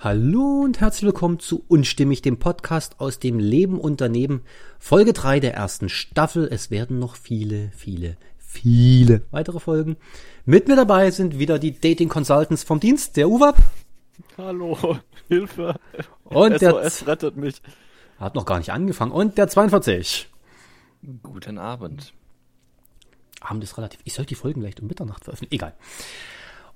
Hallo 0.00 0.60
und 0.62 0.78
herzlich 0.78 1.06
willkommen 1.06 1.40
zu 1.40 1.64
Unstimmig, 1.66 2.22
dem 2.22 2.38
Podcast 2.38 3.00
aus 3.00 3.18
dem 3.18 3.40
Leben 3.40 3.80
und 3.80 4.00
daneben. 4.00 4.42
Folge 4.78 5.12
3 5.12 5.40
der 5.40 5.54
ersten 5.54 5.88
Staffel. 5.88 6.46
Es 6.48 6.70
werden 6.70 7.00
noch 7.00 7.16
viele, 7.16 7.72
viele, 7.74 8.16
viele 8.38 9.22
weitere 9.32 9.58
Folgen. 9.58 9.96
Mit 10.44 10.68
mir 10.68 10.76
dabei 10.76 11.10
sind 11.10 11.40
wieder 11.40 11.58
die 11.58 11.72
Dating 11.80 12.08
Consultants 12.08 12.62
vom 12.62 12.78
Dienst, 12.78 13.16
der 13.16 13.28
UWAP. 13.28 13.56
Hallo, 14.36 14.98
Hilfe. 15.28 15.74
Und 16.22 16.60
der 16.62 16.70
SOS 16.70 17.06
rettet 17.08 17.36
mich. 17.36 17.60
hat 18.20 18.36
noch 18.36 18.46
gar 18.46 18.58
nicht 18.58 18.70
angefangen. 18.70 19.10
Und 19.10 19.36
der 19.36 19.48
42. 19.48 20.28
Guten 21.24 21.58
Abend. 21.58 22.12
Abend 23.40 23.64
ist 23.64 23.76
relativ. 23.76 23.98
Ich 24.04 24.14
sollte 24.14 24.28
die 24.28 24.34
Folgen 24.36 24.62
leicht 24.62 24.78
um 24.78 24.86
Mitternacht 24.86 25.24
veröffentlichen. 25.24 25.54
Egal. 25.54 25.74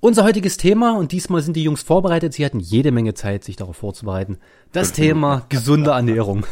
Unser 0.03 0.25
heutiges 0.25 0.57
Thema, 0.57 0.97
und 0.97 1.13
diesmal 1.13 1.41
sind 1.41 1.55
die 1.55 1.63
Jungs 1.63 1.81
vorbereitet, 1.81 2.33
sie 2.33 2.43
hatten 2.43 2.59
jede 2.59 2.91
Menge 2.91 3.13
Zeit, 3.13 3.45
sich 3.45 3.55
darauf 3.55 3.77
vorzubereiten. 3.77 4.37
Das 4.73 4.91
Thema 4.91 5.45
gesunde 5.47 5.91
Ernährung. 5.91 6.45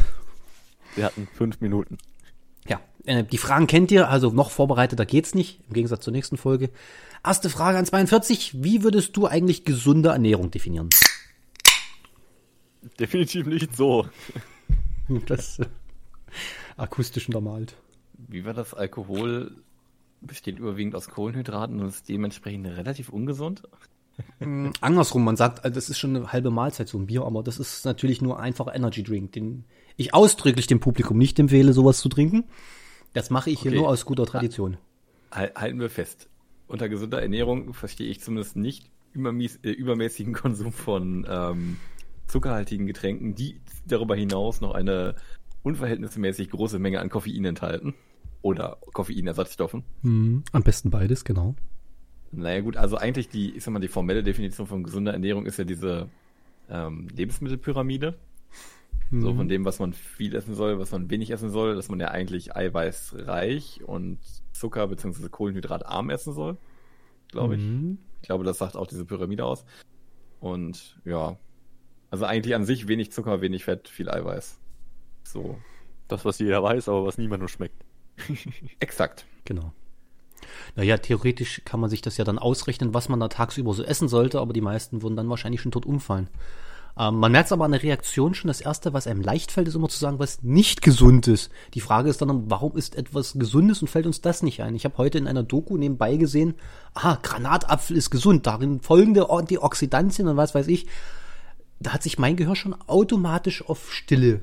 Wir 0.95 1.03
hatten 1.03 1.27
fünf 1.33 1.59
Minuten. 1.59 1.97
Ja, 2.65 2.79
äh, 3.03 3.25
die 3.25 3.37
Fragen 3.37 3.67
kennt 3.67 3.91
ihr, 3.91 4.07
also 4.07 4.31
noch 4.31 4.51
vorbereiteter 4.51 5.05
geht's 5.05 5.35
nicht, 5.35 5.59
im 5.67 5.73
Gegensatz 5.73 6.05
zur 6.05 6.13
nächsten 6.13 6.37
Folge. 6.37 6.69
Erste 7.25 7.49
Frage 7.49 7.77
an 7.77 7.85
42. 7.85 8.63
Wie 8.63 8.83
würdest 8.83 9.17
du 9.17 9.27
eigentlich 9.27 9.65
gesunde 9.65 10.11
Ernährung 10.11 10.49
definieren? 10.49 10.87
Definitiv 13.01 13.47
nicht 13.47 13.75
so. 13.75 14.07
Das 15.25 15.59
äh, 15.59 15.65
akustisch 16.77 17.27
untermalt. 17.27 17.75
Wie 18.29 18.45
war 18.45 18.53
das? 18.53 18.73
Alkohol 18.73 19.61
besteht 20.21 20.59
überwiegend 20.59 20.95
aus 20.95 21.09
Kohlenhydraten 21.09 21.80
und 21.80 21.88
ist 21.88 22.07
dementsprechend 22.09 22.67
relativ 22.67 23.09
ungesund. 23.09 23.63
Andersrum, 24.81 25.23
man 25.23 25.35
sagt, 25.35 25.66
das 25.66 25.89
ist 25.89 25.98
schon 25.98 26.16
eine 26.16 26.31
halbe 26.31 26.52
Mahlzeit, 26.52 26.88
so 26.88 26.98
ein 26.99 27.07
Bier, 27.07 27.23
aber 27.23 27.41
das 27.43 27.59
ist 27.59 27.85
natürlich 27.85 28.21
nur 28.21 28.39
einfacher 28.39 28.76
Energy 28.76 29.03
Drink, 29.03 29.31
den 29.31 29.63
ich 29.98 30.13
ausdrücklich 30.13 30.68
dem 30.68 30.79
Publikum 30.79 31.18
nicht 31.18 31.40
empfehle, 31.40 31.73
sowas 31.73 31.99
zu 31.99 32.10
trinken. 32.10 32.43
Das 33.13 33.29
mache 33.29 33.49
ich 33.49 33.60
hier 33.62 33.71
Okay. 33.71 33.79
nur 33.79 33.90
aus 33.90 34.05
guter 34.05 34.26
Tradition. 34.26 34.77
Hal- 35.32 35.51
Halten 35.55 35.79
wir 35.79 35.90
fest. 35.90 36.29
Unter 36.67 36.88
gesunder 36.88 37.21
Ernährung 37.21 37.73
verstehe 37.73 38.10
ich 38.10 38.21
zumindest 38.21 38.55
nicht 38.55 38.90
übermies, 39.13 39.57
äh, 39.63 39.71
übermäßigen 39.71 40.34
Konsum 40.35 40.71
von 40.71 41.26
ähm, 41.29 41.77
zuckerhaltigen 42.27 42.85
Getränken, 42.85 43.34
die 43.35 43.60
darüber 43.88 44.15
hinaus 44.15 44.62
noch 44.62 44.73
eine 44.73 45.15
unverhältnismäßig 45.63 46.49
große 46.51 46.79
Menge 46.79 46.99
an 46.99 47.10
Koffein 47.10 47.45
enthalten. 47.45 47.93
Oder 48.41 48.77
Koffeinersatzstoffen. 48.93 49.84
Mhm. 50.01 50.43
Am 50.51 50.63
besten 50.63 50.89
beides, 50.89 51.23
genau. 51.25 51.55
Naja 52.31 52.61
gut, 52.61 52.77
also 52.77 52.98
eigentlich 52.98 53.29
die, 53.29 53.55
ich 53.55 53.63
sag 53.63 53.71
mal, 53.73 53.79
die 53.79 53.87
formelle 53.87 54.23
Definition 54.23 54.65
von 54.65 54.83
gesunder 54.83 55.13
Ernährung 55.13 55.45
ist 55.45 55.57
ja 55.57 55.63
diese 55.65 56.09
ähm, 56.70 57.07
Lebensmittelpyramide. 57.15 58.17
So 59.13 59.33
von 59.35 59.49
dem, 59.49 59.65
was 59.65 59.79
man 59.79 59.91
viel 59.91 60.33
essen 60.35 60.55
soll, 60.55 60.79
was 60.79 60.91
man 60.91 61.09
wenig 61.09 61.31
essen 61.31 61.49
soll, 61.49 61.75
dass 61.75 61.89
man 61.89 61.99
ja 61.99 62.07
eigentlich 62.07 62.55
eiweißreich 62.55 63.81
und 63.83 64.19
Zucker 64.53 64.88
bzw. 64.88 65.28
Kohlenhydratarm 65.28 66.09
essen 66.09 66.31
soll, 66.31 66.55
glaube 67.28 67.55
ich. 67.57 67.61
Mhm. 67.61 67.97
Ich 68.22 68.28
glaube, 68.28 68.45
das 68.45 68.59
sagt 68.59 68.78
auch 68.78 68.88
diese 68.88 69.03
Pyramide 69.03 69.44
aus. 69.44 69.66
Und 70.39 70.97
ja, 71.03 71.38
also 72.09 72.23
eigentlich 72.23 72.55
an 72.55 72.63
sich 72.63 72.88
wenig 72.88 73.11
Zucker, 73.11 73.41
wenig 73.41 73.66
Fett, 73.66 73.89
viel 73.89 74.09
Eiweiß. 74.09 74.61
So, 75.23 75.57
Das, 76.07 76.23
was 76.25 76.39
jeder 76.39 76.61
weiß, 76.63 76.89
aber 76.89 77.05
was 77.05 77.17
niemandem 77.17 77.47
schmeckt. 77.47 77.83
exakt. 78.79 79.25
Genau. 79.45 79.73
Naja, 80.75 80.97
theoretisch 80.97 81.62
kann 81.66 81.79
man 81.79 81.90
sich 81.90 82.01
das 82.01 82.17
ja 82.17 82.25
dann 82.25 82.40
ausrechnen, 82.40 82.94
was 82.94 83.09
man 83.09 83.19
da 83.19 83.28
tagsüber 83.28 83.73
so 83.73 83.84
essen 83.84 84.07
sollte, 84.07 84.40
aber 84.40 84.53
die 84.53 84.62
meisten 84.62 85.01
würden 85.01 85.16
dann 85.16 85.29
wahrscheinlich 85.29 85.62
schon 85.62 85.72
tot 85.72 85.85
umfallen. 85.85 86.29
Ähm, 86.97 87.16
man 87.16 87.31
merkt 87.31 87.51
aber 87.51 87.66
an 87.66 87.72
der 87.72 87.84
Reaktion 87.84 88.34
schon, 88.34 88.50
das 88.50 88.62
Erste, 88.62 88.94
was 88.94 89.07
einem 89.07 89.22
leicht 89.22 89.51
fällt, 89.51 89.67
ist 89.67 89.75
immer 89.75 89.89
zu 89.89 89.97
sagen, 89.97 90.19
was 90.19 90.44
nicht 90.44 90.81
gesund 90.81 91.28
ist. 91.28 91.50
Die 91.73 91.79
Frage 91.79 92.09
ist 92.09 92.22
dann, 92.22 92.50
warum 92.50 92.75
ist 92.75 92.95
etwas 92.95 93.34
Gesundes 93.34 93.81
und 93.81 93.88
fällt 93.88 94.05
uns 94.05 94.22
das 94.22 94.43
nicht 94.43 94.61
ein? 94.61 94.75
Ich 94.75 94.85
habe 94.85 94.97
heute 94.97 95.17
in 95.17 95.28
einer 95.28 95.43
Doku 95.43 95.78
nebenbei 95.78 96.17
gesehen, 96.17 96.55
ah, 96.93 97.17
Granatapfel 97.22 97.95
ist 97.95 98.09
gesund, 98.09 98.45
darin 98.45 98.81
folgende 98.81 99.29
Antioxidantien 99.29 100.28
und 100.28 100.38
was 100.38 100.53
weiß 100.53 100.67
ich. 100.67 100.88
Da 101.79 101.93
hat 101.93 102.03
sich 102.03 102.19
mein 102.19 102.35
Gehör 102.35 102.55
schon 102.55 102.75
automatisch 102.88 103.67
auf 103.67 103.91
Stille 103.91 104.41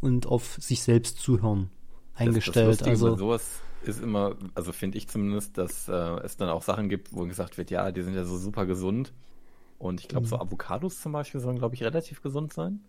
und 0.00 0.26
auf 0.26 0.56
sich 0.60 0.82
selbst 0.82 1.18
zuhören 1.18 1.70
eingestellt. 2.20 2.46
Das, 2.46 2.78
das 2.78 2.86
Lustige 2.86 2.86
also 2.86 3.16
sowas 3.16 3.64
ist 3.80 4.00
immer, 4.02 4.36
also 4.54 4.72
finde 4.72 4.98
ich 4.98 5.08
zumindest, 5.08 5.56
dass 5.58 5.88
äh, 5.88 5.92
es 6.24 6.36
dann 6.36 6.50
auch 6.50 6.62
Sachen 6.62 6.88
gibt, 6.88 7.12
wo 7.12 7.24
gesagt 7.26 7.58
wird, 7.58 7.70
ja, 7.70 7.92
die 7.92 8.02
sind 8.02 8.14
ja 8.14 8.24
so 8.24 8.36
super 8.38 8.66
gesund. 8.66 9.14
Und 9.78 10.00
ich 10.00 10.08
glaube, 10.08 10.28
so 10.28 10.36
Mhm. 10.36 10.40
Avocados 10.40 11.00
zum 11.00 11.12
Beispiel 11.12 11.40
sollen, 11.40 11.58
glaube 11.58 11.74
ich, 11.76 11.82
relativ 11.84 12.22
gesund 12.22 12.52
sein. 12.52 12.80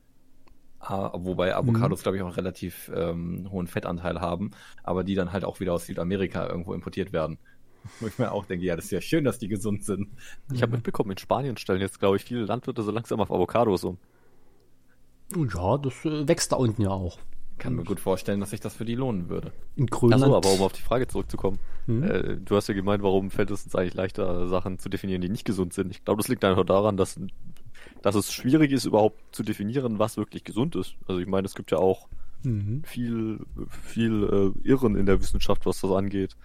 Ah, 0.79 1.11
wobei 1.15 1.55
Mhm. 1.55 1.55
Avocados, 1.55 2.01
glaube 2.03 2.17
ich, 2.17 2.23
auch 2.23 2.27
einen 2.27 2.35
relativ 2.35 2.91
ähm, 2.95 3.47
hohen 3.51 3.67
Fettanteil 3.67 4.19
haben, 4.19 4.51
aber 4.83 5.03
die 5.03 5.15
dann 5.15 5.31
halt 5.31 5.45
auch 5.45 5.59
wieder 5.59 5.73
aus 5.73 5.85
Südamerika 5.85 6.47
irgendwo 6.47 6.73
importiert 6.73 7.13
werden. 7.13 7.37
Wo 7.99 8.07
ich 8.07 8.17
mir 8.19 8.31
auch 8.31 8.45
denke, 8.45 8.65
ja, 8.65 8.75
das 8.75 8.85
ist 8.85 8.91
ja 8.91 9.01
schön, 9.01 9.23
dass 9.25 9.39
die 9.39 9.47
gesund 9.49 9.83
sind. 9.85 10.09
Ich 10.51 10.61
habe 10.63 10.73
mitbekommen, 10.73 11.11
in 11.11 11.17
Spanien 11.19 11.57
stellen 11.57 11.81
jetzt, 11.81 11.99
glaube 11.99 12.17
ich, 12.17 12.25
viele 12.25 12.45
Landwirte 12.45 12.83
so 12.83 12.91
langsam 12.91 13.21
auf 13.21 13.31
Avocados 13.31 13.83
um. 13.85 13.99
Ja, 15.35 15.77
das 15.77 16.05
äh, 16.05 16.25
wächst 16.27 16.51
da 16.53 16.55
unten 16.55 16.83
ja 16.83 16.89
auch. 16.91 17.19
Kann 17.61 17.75
mir 17.75 17.83
gut 17.83 17.99
vorstellen, 17.99 18.39
dass 18.39 18.49
sich 18.49 18.59
das 18.59 18.73
für 18.73 18.85
die 18.85 18.95
lohnen 18.95 19.29
würde. 19.29 19.51
In 19.75 19.85
Grönland. 19.85 20.23
Achso, 20.23 20.35
aber 20.35 20.51
um 20.51 20.61
auf 20.61 20.73
die 20.73 20.81
Frage 20.81 21.07
zurückzukommen. 21.07 21.59
Mhm. 21.85 22.03
Äh, 22.03 22.37
du 22.37 22.55
hast 22.55 22.67
ja 22.67 22.73
gemeint, 22.73 23.03
warum 23.03 23.29
fällt 23.29 23.51
es 23.51 23.63
uns 23.65 23.75
eigentlich 23.75 23.93
leichter, 23.93 24.47
Sachen 24.47 24.79
zu 24.79 24.89
definieren, 24.89 25.21
die 25.21 25.29
nicht 25.29 25.45
gesund 25.45 25.73
sind. 25.73 25.91
Ich 25.91 26.03
glaube, 26.03 26.21
das 26.21 26.27
liegt 26.27 26.43
einfach 26.43 26.65
daran, 26.65 26.97
dass, 26.97 27.19
dass 28.01 28.15
es 28.15 28.33
schwierig 28.33 28.71
ist, 28.71 28.85
überhaupt 28.85 29.19
zu 29.31 29.43
definieren, 29.43 29.99
was 29.99 30.17
wirklich 30.17 30.43
gesund 30.43 30.75
ist. 30.75 30.95
Also 31.07 31.21
ich 31.21 31.27
meine, 31.27 31.45
es 31.45 31.55
gibt 31.55 31.71
ja 31.71 31.77
auch 31.77 32.07
Mhm. 32.43 32.81
viel, 32.83 33.39
viel 33.69 34.53
äh, 34.63 34.67
Irren 34.67 34.95
in 34.95 35.05
der 35.05 35.21
Wissenschaft, 35.21 35.67
was 35.67 35.79
das 35.81 35.91
angeht. 35.91 36.35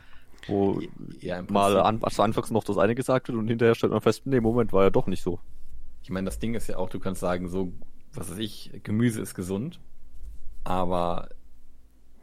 Wo 0.46 0.80
Ja, 1.20 1.42
mal 1.48 1.80
an, 1.80 2.00
also 2.02 2.22
anfangs 2.22 2.50
noch 2.50 2.64
das 2.64 2.76
eine 2.76 2.94
gesagt 2.94 3.28
wird 3.28 3.38
und 3.38 3.48
hinterher 3.48 3.74
stellt 3.74 3.92
man 3.92 4.02
fest, 4.02 4.26
nee, 4.26 4.40
Moment, 4.40 4.74
war 4.74 4.84
ja 4.84 4.90
doch 4.90 5.06
nicht 5.06 5.22
so. 5.22 5.40
Ich 6.02 6.10
meine, 6.10 6.26
das 6.26 6.38
Ding 6.38 6.54
ist 6.54 6.66
ja 6.68 6.76
auch, 6.76 6.90
du 6.90 7.00
kannst 7.00 7.22
sagen, 7.22 7.48
so, 7.48 7.72
was 8.12 8.30
weiß 8.30 8.38
ich, 8.38 8.70
Gemüse 8.82 9.22
ist 9.22 9.34
gesund, 9.34 9.80
aber 10.66 11.28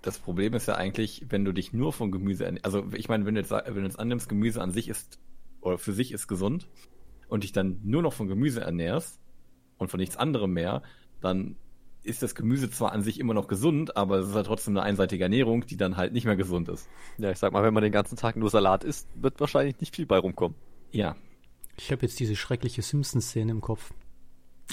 das 0.01 0.19
Problem 0.19 0.53
ist 0.53 0.67
ja 0.67 0.75
eigentlich, 0.75 1.25
wenn 1.29 1.45
du 1.45 1.53
dich 1.53 1.71
nur 1.71 1.93
von 1.93 2.11
Gemüse, 2.11 2.45
ernä- 2.45 2.59
also 2.63 2.85
ich 2.93 3.07
meine, 3.07 3.25
wenn 3.25 3.35
du 3.35 3.41
jetzt, 3.41 3.51
wenn 3.51 3.73
du 3.73 3.81
jetzt 3.83 3.97
annimmst, 3.99 4.27
Gemüse 4.27 4.61
an 4.61 4.71
sich 4.71 4.89
ist, 4.89 5.17
oder 5.61 5.77
für 5.77 5.93
sich 5.93 6.11
ist 6.11 6.27
gesund, 6.27 6.67
und 7.29 7.43
dich 7.43 7.53
dann 7.53 7.79
nur 7.83 8.01
noch 8.01 8.11
von 8.11 8.27
Gemüse 8.27 8.59
ernährst 8.61 9.21
und 9.77 9.89
von 9.89 9.99
nichts 9.99 10.17
anderem 10.17 10.51
mehr, 10.51 10.83
dann 11.21 11.55
ist 12.03 12.21
das 12.21 12.35
Gemüse 12.35 12.69
zwar 12.69 12.91
an 12.91 13.01
sich 13.01 13.17
immer 13.17 13.33
noch 13.33 13.47
gesund, 13.47 13.95
aber 13.95 14.17
es 14.17 14.27
ist 14.27 14.35
halt 14.35 14.45
trotzdem 14.45 14.75
eine 14.75 14.83
einseitige 14.85 15.23
Ernährung, 15.23 15.65
die 15.65 15.77
dann 15.77 15.95
halt 15.95 16.11
nicht 16.11 16.25
mehr 16.25 16.35
gesund 16.35 16.67
ist. 16.67 16.89
Ja, 17.17 17.31
ich 17.31 17.37
sag 17.39 17.53
mal, 17.53 17.63
wenn 17.63 17.73
man 17.73 17.81
den 17.81 17.93
ganzen 17.93 18.17
Tag 18.17 18.35
nur 18.35 18.49
Salat 18.49 18.83
isst, 18.83 19.07
wird 19.15 19.39
wahrscheinlich 19.39 19.79
nicht 19.79 19.95
viel 19.95 20.05
bei 20.05 20.17
rumkommen. 20.17 20.57
Ja, 20.91 21.15
Ich 21.77 21.93
habe 21.93 22.01
jetzt 22.01 22.19
diese 22.19 22.35
schreckliche 22.35 22.81
Simpsons-Szene 22.81 23.51
im 23.53 23.61
Kopf. 23.61 23.93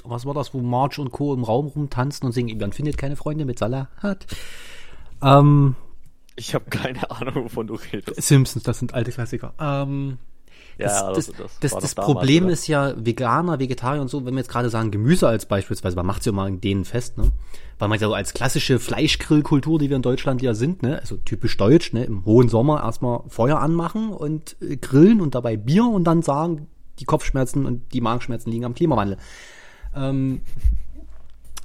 Was 0.04 0.24
war 0.26 0.34
das, 0.34 0.54
wo 0.54 0.60
Marge 0.60 1.00
und 1.00 1.10
Co. 1.10 1.34
im 1.34 1.44
Raum 1.44 1.66
rumtanzen 1.66 2.26
und 2.26 2.32
singen, 2.32 2.56
man 2.58 2.72
findet 2.72 2.96
keine 2.96 3.16
Freunde 3.16 3.44
mit 3.44 3.58
Salat? 3.58 3.88
Ähm, 5.22 5.74
Ich 6.36 6.54
habe 6.54 6.64
keine 6.70 7.10
Ahnung, 7.10 7.44
wovon 7.44 7.66
du 7.66 7.74
redest. 7.74 8.22
Simpsons, 8.22 8.62
das 8.64 8.78
sind 8.78 8.94
alte 8.94 9.10
Klassiker. 9.10 9.52
Ähm, 9.60 10.18
das, 10.78 11.00
Ja, 11.00 11.12
das, 11.12 11.26
das- 11.26 11.58
das, 11.60 11.94
damals, 11.94 11.94
Problem 11.94 12.44
oder? 12.44 12.52
ist 12.54 12.66
ja 12.66 12.94
Veganer, 12.96 13.58
Vegetarier 13.58 14.00
und 14.00 14.08
so, 14.08 14.24
wenn 14.24 14.32
wir 14.34 14.38
jetzt 14.40 14.48
gerade 14.50 14.70
sagen 14.70 14.90
Gemüse 14.90 15.28
als 15.28 15.44
beispielsweise, 15.44 15.96
man 15.96 16.06
macht 16.06 16.20
es 16.20 16.26
ja 16.26 16.32
mal 16.32 16.48
in 16.48 16.60
denen 16.62 16.86
fest, 16.86 17.18
ne? 17.18 17.32
Weil 17.78 17.88
man 17.88 17.98
ja 18.00 18.08
so 18.08 18.14
als 18.14 18.32
klassische 18.32 18.78
Fleischgrillkultur, 18.78 19.78
die 19.78 19.90
wir 19.90 19.96
in 19.96 20.02
Deutschland 20.02 20.40
ja 20.40 20.54
sind, 20.54 20.82
ne? 20.82 20.98
Also 21.00 21.16
typisch 21.18 21.56
deutsch, 21.58 21.92
ne? 21.92 22.04
Im 22.04 22.24
hohen 22.24 22.48
Sommer 22.48 22.82
erstmal 22.82 23.22
Feuer 23.28 23.58
anmachen 23.58 24.10
und 24.10 24.56
äh, 24.62 24.76
grillen 24.78 25.20
und 25.20 25.34
dabei 25.34 25.58
Bier 25.58 25.84
und 25.84 26.04
dann 26.04 26.22
sagen, 26.22 26.68
die 26.98 27.04
Kopfschmerzen 27.04 27.66
und 27.66 27.92
die 27.92 28.00
Magenschmerzen 28.00 28.50
liegen 28.50 28.64
am 28.64 28.74
Klimawandel. 28.74 29.18
Ähm, 29.96 30.40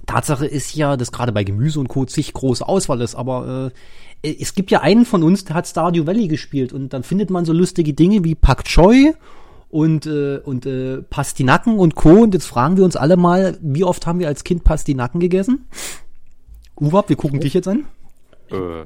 Tatsache 0.05 0.45
ist 0.45 0.75
ja, 0.75 0.97
dass 0.97 1.11
gerade 1.11 1.31
bei 1.31 1.43
Gemüse 1.43 1.79
und 1.79 1.87
Co. 1.87 2.05
zig 2.05 2.33
große 2.33 2.67
Auswahl 2.67 3.01
ist, 3.01 3.15
aber 3.15 3.71
äh, 4.23 4.35
es 4.39 4.53
gibt 4.53 4.71
ja 4.71 4.81
einen 4.81 5.05
von 5.05 5.23
uns, 5.23 5.45
der 5.45 5.55
hat 5.55 5.67
Stardew 5.67 6.05
Valley 6.05 6.27
gespielt 6.27 6.73
und 6.73 6.93
dann 6.93 7.03
findet 7.03 7.29
man 7.29 7.45
so 7.45 7.53
lustige 7.53 7.93
Dinge 7.93 8.23
wie 8.23 8.35
Pak 8.35 8.65
Choi 8.65 9.13
und, 9.69 10.05
äh, 10.05 10.37
und 10.37 10.65
äh, 10.65 11.01
Pastinaken 11.01 11.77
und 11.79 11.95
Co. 11.95 12.21
Und 12.23 12.33
jetzt 12.33 12.45
fragen 12.45 12.77
wir 12.77 12.85
uns 12.85 12.95
alle 12.95 13.17
mal, 13.17 13.57
wie 13.61 13.83
oft 13.83 14.07
haben 14.07 14.19
wir 14.19 14.27
als 14.27 14.43
Kind 14.43 14.63
Pastinaken 14.63 15.19
gegessen? 15.19 15.67
Uwab, 16.79 17.09
wir 17.09 17.15
gucken 17.15 17.39
dich 17.39 17.53
jetzt 17.53 17.67
an. 17.67 17.85
Äh, 18.51 18.85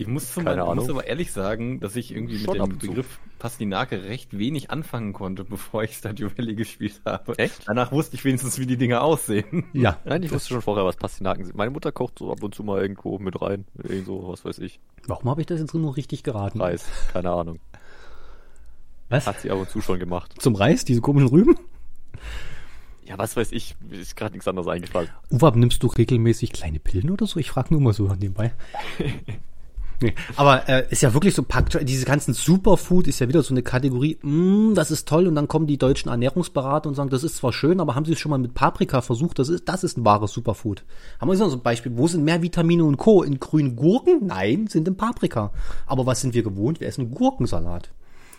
Ich 0.00 0.06
muss, 0.06 0.32
zum 0.32 0.46
Keine 0.46 0.62
ich 0.62 0.74
muss 0.74 0.88
aber 0.88 1.06
ehrlich 1.06 1.30
sagen, 1.30 1.78
dass 1.78 1.94
ich 1.94 2.14
irgendwie 2.14 2.38
Schon 2.38 2.56
mit 2.56 2.70
dem. 2.70 2.78
Begriff 2.78 3.18
Pastinake 3.38 4.02
recht 4.04 4.38
wenig 4.38 4.70
anfangen 4.70 5.12
konnte, 5.12 5.44
bevor 5.48 5.84
ich 5.84 5.94
Stardew 5.94 6.30
Valley 6.34 6.54
gespielt 6.54 7.02
habe. 7.04 7.36
Echt? 7.36 7.64
Danach 7.66 7.92
wusste 7.92 8.16
ich 8.16 8.24
wenigstens, 8.24 8.58
wie 8.58 8.64
die 8.64 8.78
Dinger 8.78 9.02
aussehen. 9.02 9.66
Ja. 9.74 9.98
nein, 10.06 10.22
ich 10.22 10.32
wusste 10.32 10.54
schon 10.54 10.62
vorher, 10.62 10.86
was 10.86 10.96
Pastinaken 10.96 11.44
sind. 11.44 11.54
Meine 11.54 11.70
Mutter 11.70 11.92
kocht 11.92 12.18
so 12.18 12.32
ab 12.32 12.42
und 12.42 12.54
zu 12.54 12.64
mal 12.64 12.80
irgendwo 12.80 13.18
mit 13.18 13.42
rein. 13.42 13.66
Irgend 13.82 14.06
so, 14.06 14.26
was 14.26 14.42
weiß 14.42 14.58
ich. 14.60 14.80
Warum 15.06 15.28
habe 15.28 15.42
ich 15.42 15.46
das 15.46 15.60
jetzt 15.60 15.74
nur 15.74 15.94
richtig 15.94 16.22
geraten? 16.22 16.62
Reis, 16.62 16.86
keine 17.12 17.30
Ahnung. 17.30 17.58
Was? 19.10 19.26
Hat 19.26 19.40
sie 19.40 19.50
ab 19.50 19.58
und 19.58 19.68
zu 19.68 19.82
schon 19.82 19.98
gemacht. 19.98 20.34
Zum 20.38 20.54
Reis, 20.54 20.86
diese 20.86 21.02
komischen 21.02 21.28
Rüben? 21.28 21.56
Ja, 23.04 23.18
was 23.18 23.36
weiß 23.36 23.52
ich, 23.52 23.76
ist 23.90 24.16
gerade 24.16 24.32
nichts 24.32 24.48
anderes 24.48 24.66
eingefallen. 24.68 25.10
Uwe, 25.30 25.58
nimmst 25.58 25.82
du 25.82 25.88
regelmäßig 25.88 26.52
kleine 26.52 26.78
Pillen 26.78 27.10
oder 27.10 27.26
so? 27.26 27.38
Ich 27.38 27.50
frage 27.50 27.74
nur 27.74 27.82
mal 27.82 27.92
so 27.92 28.04
nebenbei. 28.14 28.54
Nee, 30.02 30.14
aber 30.36 30.68
äh, 30.68 30.86
ist 30.90 31.02
ja 31.02 31.12
wirklich 31.12 31.34
so, 31.34 31.42
packt, 31.42 31.78
diese 31.86 32.06
ganzen 32.06 32.32
Superfood 32.32 33.06
ist 33.06 33.18
ja 33.18 33.28
wieder 33.28 33.42
so 33.42 33.52
eine 33.52 33.62
Kategorie, 33.62 34.18
mm, 34.22 34.74
das 34.74 34.90
ist 34.90 35.06
toll 35.06 35.26
und 35.26 35.34
dann 35.34 35.46
kommen 35.46 35.66
die 35.66 35.76
deutschen 35.76 36.10
Ernährungsberater 36.10 36.88
und 36.88 36.94
sagen, 36.94 37.10
das 37.10 37.22
ist 37.22 37.36
zwar 37.36 37.52
schön, 37.52 37.80
aber 37.80 37.94
haben 37.94 38.06
sie 38.06 38.12
es 38.12 38.18
schon 38.18 38.30
mal 38.30 38.38
mit 38.38 38.54
Paprika 38.54 39.02
versucht, 39.02 39.38
das 39.38 39.50
ist, 39.50 39.68
das 39.68 39.84
ist 39.84 39.98
ein 39.98 40.04
wahres 40.04 40.32
Superfood. 40.32 40.84
Haben 41.20 41.28
wir 41.28 41.36
so 41.36 41.50
ein 41.50 41.60
Beispiel, 41.60 41.92
wo 41.96 42.08
sind 42.08 42.24
mehr 42.24 42.40
Vitamine 42.40 42.84
und 42.84 42.96
Co. 42.96 43.22
In 43.22 43.40
grünen 43.40 43.76
Gurken? 43.76 44.26
Nein, 44.26 44.66
sind 44.68 44.88
in 44.88 44.96
Paprika. 44.96 45.52
Aber 45.86 46.06
was 46.06 46.22
sind 46.22 46.32
wir 46.32 46.42
gewohnt? 46.42 46.80
Wir 46.80 46.88
essen 46.88 47.10
Gurkensalat. 47.10 47.90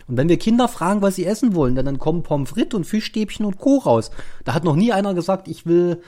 Und 0.08 0.16
wenn 0.16 0.28
wir 0.28 0.38
Kinder 0.38 0.66
fragen, 0.66 1.00
was 1.00 1.14
sie 1.14 1.24
essen 1.24 1.54
wollen, 1.54 1.76
dann, 1.76 1.86
dann 1.86 1.98
kommen 1.98 2.24
Pommes 2.24 2.50
frites 2.50 2.74
und 2.74 2.84
Fischstäbchen 2.84 3.46
und 3.46 3.58
Co. 3.58 3.78
raus. 3.78 4.10
Da 4.44 4.54
hat 4.54 4.64
noch 4.64 4.76
nie 4.76 4.92
einer 4.92 5.14
gesagt, 5.14 5.46
ich 5.46 5.64
will 5.64 6.02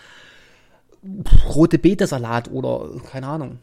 rote 1.55 1.79
Beete-Salat 1.79 2.51
oder 2.51 2.91
keine 3.11 3.27
Ahnung. 3.27 3.59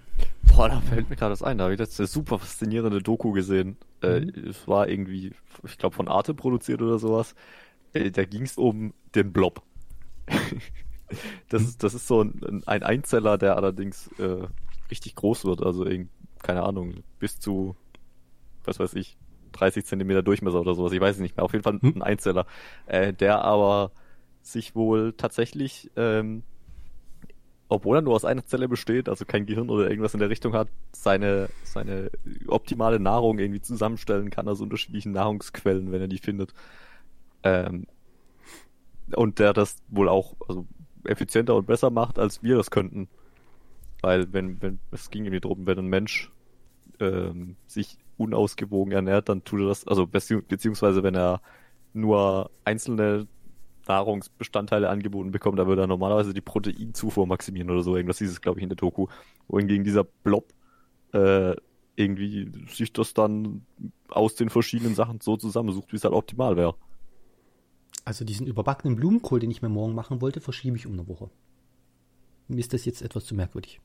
Boah, 0.56 0.70
da 0.70 0.82
fällt 0.82 1.10
mir 1.10 1.16
gerade 1.16 1.32
das 1.32 1.44
ein. 1.44 1.58
Da 1.58 1.66
habe 1.66 1.74
ich 1.74 1.80
jetzt 1.80 2.00
eine 2.00 2.08
super 2.08 2.40
faszinierende 2.40 3.02
Doku 3.02 3.32
gesehen. 3.32 3.78
Äh, 4.02 4.28
es 4.50 4.68
war 4.68 4.90
irgendwie, 4.90 5.34
ich 5.64 5.78
glaube, 5.78 5.96
von 5.96 6.08
Arte 6.08 6.34
produziert 6.34 6.82
oder 6.82 7.00
sowas. 7.00 7.36
Äh, 7.94 8.12
da 8.12 8.26
ging 8.26 8.44
es 8.44 8.58
um 8.58 8.94
den 9.16 9.32
Blob. 9.32 9.62
das, 11.50 11.64
ist, 11.64 11.84
das 11.84 11.94
ist 11.94 12.08
so 12.08 12.24
ein, 12.24 12.64
ein 12.66 12.84
Einzeller, 12.84 13.38
der 13.38 13.56
allerdings 13.56 14.10
äh, 14.20 14.48
richtig 14.90 15.16
groß 15.16 15.46
wird. 15.46 15.64
Also, 15.64 15.86
irgend, 15.86 16.10
keine 16.42 16.64
Ahnung, 16.64 17.04
bis 17.20 17.40
zu, 17.40 17.76
was 18.64 18.80
weiß 18.80 18.94
ich, 18.96 19.18
30 19.54 19.86
Zentimeter 19.86 20.22
Durchmesser 20.22 20.60
oder 20.60 20.76
sowas. 20.76 20.92
Ich 20.92 21.02
weiß 21.02 21.16
es 21.16 21.22
nicht 21.22 21.38
mehr. 21.38 21.46
Auf 21.46 21.54
jeden 21.54 21.64
Fall 21.64 21.80
ein 21.82 22.02
Einzeller. 22.02 22.46
Äh, 22.88 23.14
der 23.14 23.44
aber 23.44 23.92
sich 24.42 24.76
wohl 24.76 25.14
tatsächlich 25.14 25.92
ähm, 25.96 26.44
obwohl 27.72 28.00
er 28.00 28.02
nur 28.02 28.16
aus 28.16 28.26
einer 28.26 28.46
Zelle 28.46 28.68
besteht, 28.68 29.08
also 29.08 29.24
kein 29.24 29.46
Gehirn 29.46 29.70
oder 29.70 29.90
irgendwas 29.90 30.14
in 30.14 30.20
der 30.20 30.30
Richtung 30.30 30.54
hat, 30.54 30.68
seine, 30.92 31.48
seine 31.64 32.12
optimale 32.48 33.00
Nahrung 33.00 33.40
irgendwie 33.40 33.62
zusammenstellen 33.62 34.30
kann 34.30 34.50
aus 34.50 34.60
unterschiedlichen 34.60 35.14
Nahrungsquellen, 35.14 35.90
wenn 35.94 36.02
er 36.02 36.10
die 36.10 36.18
findet. 36.18 36.54
Ähm, 37.44 37.88
und 39.16 39.40
der 39.40 39.54
das 39.54 39.78
wohl 39.88 40.10
auch 40.10 40.36
also 40.50 40.66
effizienter 41.06 41.56
und 41.56 41.66
besser 41.66 41.92
macht, 41.92 42.20
als 42.20 42.44
wir 42.44 42.58
das 42.58 42.72
könnten. 42.72 43.08
Weil 44.02 44.34
wenn, 44.34 44.62
wenn, 44.62 44.80
es 44.92 45.10
ging 45.10 45.24
irgendwie 45.24 45.40
drum, 45.40 45.66
wenn 45.66 45.80
ein 45.80 45.88
Mensch 45.88 46.30
ähm, 47.00 47.56
sich 47.68 47.98
unausgewogen 48.18 48.92
ernährt, 48.92 49.30
dann 49.30 49.46
tut 49.46 49.62
er 49.62 49.68
das, 49.68 49.88
also 49.88 50.08
beziehungsweise 50.08 51.04
wenn 51.04 51.16
er 51.16 51.40
nur 51.94 52.52
einzelne 52.66 53.28
Nahrungsbestandteile 53.88 54.89
angeboten 54.89 55.31
bekommt, 55.31 55.60
da 55.60 55.68
würde 55.68 55.83
er 55.83 55.88
normalerweise 55.88 56.33
die 56.33 56.42
Proteinzufuhr 56.42 57.28
maximieren 57.28 57.69
oder 57.69 57.83
so. 57.83 57.95
Irgendwas 57.95 58.19
hieß 58.19 58.30
es, 58.30 58.42
glaube 58.42 58.60
ich, 58.60 58.63
in 58.63 58.69
der 58.69 58.75
Doku. 58.75 59.07
Wohingegen 59.48 59.83
dieser 59.83 60.04
Blob 60.04 60.45
äh, 61.13 61.56
irgendwie 61.95 62.51
sich 62.69 62.94
das 62.94 63.13
dann 63.13 63.66
aus 64.10 64.36
den 64.36 64.50
verschiedenen 64.50 64.95
Sachen 64.95 65.19
so 65.22 65.38
zusammensucht, 65.38 65.92
wie 65.92 65.98
es 65.98 66.04
halt 66.04 66.13
optimal 66.13 66.57
wäre. 66.57 66.75
Also 68.06 68.25
diesen 68.25 68.48
überbackenen 68.48 68.95
Blumenkohl, 68.95 69.39
den 69.39 69.51
ich 69.51 69.62
mir 69.62 69.69
morgen 69.69 69.94
machen 69.94 70.22
wollte, 70.22 70.42
verschiebe 70.42 70.77
ich 70.77 70.88
um 70.88 70.94
eine 70.94 71.07
Woche. 71.07 71.30
Mir 72.48 72.60
ist 72.60 72.74
das 72.74 72.86
jetzt 72.86 73.01
etwas 73.01 73.25
zu 73.25 73.36
merkwürdig. 73.36 73.80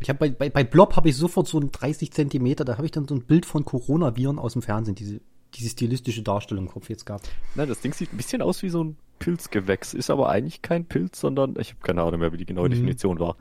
Ich 0.00 0.08
habe 0.08 0.18
bei, 0.18 0.30
bei, 0.30 0.50
bei 0.50 0.64
Blob 0.64 0.96
habe 0.96 1.08
ich 1.08 1.16
sofort 1.16 1.46
so 1.46 1.58
ein 1.58 1.70
30 1.70 2.12
Zentimeter, 2.12 2.64
da 2.64 2.76
habe 2.76 2.86
ich 2.86 2.92
dann 2.92 3.06
so 3.06 3.14
ein 3.14 3.24
Bild 3.24 3.46
von 3.46 3.64
Coronaviren 3.64 4.38
aus 4.38 4.54
dem 4.54 4.62
Fernsehen, 4.62 4.96
diese 4.96 5.20
diese 5.54 5.70
stilistische 5.70 6.22
Darstellung 6.22 6.66
im 6.66 6.70
Kopf 6.70 6.88
jetzt 6.88 7.06
gehabt. 7.06 7.28
Nein, 7.54 7.68
das 7.68 7.80
Ding 7.80 7.92
sieht 7.92 8.12
ein 8.12 8.16
bisschen 8.16 8.42
aus 8.42 8.62
wie 8.62 8.68
so 8.68 8.82
ein 8.82 8.96
Pilzgewächs, 9.18 9.94
ist 9.94 10.10
aber 10.10 10.28
eigentlich 10.28 10.62
kein 10.62 10.86
Pilz, 10.86 11.20
sondern 11.20 11.54
ich 11.58 11.70
habe 11.70 11.80
keine 11.80 12.02
Ahnung 12.02 12.20
mehr, 12.20 12.32
wie 12.32 12.36
die 12.36 12.46
genaue 12.46 12.68
mhm. 12.68 12.72
Definition 12.72 13.18
war. 13.18 13.36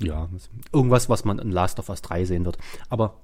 Ja, 0.00 0.28
irgendwas, 0.72 1.08
was 1.08 1.24
man 1.24 1.38
in 1.38 1.50
Last 1.50 1.78
of 1.78 1.88
Us 1.88 2.02
3 2.02 2.24
sehen 2.24 2.44
wird. 2.44 2.58
Aber 2.88 3.20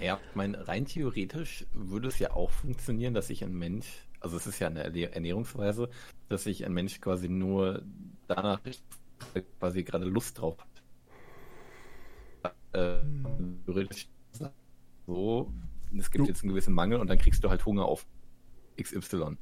ja, 0.00 0.20
ich 0.28 0.34
meine, 0.34 0.68
rein 0.68 0.84
theoretisch 0.84 1.64
würde 1.72 2.08
es 2.08 2.18
ja 2.18 2.32
auch 2.32 2.50
funktionieren, 2.50 3.14
dass 3.14 3.28
sich 3.28 3.42
ein 3.42 3.54
Mensch, 3.54 3.86
also 4.20 4.36
es 4.36 4.46
ist 4.46 4.58
ja 4.58 4.66
eine 4.66 4.84
Ernährungsweise, 4.84 5.88
dass 6.28 6.44
sich 6.44 6.66
ein 6.66 6.72
Mensch 6.72 7.00
quasi 7.00 7.28
nur 7.28 7.82
danach 8.28 8.60
quasi 9.58 9.84
gerade 9.84 10.04
Lust 10.04 10.38
drauf 10.38 10.58
hat. 10.58 12.52
Äh, 12.72 12.98
theoretisch 13.64 14.08
so, 15.06 15.52
es 15.98 16.10
gibt 16.10 16.26
jetzt 16.26 16.42
einen 16.42 16.50
gewissen 16.50 16.74
Mangel 16.74 16.98
und 16.98 17.08
dann 17.08 17.18
kriegst 17.18 17.42
du 17.44 17.50
halt 17.50 17.64
Hunger 17.64 17.84
auf 17.84 18.06
XY. 18.80 19.36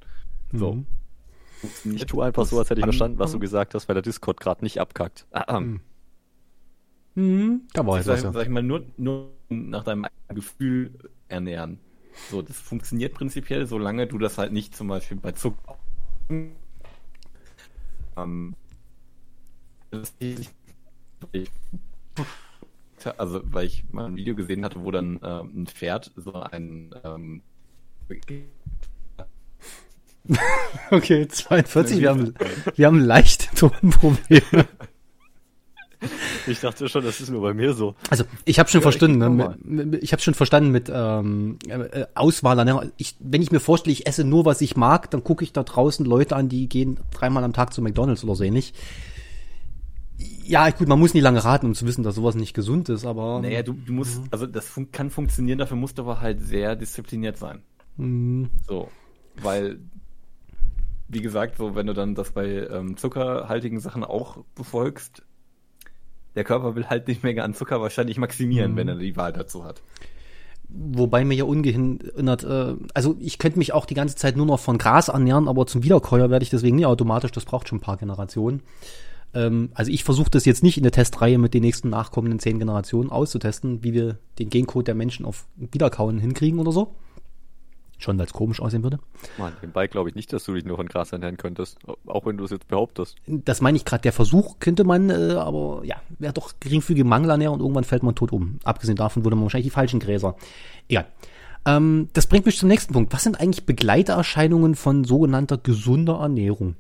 So. 0.53 0.75
Mhm. 0.75 0.87
Ich 1.95 2.07
tue 2.07 2.25
einfach 2.25 2.45
so, 2.45 2.59
als 2.59 2.71
hätte 2.71 2.81
ich 2.81 2.87
verstanden, 2.87 3.19
was 3.19 3.33
du 3.33 3.39
gesagt 3.39 3.75
hast, 3.75 3.89
weil 3.89 3.95
der 3.95 4.03
Discord 4.03 4.39
gerade 4.41 4.63
nicht 4.63 4.81
abkackt. 4.81 5.27
Ah, 5.31 5.45
ah. 5.47 5.61
Mhm. 5.61 5.81
Mhm, 7.15 7.63
da 7.73 7.87
war 7.87 7.99
ich 7.99 8.05
sag, 8.05 8.19
sag 8.19 8.43
ich 8.43 8.49
mal, 8.49 8.63
nur, 8.63 8.85
nur 8.97 9.31
nach 9.49 9.85
deinem 9.85 10.07
Gefühl 10.29 10.99
ernähren. 11.29 11.79
So, 12.31 12.43
das 12.43 12.59
funktioniert 12.59 13.15
prinzipiell, 13.15 13.67
solange 13.67 14.07
du 14.07 14.19
das 14.19 14.37
halt 14.39 14.53
nicht 14.53 14.75
zum 14.75 14.89
Beispiel 14.89 15.17
bei 15.17 15.33
Zucker. 15.33 15.79
Ähm, 18.17 18.55
also 23.19 23.41
weil 23.45 23.67
ich 23.67 23.85
mal 23.91 24.07
ein 24.07 24.17
Video 24.17 24.35
gesehen 24.35 24.65
hatte, 24.65 24.83
wo 24.83 24.91
dann 24.91 25.21
äh, 25.23 25.41
ein 25.41 25.67
Pferd 25.67 26.13
so 26.17 26.35
ein 26.35 26.95
ähm, 27.05 27.43
Okay, 30.91 31.29
42, 31.29 32.01
wir 32.01 32.11
haben, 32.11 32.35
wir 32.77 32.87
haben 32.87 32.99
leichte 32.99 33.55
Tonprobleme. 33.57 34.67
Ich 36.47 36.61
dachte 36.61 36.87
schon, 36.89 37.03
das 37.03 37.21
ist 37.21 37.31
nur 37.31 37.41
bei 37.41 37.55
mir 37.55 37.73
so. 37.73 37.95
Also 38.11 38.25
ich 38.45 38.59
habe 38.59 38.69
schon 38.69 38.81
ja, 38.81 38.83
verstanden, 38.83 39.19
ne, 39.37 39.99
ich 40.03 40.13
habe 40.13 40.21
schon 40.21 40.35
verstanden 40.35 40.71
mit 40.71 40.91
ähm, 40.93 41.59
äh, 41.67 42.05
Auswahl. 42.15 42.63
Ne? 42.63 42.93
Ich, 42.99 43.17
wenn 43.21 43.41
ich 43.41 43.51
mir 43.51 43.61
vorstelle, 43.61 43.93
ich 43.93 44.07
esse 44.07 44.23
nur, 44.23 44.45
was 44.45 44.61
ich 44.61 44.77
mag, 44.77 45.11
dann 45.11 45.25
gucke 45.25 45.45
ich 45.45 45.55
da 45.55 45.63
draußen 45.63 46.05
Leute 46.05 46.37
an, 46.37 46.51
die 46.51 46.69
gehen 46.69 46.99
dreimal 47.11 47.43
am 47.43 47.55
Tag 47.55 47.73
zu 47.73 47.81
McDonald's 47.81 48.23
oder 48.23 48.35
so 48.35 48.45
ähnlich 48.45 48.75
ja, 50.45 50.71
gut, 50.71 50.89
man 50.89 50.99
muss 50.99 51.15
nicht 51.15 51.23
lange 51.23 51.45
raten, 51.45 51.67
um 51.67 51.75
zu 51.75 51.87
wissen, 51.87 52.03
dass 52.03 52.15
sowas 52.15 52.35
nicht 52.35 52.55
gesund 52.55 52.89
ist, 52.89 53.05
aber. 53.05 53.41
Naja, 53.41 53.63
du, 53.63 53.73
du 53.73 53.93
musst, 53.93 54.23
also 54.31 54.47
das 54.47 54.67
fun 54.67 54.91
kann 54.93 55.11
funktionieren, 55.11 55.59
dafür 55.59 55.77
musst 55.77 55.99
du 55.99 56.03
aber 56.03 56.21
halt 56.21 56.41
sehr 56.41 56.77
diszipliniert 56.77 57.37
sein. 57.37 57.63
Mhm. 57.97 58.51
So. 58.67 58.89
Weil, 59.43 59.79
wie 61.09 61.21
gesagt, 61.21 61.57
so, 61.59 61.75
wenn 61.75 61.87
du 61.87 61.93
dann 61.93 62.15
das 62.15 62.31
bei 62.33 62.67
ähm, 62.69 62.97
zuckerhaltigen 62.97 63.81
Sachen 63.81 64.05
auch 64.05 64.45
befolgst, 64.55 65.23
der 66.35 66.45
Körper 66.45 66.75
will 66.75 66.87
halt 66.87 67.09
die 67.09 67.19
Menge 67.23 67.43
an 67.43 67.55
Zucker 67.55 67.81
wahrscheinlich 67.81 68.19
maximieren, 68.19 68.73
mhm. 68.73 68.77
wenn 68.77 68.89
er 68.89 68.97
die 68.97 69.17
Wahl 69.17 69.33
dazu 69.33 69.65
hat. 69.65 69.83
Wobei 70.69 71.25
mir 71.25 71.35
ja 71.35 71.45
ungehindert, 71.45 72.43
äh, 72.45 72.75
also 72.95 73.17
ich 73.21 73.39
könnte 73.39 73.59
mich 73.59 73.73
auch 73.73 73.87
die 73.87 73.95
ganze 73.95 74.17
Zeit 74.17 74.37
nur 74.37 74.47
noch 74.47 74.59
von 74.59 74.79
Gras 74.79 75.09
ernähren, 75.09 75.47
aber 75.47 75.67
zum 75.67 75.83
Wiederkäuer 75.85 76.31
werde 76.31 76.43
ich 76.43 76.51
deswegen 76.51 76.77
nie 76.77 76.87
automatisch, 76.87 77.33
das 77.33 77.45
braucht 77.45 77.69
schon 77.69 77.79
ein 77.79 77.83
paar 77.83 77.97
Generationen. 77.97 78.63
Ähm, 79.35 79.71
also 79.75 79.91
ich 79.91 80.05
versuche 80.05 80.31
das 80.31 80.45
jetzt 80.45 80.63
nicht 80.63 80.77
in 80.77 80.83
der 80.83 80.93
Testreihe 80.93 81.39
mit 81.39 81.55
den 81.55 81.63
nächsten 81.63 81.91
nachkommenden 81.91 82.39
zehn 82.39 82.59
Generationen 82.59 83.11
auszutesten, 83.11 83.83
wie 83.83 83.93
wir 83.93 84.19
den 84.39 84.51
Gencode 84.51 84.89
der 84.89 84.95
Menschen 84.95 85.27
auf 85.27 85.47
Wiederkauen 85.57 86.19
hinkriegen 86.19 86.59
oder 86.59 86.73
so. 86.73 86.95
Schon 87.99 88.19
weil 88.19 88.27
es 88.27 88.33
komisch 88.33 88.61
aussehen 88.61 88.83
würde. 88.83 88.99
Mann, 89.39 89.53
nebenbei 89.63 89.87
glaube 89.87 90.09
ich 90.09 90.15
nicht, 90.15 90.33
dass 90.33 90.45
du 90.45 90.55
dich 90.55 90.65
nur 90.65 90.77
von 90.77 90.89
Gras 90.89 91.13
ernähren 91.13 91.37
könntest, 91.37 91.79
auch 92.07 92.27
wenn 92.27 92.37
du 92.37 92.45
es 92.45 92.51
jetzt 92.51 92.69
behauptest. 92.69 93.17
Das 93.27 93.61
meine 93.61 93.77
ich 93.77 93.85
gerade, 93.85 94.03
der 94.03 94.13
Versuch 94.13 94.59
könnte 94.59 94.85
man, 94.85 95.11
äh, 95.11 95.35
aber 95.39 95.83
ja, 95.85 95.97
wäre 96.19 96.33
doch 96.33 96.55
geringfügige 96.61 97.05
Mangelernährung 97.05 97.55
und 97.55 97.61
irgendwann 97.61 97.85
fällt 97.85 98.03
man 98.03 98.15
tot 98.15 98.33
um. 98.33 98.59
Abgesehen 98.65 98.97
davon 98.97 99.25
würde 99.25 99.37
man 99.37 99.45
wahrscheinlich 99.45 99.67
die 99.67 99.75
falschen 99.75 100.01
Gräser. 100.01 100.37
Egal. 100.89 101.07
Ähm, 101.67 102.09
das 102.13 102.27
bringt 102.27 102.47
mich 102.47 102.59
zum 102.59 102.69
nächsten 102.69 102.93
Punkt. 102.93 103.13
Was 103.13 103.23
sind 103.23 103.41
eigentlich 103.41 103.65
Begleiterscheinungen 103.65 104.75
von 104.75 105.05
sogenannter 105.05 105.57
gesunder 105.57 106.19
Ernährung? 106.21 106.75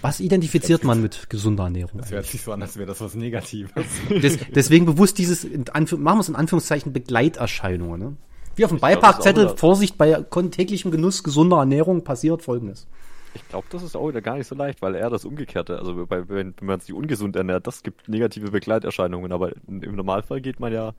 Was 0.00 0.20
identifiziert 0.20 0.84
man 0.84 1.02
mit 1.02 1.28
gesunder 1.28 1.64
Ernährung? 1.64 1.98
Das 1.98 2.12
hört 2.12 2.26
sich 2.26 2.42
so 2.42 2.52
an, 2.52 2.62
als 2.62 2.76
wäre 2.76 2.86
das 2.86 3.00
was 3.00 3.14
Negatives. 3.14 3.72
Des, 4.08 4.38
deswegen 4.54 4.86
bewusst 4.86 5.18
dieses, 5.18 5.44
machen 5.44 5.98
wir 5.98 6.20
es 6.20 6.28
in 6.28 6.36
Anführungszeichen 6.36 6.92
Begleiterscheinungen. 6.92 8.00
Ne? 8.00 8.16
Wie 8.54 8.64
auf 8.64 8.70
dem 8.70 8.78
Beipackzettel, 8.78 9.56
Vorsicht, 9.56 9.98
bei 9.98 10.22
täglichem 10.50 10.90
Genuss 10.90 11.24
gesunder 11.24 11.58
Ernährung 11.58 12.04
passiert 12.04 12.42
Folgendes. 12.42 12.86
Ich 13.34 13.46
glaube, 13.48 13.66
das 13.70 13.82
ist 13.82 13.96
auch 13.96 14.08
wieder 14.08 14.20
gar 14.20 14.36
nicht 14.36 14.46
so 14.46 14.54
leicht, 14.54 14.82
weil 14.82 14.94
eher 14.94 15.10
das 15.10 15.24
Umgekehrte, 15.24 15.78
also 15.78 16.06
bei, 16.06 16.28
wenn, 16.28 16.54
wenn 16.58 16.66
man 16.66 16.80
sich 16.80 16.92
ungesund 16.92 17.36
ernährt, 17.36 17.66
das 17.66 17.82
gibt 17.82 18.08
negative 18.08 18.50
Begleiterscheinungen, 18.50 19.32
aber 19.32 19.52
im 19.66 19.94
Normalfall 19.96 20.40
geht 20.40 20.60
man 20.60 20.72
ja 20.72 20.94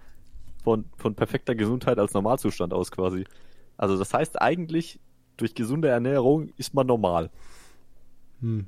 von, 0.63 0.85
von 0.97 1.15
perfekter 1.15 1.55
Gesundheit 1.55 1.99
als 1.99 2.13
Normalzustand 2.13 2.73
aus 2.73 2.91
quasi. 2.91 3.25
Also 3.77 3.97
das 3.97 4.13
heißt 4.13 4.41
eigentlich, 4.41 4.99
durch 5.37 5.55
gesunde 5.55 5.87
Ernährung 5.87 6.49
ist 6.57 6.73
man 6.73 6.85
normal. 6.85 7.29
Hm. 8.41 8.67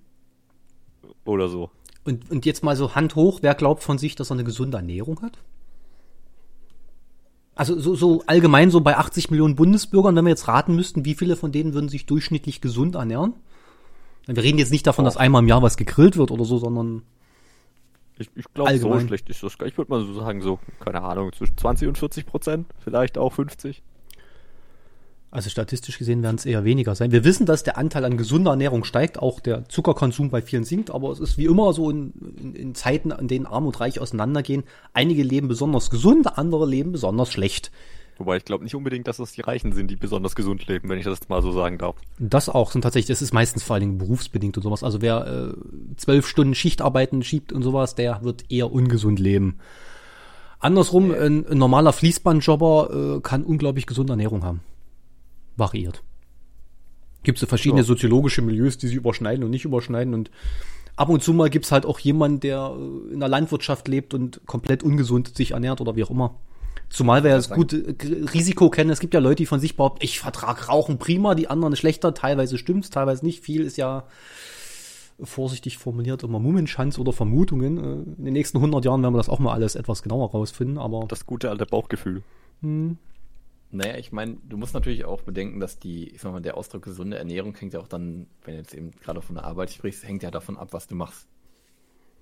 Oder 1.25 1.49
so. 1.49 1.69
Und, 2.03 2.31
und 2.31 2.45
jetzt 2.45 2.63
mal 2.63 2.75
so 2.75 2.95
Hand 2.95 3.15
hoch, 3.15 3.39
wer 3.41 3.53
glaubt 3.53 3.83
von 3.83 3.97
sich, 3.97 4.15
dass 4.15 4.31
er 4.31 4.35
eine 4.35 4.43
gesunde 4.43 4.77
Ernährung 4.77 5.21
hat? 5.21 5.37
Also 7.53 7.79
so, 7.79 7.95
so 7.95 8.23
allgemein 8.25 8.71
so 8.71 8.81
bei 8.81 8.97
80 8.97 9.29
Millionen 9.29 9.55
Bundesbürgern, 9.55 10.15
wenn 10.15 10.25
wir 10.25 10.29
jetzt 10.29 10.47
raten 10.47 10.75
müssten, 10.75 11.05
wie 11.05 11.13
viele 11.13 11.35
von 11.35 11.51
denen 11.51 11.73
würden 11.73 11.89
sich 11.89 12.05
durchschnittlich 12.05 12.61
gesund 12.61 12.95
ernähren? 12.95 13.33
Wir 14.25 14.41
reden 14.41 14.57
jetzt 14.57 14.71
nicht 14.71 14.87
davon, 14.87 15.05
dass 15.05 15.17
einmal 15.17 15.41
im 15.41 15.47
Jahr 15.47 15.61
was 15.61 15.77
gegrillt 15.77 16.17
wird 16.17 16.31
oder 16.31 16.45
so, 16.45 16.57
sondern 16.57 17.03
Ich, 18.17 18.29
ich 18.35 18.45
glaube, 18.53 18.77
so 18.77 18.99
schlecht 18.99 19.29
ist 19.29 19.43
das 19.43 19.57
gar 19.57 19.65
nicht. 19.65 19.73
Ich 19.73 19.77
würde 19.77 19.91
mal 19.91 20.03
so 20.03 20.13
sagen, 20.13 20.41
so, 20.41 20.59
keine 20.79 21.01
Ahnung, 21.01 21.33
zwischen 21.33 21.57
20 21.57 21.87
und 21.87 21.97
40 21.97 22.25
Prozent, 22.25 22.67
vielleicht 22.79 23.17
auch 23.17 23.33
50. 23.33 23.83
Also 25.31 25.49
statistisch 25.49 25.97
gesehen 25.97 26.23
werden 26.23 26.35
es 26.35 26.45
eher 26.45 26.65
weniger 26.65 26.93
sein. 26.93 27.13
Wir 27.13 27.23
wissen, 27.23 27.45
dass 27.45 27.63
der 27.63 27.77
Anteil 27.77 28.03
an 28.03 28.17
gesunder 28.17 28.51
Ernährung 28.51 28.83
steigt, 28.83 29.17
auch 29.17 29.39
der 29.39 29.67
Zuckerkonsum 29.69 30.29
bei 30.29 30.41
vielen 30.41 30.65
sinkt, 30.65 30.91
aber 30.91 31.09
es 31.11 31.21
ist 31.21 31.37
wie 31.37 31.45
immer 31.45 31.71
so 31.71 31.89
in, 31.89 32.11
in, 32.37 32.53
in 32.53 32.75
Zeiten, 32.75 33.13
an 33.13 33.29
denen 33.29 33.45
Arm 33.45 33.65
und 33.65 33.79
Reich 33.79 34.01
auseinandergehen. 34.01 34.63
Einige 34.93 35.23
leben 35.23 35.47
besonders 35.47 35.89
gesund, 35.89 36.37
andere 36.37 36.67
leben 36.67 36.91
besonders 36.91 37.31
schlecht. 37.31 37.71
Wobei 38.17 38.37
ich 38.37 38.45
glaube 38.45 38.65
nicht 38.65 38.75
unbedingt, 38.75 39.07
dass 39.07 39.17
das 39.17 39.31
die 39.31 39.41
Reichen 39.41 39.71
sind, 39.71 39.89
die 39.89 39.95
besonders 39.95 40.35
gesund 40.35 40.67
leben, 40.67 40.89
wenn 40.89 40.99
ich 40.99 41.05
das 41.05 41.27
mal 41.29 41.41
so 41.41 41.53
sagen 41.53 41.77
darf. 41.77 41.95
Das 42.19 42.49
auch 42.49 42.71
sind 42.71 42.81
tatsächlich, 42.81 43.07
das 43.07 43.21
ist 43.21 43.33
meistens 43.33 43.63
vor 43.63 43.75
allen 43.75 43.81
Dingen 43.81 43.97
berufsbedingt 43.99 44.57
und 44.57 44.63
sowas. 44.63 44.83
Also 44.83 45.01
wer 45.01 45.53
äh, 45.55 45.95
zwölf 45.95 46.27
Stunden 46.27 46.53
Schichtarbeiten 46.53 47.23
schiebt 47.23 47.53
und 47.53 47.63
sowas, 47.63 47.95
der 47.95 48.21
wird 48.21 48.51
eher 48.51 48.71
ungesund 48.71 49.17
leben. 49.17 49.59
Andersrum, 50.59 51.11
ein, 51.11 51.47
ein 51.47 51.57
normaler 51.57 51.93
Fließbandjobber 51.93 53.15
äh, 53.17 53.21
kann 53.21 53.43
unglaublich 53.43 53.87
gesunde 53.87 54.13
Ernährung 54.13 54.43
haben. 54.43 54.59
Variiert. 55.61 56.03
Gibt 57.23 57.37
es 57.37 57.41
so 57.41 57.47
verschiedene 57.47 57.81
Ja. 57.81 57.85
soziologische 57.87 58.41
Milieus, 58.41 58.77
die 58.77 58.87
sich 58.87 58.95
überschneiden 58.97 59.43
und 59.45 59.51
nicht 59.51 59.63
überschneiden 59.63 60.13
und 60.13 60.29
ab 60.97 61.07
und 61.09 61.23
zu 61.23 61.33
mal 61.33 61.49
gibt's 61.49 61.71
halt 61.71 61.85
auch 61.85 61.99
jemanden, 61.99 62.39
der 62.41 62.75
äh, 62.77 63.13
in 63.13 63.19
der 63.21 63.29
Landwirtschaft 63.29 63.87
lebt 63.87 64.13
und 64.13 64.41
komplett 64.45 64.83
ungesund 64.83 65.35
sich 65.37 65.51
ernährt 65.51 65.79
oder 65.81 65.95
wie 65.95 66.03
auch 66.03 66.09
immer. 66.11 66.35
Zumal 66.89 67.23
wir 67.23 67.29
ja 67.29 67.37
das 67.37 67.49
gute 67.49 67.95
Risiko 68.33 68.69
kennen. 68.69 68.89
Es 68.89 68.99
gibt 68.99 69.13
ja 69.13 69.21
Leute, 69.21 69.37
die 69.37 69.45
von 69.45 69.61
sich 69.61 69.77
behaupten, 69.77 70.03
ich 70.03 70.19
vertrag 70.19 70.67
Rauchen 70.67 70.97
prima, 70.97 71.35
die 71.35 71.47
anderen 71.47 71.75
schlechter. 71.77 72.13
Teilweise 72.13 72.57
stimmt's, 72.57 72.89
teilweise 72.89 73.23
nicht. 73.25 73.43
Viel 73.45 73.61
ist 73.61 73.77
ja 73.77 74.03
vorsichtig 75.23 75.77
formuliert 75.77 76.23
immer 76.23 76.39
Mummenschanz 76.39 76.97
oder 76.99 77.13
Vermutungen. 77.13 77.77
Äh, 77.77 77.81
In 78.19 78.25
den 78.25 78.33
nächsten 78.33 78.57
100 78.57 78.83
Jahren 78.83 79.01
werden 79.03 79.13
wir 79.13 79.17
das 79.19 79.29
auch 79.29 79.39
mal 79.39 79.53
alles 79.53 79.75
etwas 79.75 80.01
genauer 80.03 80.31
rausfinden, 80.31 80.77
aber 80.77 81.05
Das 81.07 81.25
gute 81.25 81.49
alte 81.49 81.65
Bauchgefühl. 81.65 82.23
Naja, 83.71 83.97
ich 83.97 84.11
meine, 84.11 84.37
du 84.43 84.57
musst 84.57 84.73
natürlich 84.73 85.05
auch 85.05 85.21
bedenken, 85.21 85.59
dass 85.59 85.79
die, 85.79 86.09
ich 86.09 86.21
sag 86.21 86.33
mal, 86.33 86.41
der 86.41 86.57
Ausdruck 86.57 86.83
gesunde 86.83 87.17
Ernährung 87.17 87.55
hängt 87.55 87.73
ja 87.73 87.79
auch 87.79 87.87
dann, 87.87 88.27
wenn 88.43 88.55
du 88.55 88.59
jetzt 88.59 88.73
eben 88.73 88.91
gerade 88.91 89.21
von 89.21 89.35
der 89.35 89.45
Arbeit 89.45 89.71
sprichst, 89.71 90.05
hängt 90.05 90.23
ja 90.23 90.31
davon 90.31 90.57
ab, 90.57 90.69
was 90.71 90.87
du 90.87 90.95
machst. 90.95 91.27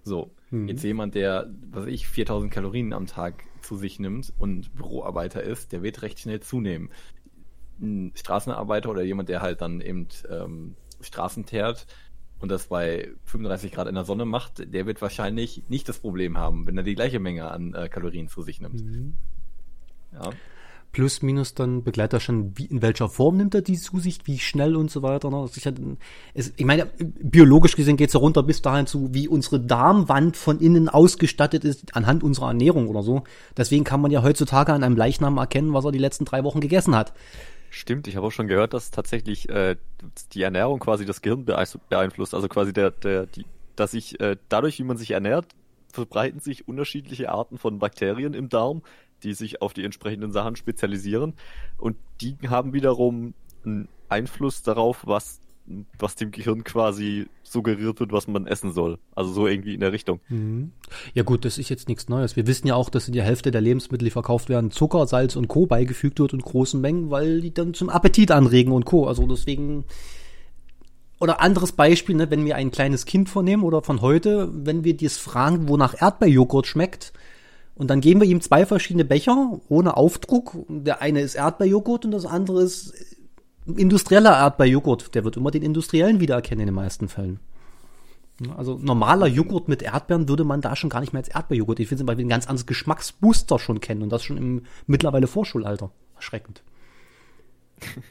So, 0.03 0.31
jetzt 0.67 0.83
jemand, 0.83 1.15
der, 1.15 1.51
was 1.71 1.83
weiß 1.83 1.91
ich, 1.91 2.07
4000 2.07 2.51
Kalorien 2.51 2.93
am 2.93 3.05
Tag 3.05 3.43
zu 3.61 3.75
sich 3.75 3.99
nimmt 3.99 4.33
und 4.37 4.73
Büroarbeiter 4.75 5.43
ist, 5.43 5.71
der 5.71 5.83
wird 5.83 6.01
recht 6.01 6.19
schnell 6.19 6.39
zunehmen. 6.39 6.89
Ein 7.81 8.13
Straßenarbeiter 8.15 8.89
oder 8.89 9.03
jemand, 9.03 9.29
der 9.29 9.41
halt 9.41 9.61
dann 9.61 9.81
eben 9.81 10.07
ähm, 10.29 10.75
Straßen 11.01 11.45
teert 11.45 11.85
und 12.39 12.49
das 12.49 12.67
bei 12.67 13.11
35 13.25 13.71
Grad 13.71 13.87
in 13.87 13.95
der 13.95 14.05
Sonne 14.05 14.25
macht, 14.25 14.73
der 14.73 14.85
wird 14.85 15.01
wahrscheinlich 15.01 15.63
nicht 15.67 15.89
das 15.89 15.99
Problem 15.99 16.37
haben, 16.37 16.65
wenn 16.65 16.77
er 16.77 16.83
die 16.83 16.95
gleiche 16.95 17.19
Menge 17.19 17.51
an 17.51 17.73
äh, 17.73 17.89
Kalorien 17.89 18.29
zu 18.29 18.41
sich 18.41 18.61
nimmt. 18.61 18.81
Ja. 20.13 20.31
Plus 20.91 21.21
minus 21.21 21.53
dann 21.53 21.83
begleitet 21.83 22.21
schon, 22.21 22.57
wie, 22.57 22.65
in 22.65 22.81
welcher 22.81 23.09
Form 23.09 23.37
nimmt 23.37 23.53
er 23.53 23.61
die 23.61 23.77
zu 23.77 23.99
sich, 23.99 24.19
wie 24.25 24.39
schnell 24.39 24.75
und 24.75 24.89
so 24.89 25.03
weiter. 25.03 25.29
Ne? 25.29 25.47
Ich, 25.55 25.65
hatte, 25.65 25.97
es, 26.33 26.53
ich 26.55 26.65
meine, 26.65 26.87
biologisch 26.97 27.75
gesehen 27.75 27.97
geht's 27.97 28.13
ja 28.13 28.19
runter 28.19 28.43
bis 28.43 28.61
dahin 28.61 28.87
zu, 28.87 29.13
wie 29.13 29.27
unsere 29.27 29.59
Darmwand 29.59 30.35
von 30.35 30.59
innen 30.59 30.89
ausgestattet 30.89 31.63
ist, 31.63 31.95
anhand 31.95 32.23
unserer 32.23 32.47
Ernährung 32.47 32.87
oder 32.87 33.03
so. 33.03 33.23
Deswegen 33.55 33.83
kann 33.83 34.01
man 34.01 34.11
ja 34.11 34.23
heutzutage 34.23 34.73
an 34.73 34.83
einem 34.83 34.97
Leichnam 34.97 35.37
erkennen, 35.37 35.73
was 35.73 35.85
er 35.85 35.91
die 35.91 35.99
letzten 35.99 36.25
drei 36.25 36.43
Wochen 36.43 36.59
gegessen 36.59 36.95
hat. 36.95 37.13
Stimmt, 37.69 38.07
ich 38.07 38.15
habe 38.15 38.25
auch 38.25 38.31
schon 38.31 38.47
gehört, 38.47 38.73
dass 38.73 38.89
tatsächlich 38.89 39.47
äh, 39.49 39.75
die 40.33 40.41
Ernährung 40.41 40.79
quasi 40.79 41.05
das 41.05 41.21
Gehirn 41.21 41.45
beein- 41.45 41.79
beeinflusst. 41.87 42.33
Also 42.33 42.47
quasi 42.47 42.73
der, 42.73 42.89
der, 42.89 43.27
die, 43.27 43.45
dass 43.75 43.91
sich 43.91 44.19
äh, 44.19 44.37
dadurch, 44.49 44.79
wie 44.79 44.83
man 44.83 44.97
sich 44.97 45.11
ernährt, 45.11 45.45
verbreiten 45.91 46.39
sich 46.39 46.67
unterschiedliche 46.67 47.29
Arten 47.29 47.57
von 47.59 47.77
Bakterien 47.77 48.33
im 48.33 48.49
Darm, 48.49 48.81
die 49.23 49.33
sich 49.33 49.61
auf 49.61 49.73
die 49.73 49.83
entsprechenden 49.83 50.31
Sachen 50.31 50.55
spezialisieren. 50.55 51.33
Und 51.77 51.97
die 52.21 52.35
haben 52.47 52.73
wiederum 52.73 53.33
einen 53.65 53.87
Einfluss 54.07 54.63
darauf, 54.63 55.05
was, 55.05 55.41
was 55.97 56.15
dem 56.15 56.31
Gehirn 56.31 56.63
quasi 56.63 57.27
suggeriert 57.43 57.99
wird, 57.99 58.11
was 58.11 58.27
man 58.27 58.47
essen 58.47 58.71
soll. 58.71 58.99
Also 59.15 59.31
so 59.31 59.47
irgendwie 59.47 59.73
in 59.73 59.79
der 59.79 59.91
Richtung. 59.91 60.19
Ja 61.13 61.23
gut, 61.23 61.45
das 61.45 61.57
ist 61.57 61.69
jetzt 61.69 61.87
nichts 61.87 62.09
Neues. 62.09 62.35
Wir 62.35 62.47
wissen 62.47 62.67
ja 62.67 62.75
auch, 62.75 62.89
dass 62.89 63.07
in 63.07 63.13
der 63.13 63.23
Hälfte 63.23 63.51
der 63.51 63.61
Lebensmittel, 63.61 64.05
die 64.05 64.11
verkauft 64.11 64.49
werden, 64.49 64.71
Zucker, 64.71 65.05
Salz 65.07 65.35
und 65.35 65.47
Co. 65.47 65.65
beigefügt 65.65 66.19
wird 66.19 66.33
in 66.33 66.39
großen 66.39 66.79
Mengen, 66.79 67.09
weil 67.11 67.41
die 67.41 67.53
dann 67.53 67.73
zum 67.73 67.89
Appetit 67.89 68.31
anregen 68.31 68.71
und 68.71 68.85
Co. 68.85 69.05
Also 69.05 69.25
deswegen 69.27 69.85
oder 71.19 71.41
anderes 71.41 71.73
Beispiel, 71.73 72.15
ne, 72.15 72.31
wenn 72.31 72.45
wir 72.45 72.55
ein 72.55 72.71
kleines 72.71 73.05
Kind 73.05 73.29
vornehmen 73.29 73.63
oder 73.63 73.81
von 73.81 74.01
heute, 74.01 74.49
wenn 74.53 74.83
wir 74.83 74.95
dies 74.95 75.17
fragen, 75.17 75.67
wonach 75.67 75.93
Erdbeerjoghurt 75.99 76.65
schmeckt, 76.65 77.13
und 77.79 77.87
dann 77.89 78.01
geben 78.01 78.19
wir 78.19 78.27
ihm 78.27 78.41
zwei 78.41 78.65
verschiedene 78.65 79.05
Becher 79.05 79.61
ohne 79.69 79.95
Aufdruck. 79.95 80.51
Der 80.67 81.01
eine 81.01 81.21
ist 81.21 81.35
Erdbeerjoghurt 81.35 82.03
und 82.03 82.11
das 82.11 82.25
andere 82.25 82.61
ist 82.61 82.93
industrieller 83.65 84.37
Erdbeerjoghurt. 84.37 85.15
Der 85.15 85.23
wird 85.23 85.37
immer 85.37 85.49
den 85.49 85.63
industriellen 85.63 86.19
wiedererkennen 86.19 86.63
in 86.63 86.67
den 86.67 86.75
meisten 86.75 87.07
Fällen. 87.07 87.39
Also 88.57 88.77
normaler 88.77 89.27
Joghurt 89.27 89.69
mit 89.69 89.81
Erdbeeren 89.81 90.27
würde 90.27 90.43
man 90.43 90.59
da 90.59 90.75
schon 90.75 90.89
gar 90.89 90.99
nicht 90.99 91.13
mehr 91.13 91.21
als 91.21 91.29
Erdbeerjoghurt. 91.29 91.79
Ich 91.79 91.87
finde, 91.87 92.05
weil 92.05 92.17
wir 92.17 92.25
ein 92.25 92.29
ganz 92.29 92.47
anderes 92.47 92.65
Geschmacksbooster 92.65 93.59
schon 93.59 93.79
kennen 93.79 94.01
und 94.01 94.09
das 94.09 94.23
schon 94.23 94.35
im 94.35 94.63
mittlerweile 94.85 95.27
Vorschulalter. 95.27 95.89
Erschreckend. 96.15 96.61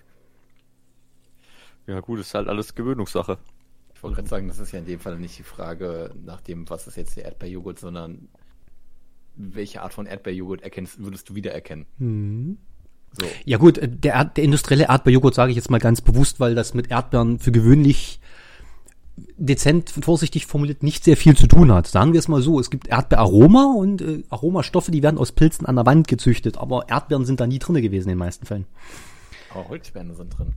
Ja 1.87 2.00
gut, 2.00 2.20
ist 2.20 2.34
halt 2.34 2.48
alles 2.48 2.75
Gewöhnungssache. 2.75 3.38
Ich 3.94 4.02
wollte 4.02 4.16
gerade 4.16 4.28
sagen, 4.28 4.48
das 4.48 4.58
ist 4.58 4.72
ja 4.72 4.78
in 4.78 4.84
dem 4.84 5.00
Fall 5.00 5.18
nicht 5.18 5.38
die 5.38 5.42
Frage 5.42 6.12
nach 6.22 6.42
dem, 6.42 6.68
was 6.68 6.87
ist 6.87 6.98
jetzt 6.98 7.16
der 7.16 7.25
Erdbeerjoghurt, 7.25 7.78
sondern 7.78 8.28
welche 9.38 9.83
Art 9.83 9.95
von 9.95 10.07
Erdbeerjoghurt 10.07 10.62
erkennst, 10.62 11.02
würdest 11.02 11.28
du 11.28 11.35
wiedererkennen? 11.35 11.87
So. 13.18 13.26
Ja 13.45 13.57
gut, 13.57 13.78
äh, 13.78 13.88
der, 13.88 14.14
Erd- 14.14 14.37
der 14.37 14.45
industrielle 14.45 14.85
Erdbeerjoghurt 14.88 15.35
sage 15.35 15.50
ich 15.50 15.57
jetzt 15.57 15.71
mal 15.71 15.78
ganz 15.78 16.00
bewusst, 16.00 16.40
weil 16.40 16.54
das 16.54 16.75
mit 16.75 16.90
Erdbeeren 16.90 17.38
für 17.38 17.52
gewöhnlich 17.52 18.21
dezent 19.37 19.90
vorsichtig 19.90 20.47
formuliert 20.47 20.83
nicht 20.83 21.02
sehr 21.04 21.16
viel 21.16 21.37
zu 21.37 21.47
tun 21.47 21.73
hat. 21.73 21.87
Sagen 21.87 22.12
wir 22.12 22.18
es 22.21 22.28
mal 22.28 22.42
so, 22.42 22.61
es 22.61 22.71
gibt 22.71 22.87
Erdbeeraroma 22.88 23.75
und 23.76 24.00
äh, 24.02 24.23
Aromastoffe, 24.30 24.90
die 24.90 25.02
werden 25.02 25.18
aus 25.18 25.33
Pilzen 25.33 25.66
an 25.66 25.76
der 25.76 25.87
Wand 25.87 26.07
gezüchtet, 26.09 26.57
aber 26.59 26.88
Erdbeeren 26.88 27.25
sind 27.25 27.40
da 27.40 27.47
nie 27.47 27.59
drinne 27.59 27.80
gewesen 27.83 28.09
in 28.09 28.12
den 28.14 28.18
meisten 28.18 28.47
Fällen. 28.47 28.66
Aber 29.50 29.68
Holzspäne 29.68 30.14
sind 30.14 30.37
drin. 30.38 30.54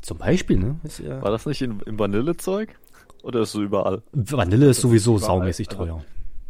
Zum 0.00 0.18
Beispiel, 0.18 0.58
ne? 0.58 0.76
Ist, 0.84 1.00
ja, 1.00 1.20
War 1.22 1.30
das 1.30 1.44
nicht 1.46 1.60
in, 1.60 1.80
im 1.80 1.98
Vanillezeug? 1.98 2.78
Oder 3.22 3.40
ist 3.42 3.52
so 3.52 3.62
überall? 3.62 4.02
Vanille 4.12 4.70
ist 4.70 4.80
sowieso 4.80 5.16
überall, 5.16 5.26
saumäßig 5.40 5.68
also- 5.70 5.84
teuer. 5.84 6.04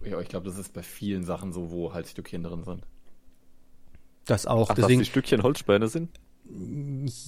Ja, 0.04 0.20
ich 0.20 0.28
glaube, 0.28 0.46
das 0.48 0.58
ist 0.58 0.72
bei 0.72 0.82
vielen 0.82 1.24
Sachen 1.24 1.52
so, 1.52 1.70
wo 1.70 1.92
halt 1.92 2.06
Stückchen 2.08 2.42
drin 2.42 2.64
sind. 2.64 2.82
Das 4.26 4.46
auch. 4.46 4.70
Ach, 4.70 4.74
Deswegen, 4.74 5.00
dass 5.00 5.06
die 5.06 5.10
Stückchen 5.10 5.42
Holzspäne 5.42 5.88
sind? 5.88 6.10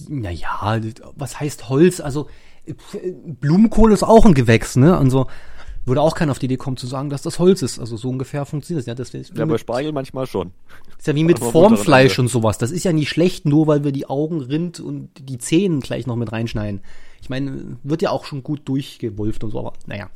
naja, 0.09 0.79
was 1.15 1.39
heißt 1.39 1.69
Holz? 1.69 1.99
Also 1.99 2.27
Blumenkohl 3.39 3.91
ist 3.91 4.03
auch 4.03 4.25
ein 4.25 4.33
Gewächs, 4.33 4.75
ne? 4.75 4.97
Also 4.97 5.27
würde 5.85 6.01
auch 6.01 6.15
keiner 6.15 6.31
auf 6.31 6.39
die 6.39 6.45
Idee 6.45 6.57
kommen 6.57 6.77
zu 6.77 6.85
sagen, 6.87 7.09
dass 7.09 7.21
das 7.23 7.39
Holz 7.39 7.61
ist. 7.63 7.79
Also 7.79 7.97
so 7.97 8.09
ungefähr 8.09 8.45
funktioniert 8.45 8.81
es 8.81 8.85
ja. 8.87 8.93
Das 8.95 9.13
ist, 9.13 9.35
Ja, 9.35 9.45
bei 9.45 9.57
Spargel 9.57 9.91
manchmal 9.91 10.27
schon. 10.27 10.51
ist 10.97 11.07
ja 11.07 11.15
wie 11.15 11.23
mit 11.23 11.39
Formfleisch 11.39 12.19
und 12.19 12.27
sowas. 12.27 12.57
Das 12.57 12.71
ist 12.71 12.83
ja 12.83 12.93
nicht 12.93 13.09
schlecht, 13.09 13.45
nur 13.45 13.67
weil 13.67 13.83
wir 13.83 13.91
die 13.91 14.07
Augen, 14.07 14.41
Rind 14.41 14.79
und 14.79 15.09
die 15.19 15.37
Zähne 15.39 15.79
gleich 15.79 16.05
noch 16.05 16.15
mit 16.15 16.31
reinschneiden. 16.31 16.81
Ich 17.21 17.29
meine, 17.29 17.77
wird 17.83 18.01
ja 18.01 18.11
auch 18.11 18.25
schon 18.25 18.43
gut 18.43 18.61
durchgewolft 18.65 19.43
und 19.43 19.51
so, 19.51 19.59
aber 19.59 19.73
naja. 19.87 20.09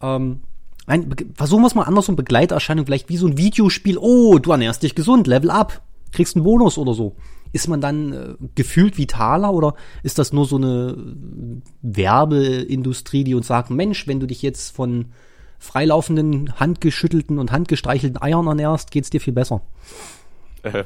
Ähm, 0.00 0.40
Nein, 0.86 1.14
versuchen 1.34 1.62
wir 1.62 1.66
es 1.66 1.74
mal 1.74 1.82
andersrum, 1.82 2.16
Begleiterscheinung, 2.16 2.86
vielleicht 2.86 3.08
wie 3.08 3.16
so 3.16 3.26
ein 3.26 3.36
Videospiel. 3.36 3.98
Oh, 3.98 4.38
du 4.38 4.52
ernährst 4.52 4.82
dich 4.82 4.94
gesund, 4.94 5.26
Level 5.26 5.50
up, 5.50 5.82
kriegst 6.12 6.36
einen 6.36 6.44
Bonus 6.44 6.78
oder 6.78 6.94
so. 6.94 7.16
Ist 7.52 7.68
man 7.68 7.80
dann 7.80 8.12
äh, 8.12 8.34
gefühlt 8.54 8.98
vitaler 8.98 9.52
oder 9.52 9.74
ist 10.02 10.18
das 10.18 10.32
nur 10.32 10.46
so 10.46 10.56
eine 10.56 10.96
äh, 10.96 11.62
Werbeindustrie, 11.82 13.24
die 13.24 13.34
uns 13.34 13.46
sagt, 13.46 13.70
Mensch, 13.70 14.06
wenn 14.06 14.20
du 14.20 14.26
dich 14.26 14.42
jetzt 14.42 14.74
von 14.74 15.06
freilaufenden, 15.58 16.58
handgeschüttelten 16.60 17.38
und 17.38 17.50
handgestreichelten 17.50 18.20
Eiern 18.20 18.46
ernährst, 18.46 18.90
geht's 18.90 19.10
dir 19.10 19.20
viel 19.20 19.34
besser. 19.34 19.62
Äh, 20.62 20.84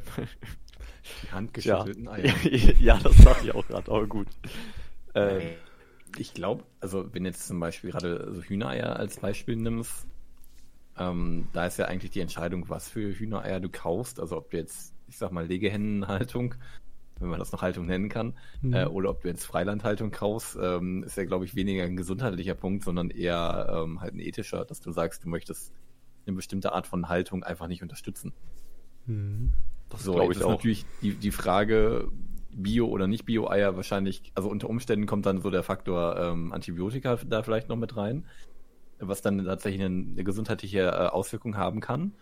Die 1.23 1.27
ja. 1.27 1.33
handgeschüttelten 1.33 2.09
Eier. 2.09 2.33
ja, 2.81 2.99
das 3.03 3.17
sag 3.17 3.43
ich 3.43 3.55
auch 3.55 3.67
gerade, 3.67 3.91
aber 3.91 4.07
gut. 4.07 4.27
Ähm, 5.15 5.41
Ich 6.17 6.35
glaube, 6.35 6.65
also 6.81 7.13
wenn 7.13 7.25
jetzt 7.25 7.47
zum 7.47 7.61
Beispiel 7.61 7.91
gerade 7.91 8.33
so 8.33 8.43
Hühnereier 8.43 8.97
als 8.97 9.19
Beispiel 9.19 9.57
nimmst, 9.57 10.07
ähm, 10.99 11.49
da 11.53 11.67
ist 11.67 11.79
ja 11.79 11.87
eigentlich 11.87 12.11
die 12.11 12.21
Entscheidung, 12.21 12.69
was 12.69 12.89
für 12.89 13.13
Hühnereier 13.13 13.61
du 13.61 13.69
kaufst. 13.69 14.21
Also 14.21 14.37
ob 14.37 14.51
du 14.51 14.59
jetzt, 14.59 14.95
ich 15.09 15.17
sag 15.19 15.33
mal, 15.33 15.47
Legehennenhaltung, 15.47 16.55
wenn 17.19 17.29
man 17.29 17.39
das 17.39 17.53
noch 17.53 17.63
Haltung 17.63 17.87
nennen 17.87 18.09
kann, 18.09 18.35
äh, 18.73 18.87
oder 18.87 19.11
ob 19.11 19.23
du 19.23 19.29
jetzt 19.29 19.45
Freilandhaltung 19.45 20.11
kaufst, 20.11 20.59
ähm, 20.61 21.05
ist 21.05 21.17
ja, 21.17 21.25
glaube 21.25 21.45
ich, 21.45 21.55
weniger 21.55 21.85
ein 21.85 21.97
gesundheitlicher 21.97 22.55
Punkt, 22.55 22.85
sondern 22.85 23.11
eher 23.11 23.83
ähm, 23.85 24.01
halt 24.01 24.15
ein 24.15 24.21
ethischer, 24.21 24.65
dass 24.65 24.81
du 24.81 24.91
sagst, 24.91 25.25
du 25.25 25.29
möchtest 25.29 25.73
eine 26.27 26.37
bestimmte 26.37 26.73
Art 26.73 26.87
von 26.87 27.09
Haltung 27.09 27.45
einfach 27.45 27.67
nicht 27.67 27.83
unterstützen. 27.83 28.33
Das 29.89 30.03
So, 30.03 30.15
glaube 30.15 30.33
ich 30.33 30.39
ist 30.39 30.45
auch. 30.45 30.51
natürlich 30.51 30.87
die, 31.03 31.15
die 31.15 31.31
Frage, 31.31 32.09
Bio 32.53 32.87
oder 32.89 33.07
nicht 33.07 33.25
Bio-Eier 33.25 33.77
wahrscheinlich, 33.77 34.33
also 34.35 34.49
unter 34.49 34.69
Umständen 34.69 35.07
kommt 35.07 35.27
dann 35.27 35.41
so 35.41 35.51
der 35.51 35.63
Faktor 35.63 36.17
ähm, 36.19 36.53
Antibiotika 36.53 37.17
da 37.27 37.43
vielleicht 37.43 37.69
noch 37.69 37.77
mit 37.77 37.97
rein, 37.97 38.27
was 38.99 39.23
dann 39.23 39.45
tatsächlich 39.45 39.83
eine, 39.83 40.07
eine 40.13 40.25
gesundheitliche 40.25 40.81
äh, 40.81 41.07
Auswirkung 41.07 41.57
haben 41.57 41.81
kann. 41.81 42.13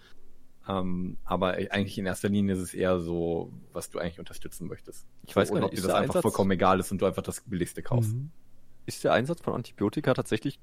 Ähm, 0.69 1.17
aber 1.25 1.55
eigentlich 1.55 1.97
in 1.99 2.07
erster 2.07 2.29
Linie 2.29 2.55
ist 2.55 2.61
es 2.61 2.75
eher 2.75 3.01
so, 3.01 3.53
was 3.73 3.91
du 3.91 3.99
eigentlich 3.99 4.19
unterstützen 4.19 4.69
möchtest. 4.69 5.07
Ich 5.27 5.35
weiß 5.35 5.49
gar 5.49 5.61
nicht, 5.61 5.65
ob 5.65 5.71
dir 5.71 5.83
das 5.83 5.91
einfach 5.91 6.17
Einsatz- 6.17 6.23
vollkommen 6.23 6.51
egal 6.51 6.79
ist 6.79 6.93
und 6.93 7.01
du 7.01 7.07
einfach 7.07 7.23
das 7.23 7.41
billigste 7.41 7.83
kaufst. 7.83 8.15
Mhm. 8.15 8.31
Ist 8.85 9.05
der 9.05 9.13
Einsatz 9.13 9.41
von 9.41 9.55
Antibiotika 9.55 10.13
tatsächlich 10.15 10.59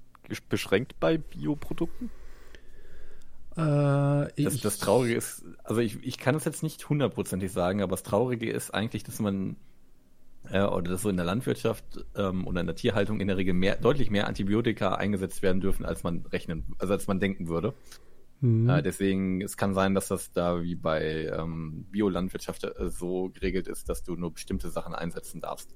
beschränkt 0.49 0.99
bei 0.99 1.17
Bioprodukten? 1.17 2.09
Äh, 3.57 4.43
Das, 4.43 4.59
das 4.59 4.77
Traurige 4.79 5.15
ist, 5.15 5.45
also 5.63 5.81
ich, 5.81 6.03
ich 6.03 6.17
kann 6.17 6.35
es 6.35 6.45
jetzt 6.45 6.63
nicht 6.63 6.89
hundertprozentig 6.89 7.51
sagen, 7.51 7.81
aber 7.81 7.91
das 7.91 8.03
Traurige 8.03 8.49
ist 8.51 8.73
eigentlich, 8.73 9.03
dass 9.03 9.19
man 9.19 9.55
äh, 10.49 10.63
oder 10.63 10.91
dass 10.91 11.01
so 11.01 11.09
in 11.09 11.17
der 11.17 11.25
Landwirtschaft 11.25 12.05
ähm, 12.15 12.45
oder 12.47 12.61
in 12.61 12.67
der 12.67 12.75
Tierhaltung 12.75 13.19
in 13.19 13.27
der 13.27 13.37
Regel 13.37 13.53
mehr, 13.53 13.77
deutlich 13.77 14.09
mehr 14.11 14.27
Antibiotika 14.27 14.95
eingesetzt 14.95 15.41
werden 15.41 15.61
dürfen, 15.61 15.85
als 15.85 16.03
man 16.03 16.25
rechnen, 16.25 16.75
also 16.77 16.93
als 16.93 17.07
man 17.07 17.19
denken 17.19 17.47
würde. 17.47 17.73
Mhm. 18.41 18.69
Äh, 18.69 18.83
deswegen, 18.83 19.41
es 19.41 19.57
kann 19.57 19.73
sein, 19.73 19.95
dass 19.95 20.09
das 20.09 20.31
da 20.31 20.61
wie 20.61 20.75
bei 20.75 21.25
ähm, 21.27 21.85
Biolandwirtschaft 21.91 22.65
äh, 22.65 22.89
so 22.89 23.29
geregelt 23.29 23.67
ist, 23.67 23.89
dass 23.89 24.03
du 24.03 24.15
nur 24.15 24.33
bestimmte 24.33 24.69
Sachen 24.69 24.93
einsetzen 24.93 25.41
darfst. 25.41 25.73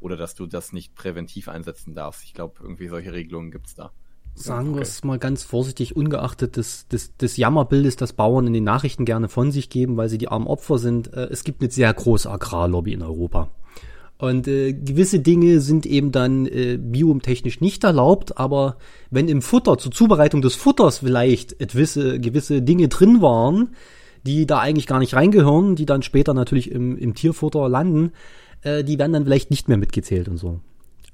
Oder 0.00 0.16
dass 0.16 0.34
du 0.34 0.46
das 0.46 0.72
nicht 0.72 0.94
präventiv 0.94 1.48
einsetzen 1.48 1.94
darfst. 1.94 2.22
Ich 2.22 2.34
glaube, 2.34 2.60
irgendwie 2.60 2.86
solche 2.86 3.12
Regelungen 3.12 3.50
gibt's 3.50 3.74
da. 3.74 3.92
Sagen 4.42 4.68
wir 4.68 4.80
okay. 4.80 4.82
es 4.82 5.04
mal 5.04 5.18
ganz 5.18 5.44
vorsichtig, 5.44 5.96
ungeachtet 5.96 6.56
des, 6.56 6.88
des, 6.88 7.16
des 7.16 7.36
Jammerbildes, 7.36 7.96
das 7.96 8.12
Bauern 8.12 8.46
in 8.46 8.52
den 8.52 8.64
Nachrichten 8.64 9.04
gerne 9.04 9.28
von 9.28 9.50
sich 9.50 9.70
geben, 9.70 9.96
weil 9.96 10.08
sie 10.08 10.18
die 10.18 10.28
armen 10.28 10.46
Opfer 10.46 10.78
sind. 10.78 11.12
Äh, 11.12 11.28
es 11.30 11.44
gibt 11.44 11.62
eine 11.62 11.70
sehr 11.70 11.92
große 11.92 12.30
Agrarlobby 12.30 12.92
in 12.92 13.02
Europa. 13.02 13.50
Und 14.18 14.48
äh, 14.48 14.72
gewisse 14.72 15.20
Dinge 15.20 15.60
sind 15.60 15.86
eben 15.86 16.10
dann 16.10 16.46
äh, 16.46 16.76
biotechnisch 16.76 17.60
nicht 17.60 17.84
erlaubt, 17.84 18.36
aber 18.36 18.76
wenn 19.10 19.28
im 19.28 19.42
Futter 19.42 19.78
zur 19.78 19.92
Zubereitung 19.92 20.42
des 20.42 20.56
Futters 20.56 20.98
vielleicht 20.98 21.58
gewisse, 21.58 22.18
gewisse 22.18 22.60
Dinge 22.60 22.88
drin 22.88 23.22
waren, 23.22 23.70
die 24.26 24.44
da 24.46 24.58
eigentlich 24.58 24.88
gar 24.88 24.98
nicht 24.98 25.14
reingehören, 25.14 25.76
die 25.76 25.86
dann 25.86 26.02
später 26.02 26.34
natürlich 26.34 26.70
im, 26.72 26.98
im 26.98 27.14
Tierfutter 27.14 27.68
landen, 27.68 28.10
äh, 28.62 28.82
die 28.82 28.98
werden 28.98 29.12
dann 29.12 29.24
vielleicht 29.24 29.50
nicht 29.50 29.68
mehr 29.68 29.78
mitgezählt 29.78 30.28
und 30.28 30.36
so. 30.36 30.60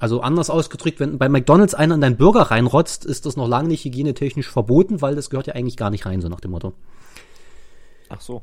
Also 0.04 0.20
anders 0.20 0.50
ausgedrückt, 0.50 1.00
wenn 1.00 1.16
bei 1.16 1.30
McDonalds 1.30 1.72
einer 1.72 1.94
in 1.94 2.02
deinen 2.02 2.18
Burger 2.18 2.42
reinrotzt, 2.42 3.06
ist 3.06 3.24
das 3.24 3.36
noch 3.36 3.48
lange 3.48 3.68
nicht 3.68 3.86
hygienetechnisch 3.86 4.50
verboten, 4.50 5.00
weil 5.00 5.14
das 5.14 5.30
gehört 5.30 5.46
ja 5.46 5.54
eigentlich 5.54 5.78
gar 5.78 5.88
nicht 5.88 6.04
rein, 6.04 6.20
so 6.20 6.28
nach 6.28 6.40
dem 6.40 6.50
Motto. 6.50 6.74
Ach 8.10 8.20
so. 8.20 8.42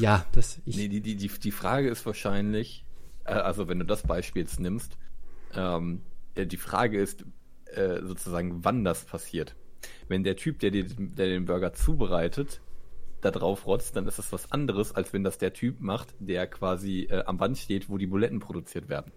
Ja, 0.00 0.26
das 0.32 0.58
ich. 0.64 0.76
Nee, 0.76 0.88
die, 0.88 1.00
die, 1.00 1.14
die, 1.14 1.28
die 1.28 1.50
Frage 1.52 1.88
ist 1.88 2.04
wahrscheinlich, 2.04 2.84
äh, 3.26 3.30
also 3.30 3.68
wenn 3.68 3.78
du 3.78 3.84
das 3.84 4.02
Beispiel 4.02 4.42
jetzt 4.42 4.58
nimmst, 4.58 4.98
ähm, 5.54 6.02
äh, 6.34 6.46
die 6.46 6.56
Frage 6.56 7.00
ist 7.00 7.24
äh, 7.66 8.00
sozusagen, 8.02 8.64
wann 8.64 8.82
das 8.82 9.04
passiert. 9.04 9.54
Wenn 10.08 10.24
der 10.24 10.34
Typ, 10.34 10.58
der, 10.58 10.72
den- 10.72 11.14
der 11.14 11.28
den 11.28 11.44
Burger 11.44 11.74
zubereitet, 11.74 12.60
da 13.20 13.30
drauf 13.30 13.68
rotzt, 13.68 13.94
dann 13.94 14.08
ist 14.08 14.18
das 14.18 14.32
was 14.32 14.50
anderes, 14.50 14.96
als 14.96 15.12
wenn 15.12 15.22
das 15.22 15.38
der 15.38 15.52
Typ 15.52 15.80
macht, 15.80 16.08
der 16.18 16.48
quasi 16.48 17.02
äh, 17.08 17.22
am 17.24 17.36
Band 17.38 17.56
steht, 17.56 17.88
wo 17.88 17.98
die 17.98 18.08
Buletten 18.08 18.40
produziert 18.40 18.88
werden. 18.88 19.12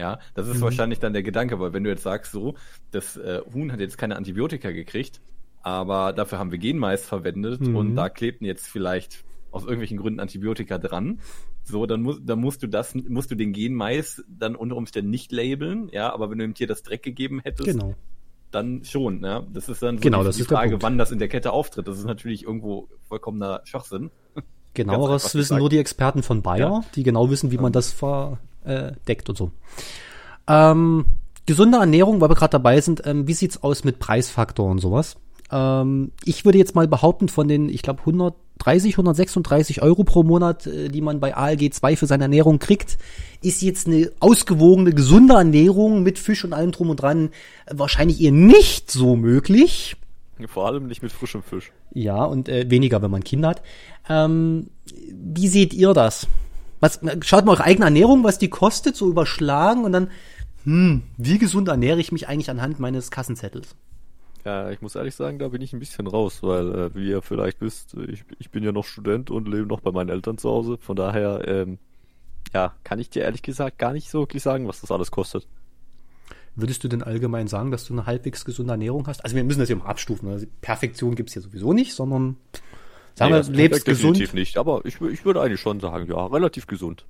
Ja, 0.00 0.18
das 0.34 0.48
ist 0.48 0.56
Mhm. 0.58 0.62
wahrscheinlich 0.62 0.98
dann 0.98 1.12
der 1.12 1.22
Gedanke, 1.22 1.60
weil 1.60 1.72
wenn 1.74 1.84
du 1.84 1.90
jetzt 1.90 2.02
sagst, 2.02 2.32
so, 2.32 2.54
das 2.90 3.16
äh, 3.18 3.40
Huhn 3.52 3.70
hat 3.70 3.80
jetzt 3.80 3.98
keine 3.98 4.16
Antibiotika 4.16 4.70
gekriegt, 4.70 5.20
aber 5.62 6.12
dafür 6.14 6.38
haben 6.38 6.50
wir 6.52 6.58
Genmais 6.58 7.04
verwendet 7.04 7.60
Mhm. 7.60 7.76
und 7.76 7.94
da 7.96 8.08
klebten 8.08 8.46
jetzt 8.46 8.66
vielleicht 8.66 9.24
aus 9.50 9.62
irgendwelchen 9.64 9.98
Gründen 9.98 10.18
Antibiotika 10.20 10.78
dran. 10.78 11.20
So, 11.64 11.84
dann, 11.84 12.00
muss, 12.00 12.18
dann 12.24 12.40
musst 12.40 12.62
du 12.62 12.66
das, 12.66 12.94
musst 12.94 13.30
du 13.30 13.34
den 13.34 13.52
Genmais 13.52 14.24
dann 14.28 14.56
unter 14.56 14.76
Umständen 14.76 15.10
nicht 15.10 15.30
labeln, 15.32 15.88
ja, 15.92 16.12
aber 16.14 16.30
wenn 16.30 16.38
du 16.38 16.44
dem 16.46 16.54
Tier 16.54 16.66
das 16.66 16.82
Dreck 16.82 17.02
gegeben 17.02 17.40
hättest, 17.44 17.66
Genau. 17.68 17.94
dann 18.52 18.82
schon, 18.84 19.22
ja. 19.22 19.44
Das 19.52 19.68
ist 19.68 19.82
dann 19.82 19.98
so 19.98 20.02
Genau, 20.02 20.20
die, 20.20 20.24
das 20.26 20.36
die 20.36 20.44
Frage, 20.44 20.80
wann 20.80 20.96
das 20.98 21.12
in 21.12 21.18
der 21.18 21.28
Kette 21.28 21.52
auftritt. 21.52 21.86
Das 21.86 21.98
ist 21.98 22.06
natürlich 22.06 22.44
irgendwo 22.44 22.88
vollkommener 23.08 23.60
Schwachsinn. 23.64 24.10
Genaueres 24.72 25.34
wissen 25.34 25.58
nur 25.58 25.68
die 25.68 25.78
Experten 25.78 26.22
von 26.22 26.42
Bayer, 26.42 26.58
Ja. 26.70 26.84
die 26.94 27.02
genau 27.02 27.28
wissen, 27.28 27.50
wie 27.50 27.58
man 27.58 27.72
das 27.72 27.92
verdeckt 28.62 29.28
und 29.28 29.38
so. 29.38 29.50
Ähm, 30.48 31.04
gesunde 31.46 31.78
Ernährung, 31.78 32.20
weil 32.20 32.30
wir 32.30 32.34
gerade 32.34 32.52
dabei 32.52 32.80
sind, 32.80 33.02
ähm, 33.06 33.26
wie 33.26 33.34
sieht's 33.34 33.62
aus 33.62 33.84
mit 33.84 33.98
Preisfaktor 33.98 34.70
und 34.70 34.78
sowas? 34.78 35.16
Ähm, 35.50 36.12
ich 36.24 36.44
würde 36.44 36.58
jetzt 36.58 36.74
mal 36.74 36.88
behaupten, 36.88 37.28
von 37.28 37.48
den, 37.48 37.68
ich 37.68 37.82
glaube, 37.82 38.00
130, 38.00 38.94
136 38.94 39.82
Euro 39.82 40.04
pro 40.04 40.22
Monat, 40.22 40.66
äh, 40.66 40.88
die 40.88 41.00
man 41.00 41.20
bei 41.20 41.36
ALG 41.36 41.72
2 41.72 41.96
für 41.96 42.06
seine 42.06 42.24
Ernährung 42.24 42.58
kriegt, 42.58 42.98
ist 43.42 43.62
jetzt 43.62 43.86
eine 43.86 44.12
ausgewogene, 44.20 44.92
gesunde 44.92 45.34
Ernährung 45.34 46.02
mit 46.02 46.18
Fisch 46.18 46.44
und 46.44 46.52
allem 46.52 46.72
drum 46.72 46.90
und 46.90 47.02
dran 47.02 47.30
äh, 47.66 47.74
wahrscheinlich 47.74 48.20
eher 48.20 48.32
nicht 48.32 48.90
so 48.90 49.16
möglich. 49.16 49.96
Vor 50.46 50.66
allem 50.66 50.86
nicht 50.86 51.02
mit 51.02 51.12
frischem 51.12 51.42
Fisch. 51.42 51.72
Ja, 51.92 52.24
und 52.24 52.48
äh, 52.48 52.70
weniger, 52.70 53.02
wenn 53.02 53.10
man 53.10 53.24
Kinder 53.24 53.50
hat. 53.50 53.62
Ähm, 54.08 54.70
wie 55.12 55.48
seht 55.48 55.74
ihr 55.74 55.92
das? 55.92 56.26
Was, 56.80 57.00
schaut 57.22 57.44
mal 57.44 57.52
eure 57.52 57.64
eigene 57.64 57.86
Ernährung, 57.86 58.24
was 58.24 58.38
die 58.38 58.48
kostet, 58.48 58.96
so 58.96 59.08
überschlagen 59.08 59.84
und 59.84 59.92
dann, 59.92 60.10
hm, 60.64 61.02
wie 61.16 61.38
gesund 61.38 61.68
ernähre 61.68 62.00
ich 62.00 62.12
mich 62.12 62.28
eigentlich 62.28 62.50
anhand 62.50 62.80
meines 62.80 63.10
Kassenzettels? 63.10 63.76
Ja, 64.44 64.70
ich 64.70 64.80
muss 64.80 64.94
ehrlich 64.94 65.14
sagen, 65.14 65.38
da 65.38 65.48
bin 65.48 65.60
ich 65.60 65.72
ein 65.74 65.78
bisschen 65.78 66.06
raus, 66.06 66.42
weil, 66.42 66.74
äh, 66.74 66.94
wie 66.94 67.10
ihr 67.10 67.20
vielleicht 67.20 67.60
wisst, 67.60 67.94
ich, 67.94 68.24
ich 68.38 68.50
bin 68.50 68.64
ja 68.64 68.72
noch 68.72 68.84
Student 68.84 69.30
und 69.30 69.46
lebe 69.48 69.66
noch 69.66 69.80
bei 69.80 69.90
meinen 69.90 70.08
Eltern 70.08 70.38
zu 70.38 70.48
Hause. 70.48 70.78
Von 70.78 70.96
daher, 70.96 71.46
ähm, 71.46 71.78
ja, 72.54 72.74
kann 72.82 72.98
ich 72.98 73.10
dir 73.10 73.22
ehrlich 73.22 73.42
gesagt 73.42 73.78
gar 73.78 73.92
nicht 73.92 74.10
so 74.10 74.20
wirklich 74.20 74.42
sagen, 74.42 74.66
was 74.66 74.80
das 74.80 74.90
alles 74.90 75.10
kostet. 75.10 75.46
Würdest 76.56 76.82
du 76.82 76.88
denn 76.88 77.02
allgemein 77.02 77.48
sagen, 77.48 77.70
dass 77.70 77.84
du 77.84 77.92
eine 77.92 78.06
halbwegs 78.06 78.44
gesunde 78.44 78.72
Ernährung 78.72 79.06
hast? 79.06 79.22
Also 79.24 79.36
wir 79.36 79.44
müssen 79.44 79.60
das 79.60 79.68
hier 79.68 79.76
mal 79.76 79.86
abstufen. 79.86 80.28
Also 80.28 80.46
Perfektion 80.62 81.14
gibt's 81.14 81.34
hier 81.34 81.42
sowieso 81.42 81.72
nicht, 81.72 81.94
sondern 81.94 82.36
sagen 83.14 83.34
Nee, 83.34 83.48
wir, 83.48 83.54
lebst 83.54 83.84
gesund. 83.84 84.16
Definitiv 84.16 84.34
nicht, 84.34 84.56
aber 84.56 84.82
ich, 84.84 85.00
ich 85.00 85.24
würde 85.24 85.40
eigentlich 85.40 85.60
schon 85.60 85.80
sagen, 85.80 86.06
ja, 86.08 86.26
relativ 86.26 86.66
gesund. 86.66 87.04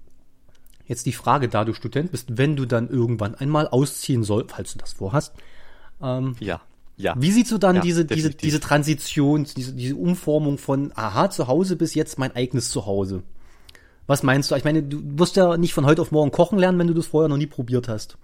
Jetzt 0.86 1.06
die 1.06 1.12
Frage, 1.12 1.48
da 1.48 1.64
du 1.64 1.72
Student 1.72 2.10
bist, 2.10 2.36
wenn 2.36 2.56
du 2.56 2.66
dann 2.66 2.88
irgendwann 2.88 3.34
einmal 3.34 3.68
ausziehen 3.68 4.24
soll, 4.24 4.46
falls 4.48 4.72
du 4.72 4.78
das 4.78 4.94
vorhast, 4.94 5.34
ähm, 6.02 6.34
Ja, 6.40 6.60
ja. 7.00 7.14
Wie 7.16 7.30
siehst 7.30 7.50
du 7.50 7.58
dann 7.58 7.76
Ja, 7.76 7.82
diese, 7.82 8.04
diese, 8.04 8.30
diese 8.30 8.60
Transition, 8.60 9.46
diese, 9.56 9.72
diese 9.72 9.96
Umformung 9.96 10.58
von 10.58 10.92
aha, 10.94 11.30
zu 11.30 11.48
Hause 11.48 11.76
bis 11.76 11.94
jetzt 11.94 12.18
mein 12.18 12.36
eigenes 12.36 12.70
Zuhause? 12.70 13.22
Was 14.06 14.22
meinst 14.22 14.50
du? 14.50 14.56
Ich 14.56 14.64
meine, 14.64 14.82
du 14.82 15.00
wirst 15.18 15.36
ja 15.36 15.56
nicht 15.56 15.72
von 15.72 15.86
heute 15.86 16.02
auf 16.02 16.10
morgen 16.10 16.30
kochen 16.30 16.58
lernen, 16.58 16.78
wenn 16.78 16.88
du 16.88 16.94
das 16.94 17.06
vorher 17.06 17.28
noch 17.28 17.38
nie 17.38 17.46
probiert 17.46 17.88
hast. 17.88 18.18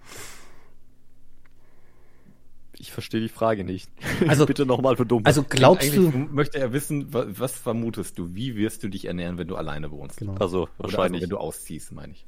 Ich 2.79 2.91
verstehe 2.91 3.21
die 3.21 3.29
Frage 3.29 3.63
nicht. 3.63 3.89
Also- 4.27 4.45
bitte 4.45 4.65
nochmal 4.65 4.95
verdummt. 4.95 5.25
Also 5.27 5.43
glaubst 5.47 5.95
du, 5.95 6.09
möchte 6.11 6.59
er 6.59 6.73
wissen, 6.73 7.13
wa- 7.13 7.25
was 7.27 7.53
vermutest 7.57 8.17
du? 8.19 8.35
Wie 8.35 8.55
wirst 8.55 8.83
du 8.83 8.89
dich 8.89 9.05
ernähren, 9.05 9.37
wenn 9.37 9.47
du 9.47 9.55
alleine 9.55 9.91
wohnst? 9.91 10.17
Genau. 10.17 10.33
also 10.33 10.61
also, 10.61 10.69
wahrscheinlich, 10.77 11.21
wenn 11.23 11.29
du 11.29 11.37
ausziehst, 11.37 11.91
meine 11.91 12.13
ich. 12.13 12.25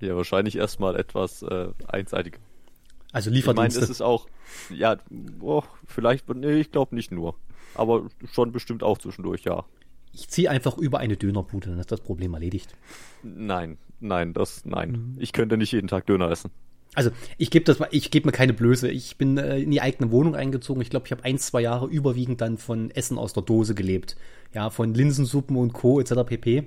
ja, 0.00 0.14
wahrscheinlich 0.16 0.56
erstmal 0.56 0.96
etwas 0.96 1.42
äh, 1.42 1.68
einseitiger. 1.86 2.38
also 3.12 3.30
Ich 3.30 3.46
meine, 3.46 3.60
Lieferdienste. 3.60 3.80
es 3.84 3.90
ist 3.90 4.02
auch, 4.02 4.26
ja, 4.70 4.96
oh, 5.40 5.62
vielleicht, 5.86 6.28
nee, 6.34 6.60
ich 6.60 6.70
glaube 6.70 6.94
nicht 6.94 7.10
nur. 7.10 7.34
Aber 7.74 8.08
schon 8.32 8.52
bestimmt 8.52 8.82
auch 8.82 8.98
zwischendurch, 8.98 9.44
ja. 9.44 9.64
ich 10.12 10.28
ziehe 10.28 10.50
einfach 10.50 10.76
über 10.78 10.98
eine 10.98 11.16
Dönerbude, 11.16 11.70
dann 11.70 11.78
ist 11.78 11.92
das 11.92 12.00
Problem 12.00 12.34
erledigt. 12.34 12.74
Nein, 13.22 13.78
nein, 14.00 14.32
das, 14.32 14.64
nein. 14.64 14.90
Mhm. 14.90 15.16
Ich 15.18 15.32
könnte 15.32 15.56
nicht 15.56 15.72
jeden 15.72 15.88
Tag 15.88 16.06
Döner 16.06 16.30
essen. 16.30 16.50
Also 16.98 17.10
ich 17.36 17.50
gebe 17.50 17.64
das 17.64 17.78
ich 17.92 18.10
gebe 18.10 18.26
mir 18.26 18.32
keine 18.32 18.52
Blöße. 18.52 18.88
Ich 18.90 19.16
bin 19.16 19.38
äh, 19.38 19.58
in 19.58 19.70
die 19.70 19.80
eigene 19.80 20.10
Wohnung 20.10 20.34
eingezogen. 20.34 20.82
Ich 20.82 20.90
glaube, 20.90 21.06
ich 21.06 21.12
habe 21.12 21.24
ein, 21.24 21.38
zwei 21.38 21.60
Jahre 21.60 21.86
überwiegend 21.86 22.40
dann 22.40 22.58
von 22.58 22.90
Essen 22.90 23.18
aus 23.18 23.32
der 23.32 23.44
Dose 23.44 23.74
gelebt. 23.74 24.16
Ja, 24.52 24.70
von 24.70 24.94
Linsensuppen 24.94 25.56
und 25.56 25.72
Co. 25.72 26.00
etc. 26.00 26.14
pp. 26.26 26.64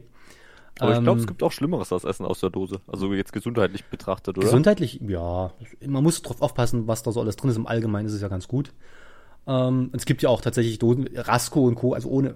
Aber 0.80 0.94
ich 0.94 1.04
glaube, 1.04 1.18
Ähm, 1.18 1.24
es 1.24 1.28
gibt 1.28 1.44
auch 1.44 1.52
Schlimmeres 1.52 1.92
als 1.92 2.06
Essen 2.06 2.26
aus 2.26 2.40
der 2.40 2.50
Dose. 2.50 2.80
Also 2.88 3.14
jetzt 3.14 3.34
gesundheitlich 3.34 3.84
betrachtet, 3.86 4.38
oder? 4.38 4.46
Gesundheitlich, 4.46 5.02
ja. 5.06 5.52
Man 5.86 6.02
muss 6.02 6.22
drauf 6.22 6.42
aufpassen, 6.42 6.88
was 6.88 7.04
da 7.04 7.12
so 7.12 7.20
alles 7.20 7.36
drin 7.36 7.52
ist. 7.52 7.58
Im 7.58 7.68
Allgemeinen 7.68 8.08
ist 8.08 8.14
es 8.14 8.22
ja 8.22 8.30
ganz 8.30 8.48
gut. 8.48 8.72
Ähm, 9.48 9.90
es 9.94 10.06
gibt 10.06 10.22
ja 10.22 10.30
auch 10.30 10.40
tatsächlich 10.40 10.80
Dosen, 10.80 11.10
Rasco 11.14 11.68
und 11.68 11.76
Co., 11.76 11.94
also 11.94 12.10
ohne, 12.10 12.36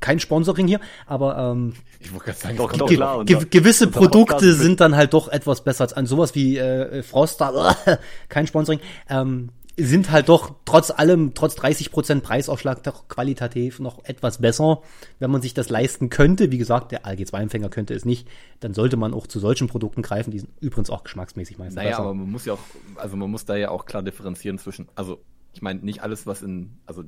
kein 0.00 0.18
Sponsoring 0.20 0.66
hier, 0.66 0.80
aber 1.06 1.36
ähm, 1.38 1.74
Ich 1.98 2.12
wollte 2.12 2.26
gerade 2.26 2.38
sagen, 2.38 2.56
Doch, 2.56 2.72
doch, 2.72 2.88
klar, 2.88 3.24
ge 3.24 3.44
gewisse 3.50 3.86
Produkte 3.88 4.54
sind 4.54 4.80
dann 4.80 4.96
halt 4.96 5.12
doch 5.12 5.28
etwas 5.28 5.62
besser 5.62 5.82
als 5.82 5.92
an 5.92 6.06
sowas 6.06 6.34
wie 6.34 6.56
äh, 6.56 7.02
Froster, 7.02 7.76
kein 8.28 8.46
Sponsoring, 8.46 8.80
ähm, 9.08 9.50
sind 9.76 10.10
halt 10.10 10.28
doch 10.28 10.54
trotz 10.64 10.90
allem, 10.90 11.32
trotz 11.34 11.56
30% 11.58 12.20
Preisaufschlag 12.20 12.82
doch 12.82 13.08
qualitativ 13.08 13.78
noch 13.78 14.04
etwas 14.04 14.38
besser, 14.38 14.82
wenn 15.18 15.30
man 15.30 15.42
sich 15.42 15.54
das 15.54 15.68
leisten 15.70 16.10
könnte. 16.10 16.50
Wie 16.50 16.58
gesagt, 16.58 16.92
der 16.92 17.06
ALG-2-Empfänger 17.06 17.68
könnte 17.68 17.94
es 17.94 18.04
nicht, 18.04 18.28
dann 18.60 18.74
sollte 18.74 18.96
man 18.96 19.14
auch 19.14 19.26
zu 19.26 19.40
solchen 19.40 19.68
Produkten 19.68 20.02
greifen, 20.02 20.30
die 20.30 20.40
sind 20.40 20.50
übrigens 20.60 20.90
auch 20.90 21.04
geschmacksmäßig 21.04 21.58
meistens 21.58 21.76
Naja, 21.76 21.90
besser. 21.90 22.02
aber 22.02 22.14
man 22.14 22.30
muss 22.30 22.44
ja 22.44 22.54
auch, 22.54 22.60
also 22.96 23.16
man 23.16 23.30
muss 23.30 23.44
da 23.44 23.56
ja 23.56 23.70
auch 23.70 23.86
klar 23.86 24.02
differenzieren 24.02 24.58
zwischen, 24.58 24.88
also 24.94 25.20
ich 25.52 25.62
meine, 25.62 25.80
nicht 25.80 26.02
alles, 26.02 26.26
was 26.26 26.42
in, 26.42 26.78
also 26.86 27.02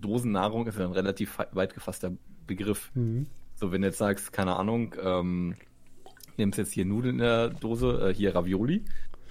Dosennahrung 0.00 0.66
ist 0.66 0.78
ja 0.78 0.84
ein 0.84 0.92
relativ 0.92 1.38
weit 1.52 1.74
gefasster 1.74 2.12
Begriff. 2.46 2.90
Mhm. 2.94 3.26
So, 3.54 3.72
wenn 3.72 3.82
du 3.82 3.88
jetzt 3.88 3.98
sagst, 3.98 4.32
keine 4.32 4.56
Ahnung, 4.56 4.94
ähm, 5.02 5.56
nimmst 6.36 6.58
jetzt 6.58 6.72
hier 6.72 6.84
Nudeln 6.84 7.16
in 7.16 7.20
der 7.20 7.48
Dose, 7.50 8.10
äh, 8.10 8.14
hier 8.14 8.34
Ravioli. 8.34 8.84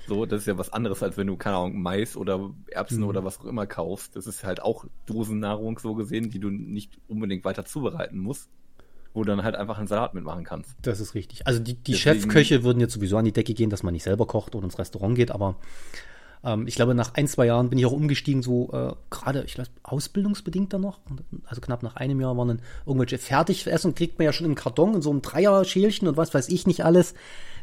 So, 0.07 0.25
das 0.25 0.41
ist 0.41 0.47
ja 0.47 0.57
was 0.57 0.71
anderes, 0.71 1.03
als 1.03 1.17
wenn 1.17 1.27
du, 1.27 1.35
keine 1.35 1.57
Ahnung, 1.57 1.81
Mais 1.81 2.15
oder 2.15 2.51
Erbsen 2.71 3.01
Mhm. 3.01 3.07
oder 3.07 3.23
was 3.25 3.39
auch 3.39 3.45
immer 3.45 3.65
kaufst. 3.67 4.15
Das 4.15 4.25
ist 4.27 4.43
halt 4.43 4.61
auch 4.61 4.85
Dosennahrung 5.05 5.79
so 5.79 5.95
gesehen, 5.95 6.29
die 6.29 6.39
du 6.39 6.49
nicht 6.49 6.97
unbedingt 7.07 7.43
weiter 7.45 7.65
zubereiten 7.65 8.17
musst, 8.19 8.49
wo 9.13 9.23
du 9.23 9.27
dann 9.31 9.43
halt 9.43 9.55
einfach 9.55 9.77
einen 9.79 9.87
Salat 9.87 10.13
mitmachen 10.13 10.43
kannst. 10.45 10.75
Das 10.81 10.99
ist 11.01 11.13
richtig. 11.13 11.45
Also 11.47 11.59
die, 11.61 11.73
die 11.75 11.91
Deswegen- 11.93 12.21
Chefköche 12.21 12.63
würden 12.63 12.79
jetzt 12.79 12.93
sowieso 12.93 13.17
an 13.17 13.25
die 13.25 13.33
Decke 13.33 13.53
gehen, 13.53 13.69
dass 13.69 13.83
man 13.83 13.93
nicht 13.93 14.03
selber 14.03 14.27
kocht 14.27 14.55
oder 14.55 14.65
ins 14.65 14.79
Restaurant 14.79 15.15
geht, 15.15 15.31
aber 15.31 15.55
ich 16.65 16.75
glaube, 16.75 16.93
nach 16.93 17.15
ein, 17.15 17.27
zwei 17.27 17.47
Jahren 17.47 17.69
bin 17.69 17.79
ich 17.79 17.85
auch 17.85 17.91
umgestiegen, 17.91 18.41
so 18.41 18.71
äh, 18.71 18.93
gerade, 19.09 19.43
ich 19.45 19.55
glaube, 19.55 19.69
ausbildungsbedingt 19.83 20.71
dann 20.71 20.81
noch. 20.81 20.99
Also 21.45 21.61
knapp 21.61 21.83
nach 21.83 21.95
einem 21.95 22.21
Jahr 22.21 22.37
waren 22.37 22.47
dann 22.47 22.61
irgendwelche 22.85 23.17
Fertigessen, 23.17 23.95
kriegt 23.95 24.17
man 24.17 24.25
ja 24.25 24.33
schon 24.33 24.45
im 24.45 24.55
Karton 24.55 24.93
in 24.93 25.01
so 25.01 25.09
einem 25.09 25.21
Dreier-Schälchen 25.21 26.07
und 26.07 26.15
was 26.15 26.33
weiß 26.33 26.49
ich 26.49 26.67
nicht 26.67 26.85
alles. 26.85 27.15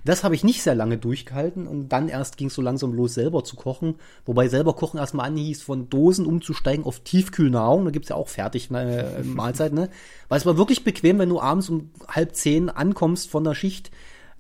Das 0.05 0.23
habe 0.23 0.35
ich 0.35 0.45
nicht 0.45 0.63
sehr 0.63 0.75
lange 0.75 0.99
durchgehalten 0.99 1.67
und 1.67 1.89
dann 1.89 2.11
erst 2.11 2.37
ging 2.37 2.49
es 2.49 2.55
so 2.55 2.61
langsam 2.61 2.93
los, 2.93 3.15
selber 3.15 3.43
zu 3.43 3.57
kochen. 3.57 3.95
Wobei 4.27 4.49
selber 4.49 4.75
kochen 4.75 4.99
erstmal 4.99 5.29
anhieß, 5.29 5.63
von 5.63 5.89
Dosen 5.89 6.27
umzusteigen 6.27 6.85
auf 6.85 7.01
Tiefkühlnahrung. 7.01 7.87
Da 7.87 7.91
gibt's 7.91 8.11
ja 8.11 8.17
auch 8.17 8.29
fertig 8.29 8.71
äh, 8.71 9.23
Mahlzeiten, 9.23 9.79
ne? 9.79 9.89
Weil 10.29 10.39
es 10.39 10.47
war 10.47 10.59
wirklich 10.59 10.85
bequem, 10.85 11.19
wenn 11.19 11.31
du 11.31 11.41
abends 11.41 11.71
um 11.71 11.91
halb 12.07 12.37
zehn 12.37 12.69
ankommst 12.69 13.31
von 13.31 13.45
der 13.45 13.55
Schicht, 13.55 13.91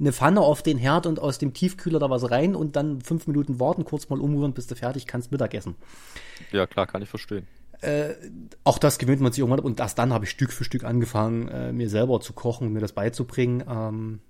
eine 0.04 0.12
Pfanne 0.12 0.40
auf 0.40 0.62
den 0.62 0.78
Herd 0.78 1.06
und 1.06 1.18
aus 1.18 1.38
dem 1.38 1.52
Tiefkühler 1.54 1.98
da 1.98 2.10
was 2.10 2.30
rein 2.30 2.54
und 2.54 2.76
dann 2.76 3.00
fünf 3.00 3.26
Minuten 3.26 3.58
warten, 3.58 3.84
kurz 3.84 4.08
mal 4.08 4.20
umrühren, 4.20 4.52
bis 4.52 4.66
du 4.66 4.76
fertig 4.76 5.06
kannst 5.06 5.32
Mittagessen. 5.32 5.74
Ja, 6.52 6.66
klar, 6.66 6.86
kann 6.86 7.02
ich 7.02 7.08
verstehen. 7.08 7.46
Auch 8.64 8.78
das 8.78 8.98
gewöhnt 8.98 9.20
man 9.20 9.32
sich 9.32 9.40
irgendwann 9.40 9.58
ab 9.58 9.64
und 9.64 9.80
erst 9.80 9.98
dann 9.98 10.12
habe 10.12 10.24
ich 10.24 10.30
Stück 10.30 10.52
für 10.52 10.64
Stück 10.64 10.84
angefangen, 10.84 11.48
äh, 11.48 11.72
mir 11.72 11.90
selber 11.90 12.20
zu 12.20 12.32
kochen, 12.32 12.72
mir 12.72 12.80
das 12.80 12.92
beizubringen. 12.92 13.62
Ähm, 13.68 14.20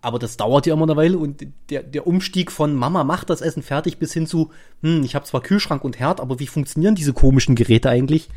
aber 0.00 0.18
das 0.18 0.36
dauert 0.36 0.66
ja 0.66 0.74
immer 0.74 0.84
eine 0.84 0.96
Weile 0.96 1.18
und 1.18 1.46
der, 1.70 1.82
der 1.82 2.06
Umstieg 2.06 2.50
von 2.50 2.74
Mama 2.74 3.04
macht 3.04 3.30
das 3.30 3.40
Essen 3.42 3.62
fertig 3.62 3.98
bis 3.98 4.12
hin 4.12 4.26
zu, 4.26 4.50
hm, 4.82 5.02
ich 5.04 5.14
habe 5.14 5.24
zwar 5.24 5.40
Kühlschrank 5.40 5.84
und 5.84 5.98
Herd, 5.98 6.20
aber 6.20 6.38
wie 6.40 6.46
funktionieren 6.46 6.94
diese 6.94 7.12
komischen 7.12 7.54
Geräte 7.54 7.90
eigentlich? 7.90 8.28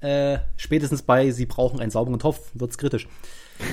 Äh, 0.00 0.38
spätestens 0.56 1.02
bei 1.02 1.30
Sie 1.30 1.46
brauchen 1.46 1.80
einen 1.80 1.90
sauberen 1.90 2.18
Topf, 2.18 2.50
wird's 2.54 2.78
kritisch. 2.78 3.08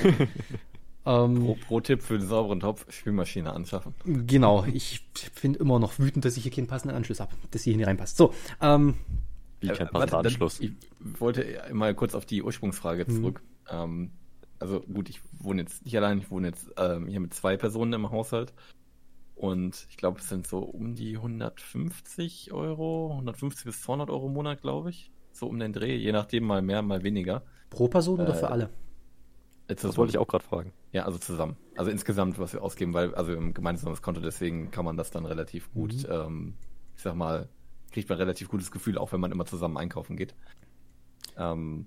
ähm, 1.04 1.44
Pro, 1.44 1.54
pro 1.66 1.80
Tipp 1.80 2.02
für 2.02 2.18
den 2.18 2.26
sauberen 2.28 2.60
Topf, 2.60 2.86
Spülmaschine 2.92 3.52
anschaffen. 3.52 3.94
genau, 4.04 4.64
ich 4.64 5.04
finde 5.34 5.58
immer 5.58 5.78
noch 5.78 5.98
wütend, 5.98 6.24
dass 6.24 6.36
ich 6.36 6.42
hier 6.44 6.52
keinen 6.52 6.66
passenden 6.68 6.96
Anschluss 6.96 7.20
habe, 7.20 7.32
dass 7.50 7.62
hier 7.62 7.76
nicht 7.76 7.86
reinpasst. 7.86 8.16
So, 8.16 8.32
ähm, 8.60 8.94
Wie 9.60 9.68
Äh, 9.68 9.74
kein 9.74 9.88
warte, 9.92 9.92
passender 9.92 10.22
dann- 10.22 10.26
Anschluss. 10.26 10.60
Ich 10.60 10.72
wollte 11.18 11.44
mal 11.72 11.94
kurz 11.94 12.14
auf 12.14 12.26
die 12.26 12.42
Ursprungsfrage 12.42 13.04
Mhm. 13.08 13.14
zurück. 13.16 13.42
Ähm, 13.70 14.10
also 14.58 14.80
gut, 14.80 15.08
ich 15.08 15.20
wohne 15.40 15.62
jetzt 15.62 15.84
nicht 15.84 15.96
allein, 15.96 16.18
ich 16.18 16.30
wohne 16.30 16.48
jetzt 16.48 16.70
ähm, 16.76 17.06
hier 17.06 17.20
mit 17.20 17.32
zwei 17.34 17.56
Personen 17.56 17.92
im 17.92 18.10
Haushalt. 18.10 18.52
Und 19.34 19.86
ich 19.90 19.96
glaube, 19.96 20.20
es 20.20 20.28
sind 20.28 20.46
so 20.46 20.58
um 20.60 20.94
die 20.94 21.16
150 21.16 22.52
Euro, 22.52 23.10
150 23.12 23.64
bis 23.64 23.82
200 23.82 24.10
Euro 24.10 24.26
im 24.28 24.34
Monat, 24.34 24.60
glaube 24.62 24.90
ich. 24.90 25.10
So 25.32 25.46
um 25.46 25.58
den 25.58 25.72
Dreh, 25.72 25.96
je 25.96 26.12
nachdem 26.12 26.44
mal 26.44 26.62
mehr, 26.62 26.82
mal 26.82 27.02
weniger. 27.02 27.42
pro 27.70 27.88
Person 27.88 28.20
oder 28.20 28.34
Äh, 28.34 28.38
für 28.38 28.50
alle? 28.50 28.68
Jetzt 29.68 29.82
Das 29.84 29.96
wollte 29.96 30.10
ich 30.10 30.18
auch 30.18 30.26
gerade 30.28 30.44
fragen. 30.44 30.72
Ja, 30.92 31.04
also 31.06 31.18
zusammen. 31.18 31.56
Also 31.76 31.90
insgesamt, 31.90 32.38
was 32.38 32.52
wir 32.52 32.62
ausgeben, 32.62 32.92
weil, 32.94 33.14
also 33.14 33.32
im 33.32 33.54
gemeinsames 33.54 34.02
Konto, 34.02 34.20
deswegen 34.20 34.70
kann 34.70 34.84
man 34.84 34.96
das 34.96 35.10
dann 35.10 35.24
relativ 35.24 35.72
gut, 35.72 35.94
Mhm. 35.94 36.06
ähm, 36.10 36.54
ich 36.96 37.02
sag 37.02 37.14
mal, 37.14 37.48
kriegt 37.92 38.08
man 38.08 38.18
relativ 38.18 38.48
gutes 38.48 38.70
Gefühl, 38.70 38.98
auch 38.98 39.12
wenn 39.12 39.20
man 39.20 39.32
immer 39.32 39.46
zusammen 39.46 39.76
einkaufen 39.78 40.16
geht. 40.16 40.34
Ähm, 41.36 41.86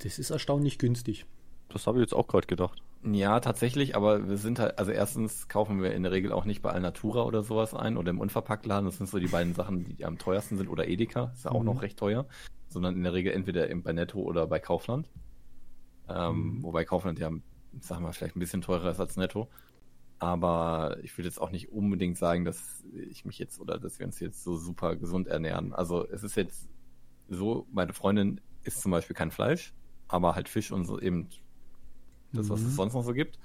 Das 0.00 0.18
ist 0.18 0.30
erstaunlich 0.30 0.78
günstig. 0.78 1.26
Das 1.68 1.86
habe 1.86 1.98
ich 1.98 2.02
jetzt 2.02 2.14
auch 2.14 2.26
gerade 2.28 2.46
gedacht. 2.46 2.82
ja, 3.04 3.38
tatsächlich, 3.40 3.94
aber 3.94 4.28
wir 4.28 4.36
sind 4.38 4.58
halt, 4.58 4.78
also 4.78 4.90
erstens 4.90 5.46
kaufen 5.48 5.82
wir 5.82 5.92
in 5.92 6.02
der 6.02 6.10
Regel 6.12 6.32
auch 6.32 6.44
nicht 6.44 6.62
bei 6.62 6.70
Alnatura 6.70 7.22
oder 7.24 7.42
sowas 7.44 7.74
ein 7.74 7.96
oder 7.96 8.10
im 8.10 8.18
Unverpacktladen. 8.20 8.86
Das 8.86 8.96
sind 8.98 9.08
so 9.08 9.18
die 9.20 9.28
beiden 9.28 9.54
Sachen, 9.54 9.84
die 9.84 10.04
am 10.04 10.18
teuersten 10.18 10.56
sind 10.56 10.68
oder 10.68 10.88
Edeka, 10.88 11.30
ist 11.34 11.44
ja 11.44 11.52
auch 11.52 11.60
Mhm. 11.60 11.66
noch 11.66 11.82
recht 11.82 11.98
teuer, 11.98 12.26
sondern 12.68 12.96
in 12.96 13.02
der 13.04 13.12
Regel 13.12 13.32
entweder 13.32 13.68
bei 13.76 13.92
Netto 13.92 14.20
oder 14.20 14.46
bei 14.48 14.58
Kaufland. 14.58 15.08
Ähm, 16.08 16.56
Mhm. 16.58 16.62
Wobei 16.64 16.84
Kaufland 16.84 17.18
ja, 17.18 17.30
sagen 17.80 18.02
wir 18.02 18.08
mal, 18.08 18.12
vielleicht 18.12 18.36
ein 18.36 18.40
bisschen 18.40 18.62
teurer 18.62 18.90
ist 18.90 19.00
als 19.00 19.16
Netto. 19.16 19.48
Aber 20.18 20.98
ich 21.02 21.16
würde 21.16 21.28
jetzt 21.28 21.40
auch 21.40 21.50
nicht 21.50 21.70
unbedingt 21.70 22.18
sagen, 22.18 22.44
dass 22.44 22.84
ich 22.92 23.24
mich 23.24 23.38
jetzt 23.38 23.60
oder 23.60 23.78
dass 23.78 23.98
wir 23.98 24.06
uns 24.06 24.18
jetzt 24.18 24.42
so 24.42 24.56
super 24.56 24.96
gesund 24.96 25.28
ernähren. 25.28 25.72
Also 25.72 26.08
es 26.08 26.24
ist 26.24 26.36
jetzt 26.36 26.68
so, 27.28 27.66
meine 27.72 27.92
Freundin 27.92 28.40
isst 28.64 28.80
zum 28.82 28.90
Beispiel 28.90 29.14
kein 29.14 29.30
Fleisch, 29.30 29.74
aber 30.08 30.34
halt 30.34 30.48
Fisch 30.48 30.72
und 30.72 30.86
so 30.86 30.98
eben 31.00 31.28
das, 32.32 32.48
was 32.50 32.60
Mhm. 32.60 32.66
es 32.66 32.76
sonst 32.76 32.94
noch 32.94 33.04
so 33.04 33.12
gibt. 33.12 33.38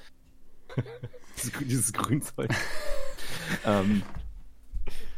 dieses 1.62 1.94
Grünzeug. 1.94 2.50
ähm, 3.66 4.02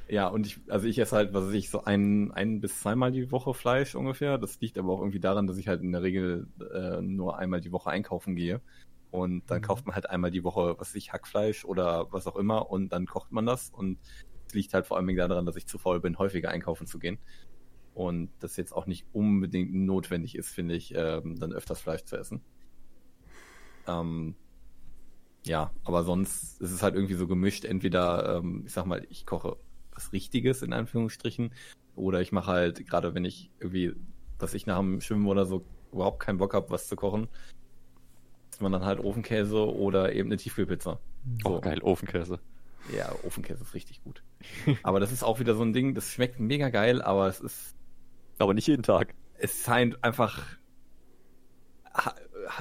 ja, 0.07 0.27
und 0.27 0.45
ich, 0.45 0.59
also 0.69 0.87
ich 0.87 0.99
esse 0.99 1.15
halt, 1.15 1.33
was 1.33 1.45
weiß 1.45 1.53
ich, 1.53 1.69
so 1.69 1.83
ein, 1.83 2.31
ein 2.31 2.61
bis 2.61 2.79
zweimal 2.81 3.11
die 3.11 3.31
Woche 3.31 3.53
Fleisch 3.53 3.95
ungefähr. 3.95 4.37
Das 4.37 4.59
liegt 4.59 4.77
aber 4.77 4.91
auch 4.93 4.99
irgendwie 4.99 5.19
daran, 5.19 5.47
dass 5.47 5.57
ich 5.57 5.67
halt 5.67 5.81
in 5.81 5.91
der 5.93 6.03
Regel 6.03 6.47
äh, 6.73 7.01
nur 7.01 7.37
einmal 7.37 7.61
die 7.61 7.71
Woche 7.71 7.89
einkaufen 7.89 8.35
gehe. 8.35 8.61
Und 9.11 9.43
dann 9.49 9.59
Mhm. 9.59 9.63
kauft 9.63 9.85
man 9.85 9.95
halt 9.95 10.09
einmal 10.09 10.31
die 10.31 10.43
Woche, 10.43 10.75
was 10.77 10.89
weiß 10.89 10.95
ich, 10.95 11.13
Hackfleisch 11.13 11.65
oder 11.65 12.11
was 12.11 12.27
auch 12.27 12.35
immer 12.35 12.69
und 12.69 12.89
dann 12.89 13.05
kocht 13.05 13.31
man 13.31 13.45
das. 13.45 13.69
Und 13.69 13.99
es 14.47 14.53
liegt 14.53 14.73
halt 14.73 14.87
vor 14.87 14.97
allem 14.97 15.15
daran, 15.15 15.45
dass 15.45 15.55
ich 15.55 15.67
zu 15.67 15.77
faul 15.77 16.01
bin, 16.01 16.17
häufiger 16.17 16.49
einkaufen 16.49 16.87
zu 16.87 16.99
gehen. 16.99 17.19
Und 17.93 18.29
das 18.39 18.57
jetzt 18.57 18.73
auch 18.73 18.87
nicht 18.87 19.07
unbedingt 19.13 19.73
notwendig 19.73 20.35
ist, 20.35 20.49
finde 20.49 20.75
ich, 20.75 20.93
ähm, 20.95 21.37
dann 21.39 21.53
öfters 21.53 21.81
Fleisch 21.81 22.03
zu 22.03 22.17
essen. 22.17 22.41
Ähm, 23.87 24.35
ja, 25.45 25.71
aber 25.83 26.03
sonst 26.03 26.59
ist 26.61 26.71
es 26.71 26.83
halt 26.83 26.95
irgendwie 26.95 27.13
so 27.13 27.27
gemischt. 27.27 27.65
Entweder, 27.65 28.37
ähm, 28.37 28.63
ich 28.65 28.73
sag 28.73 28.85
mal, 28.85 29.05
ich 29.09 29.25
koche 29.25 29.57
was 29.91 30.11
Richtiges 30.11 30.61
in 30.61 30.73
Anführungsstrichen, 30.73 31.53
oder 31.95 32.19
ich 32.21 32.31
mache 32.33 32.51
halt, 32.51 32.85
gerade 32.87 33.13
wenn 33.15 33.23
ich 33.25 33.51
irgendwie, 33.59 33.93
dass 34.37 34.53
ich 34.53 34.65
nach 34.65 34.79
dem 34.79 34.99
Schwimmen 35.01 35.27
oder 35.27 35.45
so 35.45 35.65
überhaupt 35.91 36.19
keinen 36.19 36.37
Bock 36.37 36.53
habe, 36.53 36.69
was 36.69 36.87
zu 36.87 36.95
kochen, 36.97 37.29
isst 38.55 38.61
man 38.61 38.71
dann 38.71 38.85
halt 38.85 39.01
Ofenkäse 39.01 39.57
oder 39.75 40.13
eben 40.13 40.29
eine 40.29 40.37
Tiefkühlpizza. 40.37 40.97
Oh, 41.43 41.59
geil, 41.59 41.81
Ofenkäse. 41.81 42.39
Ja, 42.95 43.11
Ofenkäse 43.23 43.63
ist 43.63 43.73
richtig 43.73 44.01
gut. 44.01 44.23
aber 44.83 45.01
das 45.01 45.11
ist 45.11 45.23
auch 45.23 45.41
wieder 45.41 45.55
so 45.55 45.63
ein 45.63 45.73
Ding, 45.73 45.93
das 45.93 46.09
schmeckt 46.09 46.39
mega 46.39 46.69
geil, 46.69 47.01
aber 47.01 47.27
es 47.27 47.41
ist 47.41 47.75
Aber 48.39 48.53
nicht 48.53 48.67
jeden 48.67 48.83
Tag. 48.83 49.13
es 49.39 49.63
scheint 49.65 50.01
einfach, 50.05 50.41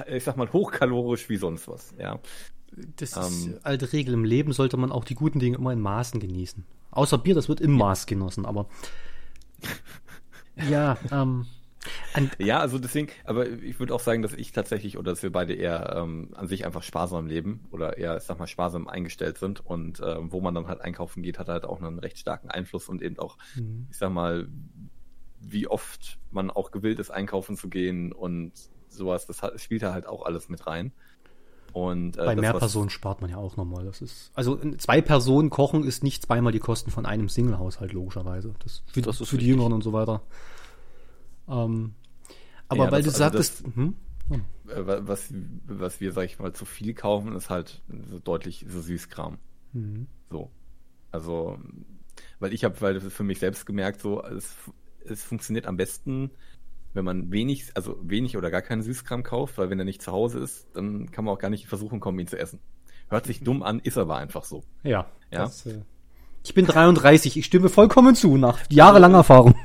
ich 0.07 0.25
sag 0.25 0.35
mal, 0.35 0.51
hochkalorisch 0.51 1.29
wie 1.29 1.37
sonst 1.37 1.69
was, 1.69 1.93
ja. 1.97 2.19
Das 2.97 3.15
Ähm. 3.15 3.53
ist 3.53 3.65
alte 3.65 3.93
Regel. 3.93 4.15
Im 4.15 4.25
Leben 4.25 4.51
sollte 4.51 4.75
man 4.75 4.91
auch 4.91 5.05
die 5.05 5.15
guten 5.15 5.39
Dinge 5.39 5.55
immer 5.55 5.71
in 5.71 5.79
Maßen 5.79 6.19
genießen. 6.19 6.65
Außer 6.91 7.17
Bier, 7.19 7.35
das 7.35 7.47
wird 7.47 7.61
im 7.61 7.71
Maß 7.71 8.05
genossen, 8.05 8.45
aber. 8.45 8.67
ja, 10.69 10.97
ähm. 11.09 11.45
Ja, 12.39 12.59
also 12.59 12.79
deswegen, 12.79 13.09
aber 13.23 13.47
ich 13.49 13.79
würde 13.79 13.93
auch 13.93 13.99
sagen, 13.99 14.21
dass 14.21 14.33
ich 14.33 14.51
tatsächlich 14.51 14.97
oder 14.97 15.11
dass 15.11 15.23
wir 15.23 15.31
beide 15.31 15.53
eher 15.53 15.95
ähm, 15.95 16.29
an 16.35 16.47
sich 16.47 16.65
einfach 16.65 16.83
sparsam 16.83 17.27
leben 17.27 17.65
oder 17.71 17.97
eher, 17.97 18.17
ich 18.17 18.23
sag 18.23 18.39
mal, 18.39 18.47
sparsam 18.47 18.87
eingestellt 18.87 19.37
sind 19.37 19.65
und 19.65 20.01
ähm, 20.05 20.31
wo 20.31 20.41
man 20.41 20.53
dann 20.55 20.67
halt 20.67 20.81
einkaufen 20.81 21.23
geht, 21.23 21.39
hat 21.39 21.47
halt 21.49 21.65
auch 21.65 21.81
einen 21.81 21.99
recht 21.99 22.17
starken 22.17 22.49
Einfluss 22.49 22.89
und 22.89 23.01
eben 23.01 23.19
auch, 23.19 23.37
Mhm. 23.55 23.87
ich 23.89 23.97
sag 23.97 24.11
mal, 24.11 24.47
wie 25.39 25.67
oft 25.67 26.17
man 26.31 26.49
auch 26.51 26.71
gewillt 26.71 26.99
ist, 26.99 27.11
einkaufen 27.11 27.55
zu 27.57 27.69
gehen 27.69 28.11
und 28.11 28.51
sowas, 28.89 29.27
das 29.27 29.43
hat, 29.43 29.59
spielt 29.59 29.83
da 29.83 29.93
halt 29.93 30.07
auch 30.07 30.25
alles 30.25 30.49
mit 30.49 30.65
rein. 30.65 30.91
Und, 31.73 32.15
äh, 32.17 32.23
bei 32.25 32.35
das, 32.35 32.41
mehr 32.41 32.53
Personen 32.53 32.89
spart 32.89 33.19
man 33.19 33.29
ja 33.29 33.35
auch 33.35 33.57
nochmal. 33.57 33.83
Das 33.83 34.01
ist, 34.01 34.31
also 34.33 34.55
in 34.55 34.79
zwei 34.79 35.01
Personen 35.01 35.49
kochen 35.49 35.83
ist 35.83 36.03
nicht 36.03 36.23
zweimal 36.23 36.53
die 36.53 36.59
Kosten 36.59 36.89
von 36.89 37.05
einem 37.05 37.27
Single-Haushalt, 37.27 37.91
logischerweise. 37.91 38.53
Das 38.63 38.83
für, 38.87 39.01
Das 39.01 39.19
ist 39.19 39.27
für 39.27 39.37
die. 39.37 39.47
Jüngeren 39.47 39.73
und 39.73 39.83
so 39.83 39.91
weiter. 39.91 40.21
Ähm, 41.49 41.93
aber 42.67 42.85
Ja, 42.85 42.91
weil 42.91 43.03
das- 43.03 43.17
du 43.17 43.23
also 43.23 43.37
sagtest, 43.37 43.63
hm? 43.75 43.95
äh, 44.67 44.85
wa- 44.87 45.01
was, 45.03 45.33
was 45.67 45.99
wir, 46.01 46.11
sag 46.11 46.25
ich 46.25 46.39
mal, 46.39 46.53
zu 46.53 46.65
viel 46.65 46.93
kaufen, 46.93 47.35
ist 47.35 47.49
halt 47.49 47.81
so 48.09 48.19
deutlich 48.19 48.65
so 48.67 48.81
Süßkram. 48.81 49.37
Mhm. 49.73 50.07
So. 50.29 50.49
Also, 51.11 51.57
weil 52.39 52.53
ich 52.53 52.63
habe, 52.63 52.79
weil 52.81 52.99
für 53.01 53.23
mich 53.23 53.39
selbst 53.39 53.65
gemerkt, 53.65 54.01
so, 54.01 54.23
es, 54.23 54.55
es 55.05 55.23
funktioniert 55.23 55.65
am 55.67 55.77
besten, 55.77 56.31
wenn 56.93 57.05
man 57.05 57.31
wenig, 57.31 57.71
also 57.75 57.97
wenig 58.01 58.37
oder 58.37 58.49
gar 58.51 58.61
keinen 58.61 58.81
Süßkram 58.81 59.23
kauft, 59.23 59.57
weil 59.57 59.69
wenn 59.69 59.79
er 59.79 59.85
nicht 59.85 60.01
zu 60.01 60.11
Hause 60.11 60.39
ist, 60.39 60.67
dann 60.73 61.11
kann 61.11 61.25
man 61.25 61.33
auch 61.35 61.39
gar 61.39 61.49
nicht 61.49 61.63
in 61.63 61.69
Versuchung 61.69 61.99
kommen, 61.99 62.19
ihn 62.19 62.27
zu 62.27 62.39
essen. 62.39 62.59
Hört 63.09 63.25
sich 63.25 63.41
dumm 63.43 63.63
an, 63.63 63.79
ist 63.79 63.97
aber 63.97 64.15
einfach 64.17 64.45
so. 64.45 64.63
Ja. 64.83 65.09
Ja. 65.31 65.43
Das, 65.43 65.65
äh, 65.65 65.81
ich 66.43 66.53
bin 66.53 66.65
33, 66.65 67.37
ich 67.37 67.45
stimme 67.45 67.69
vollkommen 67.69 68.15
zu, 68.15 68.37
nach 68.37 68.59
jahrelanger 68.69 69.17
Erfahrung. 69.19 69.55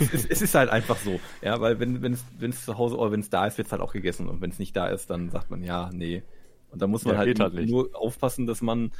Es, 0.00 0.12
ist- 0.14 0.30
es 0.30 0.42
ist 0.42 0.54
halt 0.54 0.70
einfach 0.70 0.96
so. 0.98 1.20
Ja, 1.42 1.60
weil 1.60 1.78
wenn 1.80 2.02
wenn 2.02 2.12
es 2.12 2.24
wenn 2.38 2.50
es 2.50 2.64
zu 2.64 2.78
Hause 2.78 2.96
oder 2.98 3.12
wenn 3.12 3.20
es 3.20 3.30
da 3.30 3.46
ist, 3.46 3.58
wird 3.58 3.66
es 3.66 3.72
halt 3.72 3.82
auch 3.82 3.92
gegessen. 3.92 4.28
Und 4.28 4.40
wenn 4.40 4.50
es 4.50 4.58
nicht 4.58 4.76
da 4.76 4.88
ist, 4.88 5.10
dann 5.10 5.30
sagt 5.30 5.50
man 5.50 5.62
ja, 5.62 5.90
nee. 5.92 6.22
Und 6.70 6.80
da 6.82 6.86
muss 6.86 7.04
man 7.04 7.14
Ja, 7.14 7.18
halt, 7.20 7.40
halt 7.40 7.68
nur, 7.68 7.90
aufpassen, 7.94 8.46
dass 8.46 8.62
man, 8.62 8.92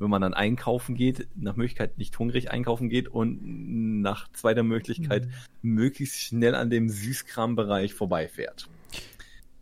wenn 0.00 0.10
man 0.10 0.20
dann 0.22 0.34
einkaufen 0.34 0.96
geht, 0.96 1.28
nach 1.36 1.54
Möglichkeit 1.56 1.96
nicht 1.98 2.18
hungrig 2.18 2.50
einkaufen 2.50 2.88
geht 2.88 3.06
und 3.08 4.00
nach 4.02 4.30
zweiter 4.32 4.64
Möglichkeit 4.64 5.28
möglichst 5.62 6.18
schnell 6.20 6.54
an 6.56 6.70
dem 6.70 6.88
Süßkrambereich 6.88 7.94
vorbeifährt. 7.94 8.68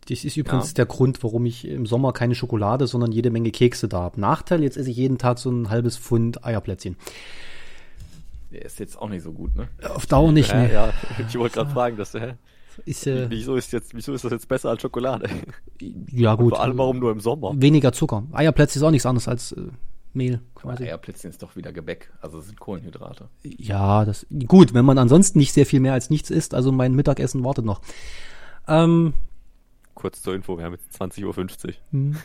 Das 0.09 0.25
ist 0.25 0.35
übrigens 0.35 0.69
Ja. 0.69 0.73
der 0.73 0.85
Grund, 0.87 1.23
warum 1.23 1.45
ich 1.45 1.65
im 1.65 1.85
Sommer 1.85 2.11
keine 2.11 2.35
Schokolade, 2.35 2.87
sondern 2.87 3.11
jede 3.13 3.29
Menge 3.29 3.51
Kekse 3.51 3.87
da 3.87 3.99
habe. 4.01 4.19
Nachteil, 4.19 4.61
jetzt 4.63 4.75
esse 4.75 4.89
ich 4.89 4.97
jeden 4.97 5.17
Tag 5.17 5.39
so 5.39 5.49
ein 5.51 5.69
halbes 5.69 5.97
Pfund 5.97 6.43
Eierplätzchen. 6.43 6.97
Der 8.53 8.65
ist 8.65 8.79
jetzt 8.79 8.97
auch 8.99 9.09
nicht 9.09 9.23
so 9.23 9.33
gut, 9.33 9.55
ne? 9.55 9.67
Auf 9.89 10.05
Dauer 10.05 10.31
nicht, 10.31 10.53
ne? 10.53 10.71
ja, 10.71 10.93
ich 11.27 11.37
wollte 11.37 11.55
gerade 11.55 11.71
fragen, 11.71 11.97
dass, 11.97 12.13
hä? 12.13 12.35
Ist, 12.85 13.07
äh, 13.07 13.29
Wieso 13.29 13.55
ist 13.55 13.71
jetzt, 13.71 13.95
wieso 13.95 14.13
ist 14.13 14.23
das 14.23 14.31
jetzt 14.31 14.47
besser 14.47 14.69
als 14.69 14.81
Schokolade? 14.81 15.29
ja 16.11 16.35
gut. 16.35 16.51
Vor 16.51 16.61
allem 16.61 16.77
warum 16.77 16.99
nur 16.99 17.11
im 17.11 17.19
Sommer? 17.19 17.53
Weniger 17.55 17.91
Zucker. 17.91 18.23
Eierplätzchen 18.31 18.79
ist 18.79 18.83
auch 18.85 18.91
nichts 18.91 19.05
anderes 19.05 19.27
als 19.27 19.51
äh, 19.53 19.67
Mehl. 20.13 20.39
Quasi. 20.55 20.83
Eierplätzchen 20.83 21.29
ist 21.29 21.41
doch 21.41 21.55
wieder 21.55 21.71
Gebäck, 21.71 22.11
also 22.21 22.41
sind 22.41 22.59
Kohlenhydrate. 22.59 23.29
Ja, 23.43 24.05
das 24.05 24.25
gut, 24.47 24.73
wenn 24.73 24.85
man 24.85 24.97
ansonsten 24.97 25.39
nicht 25.39 25.53
sehr 25.53 25.65
viel 25.65 25.79
mehr 25.79 25.93
als 25.93 26.09
nichts 26.09 26.29
isst. 26.29 26.53
Also 26.53 26.71
mein 26.71 26.93
Mittagessen 26.93 27.43
wartet 27.43 27.65
noch. 27.65 27.81
Ähm, 28.67 29.13
Kurz 29.93 30.21
zur 30.21 30.33
Info, 30.35 30.57
wir 30.57 30.65
haben 30.65 30.73
jetzt 30.73 30.99
20.50 30.99 31.23
Uhr. 31.25 31.73
hm. 31.91 32.17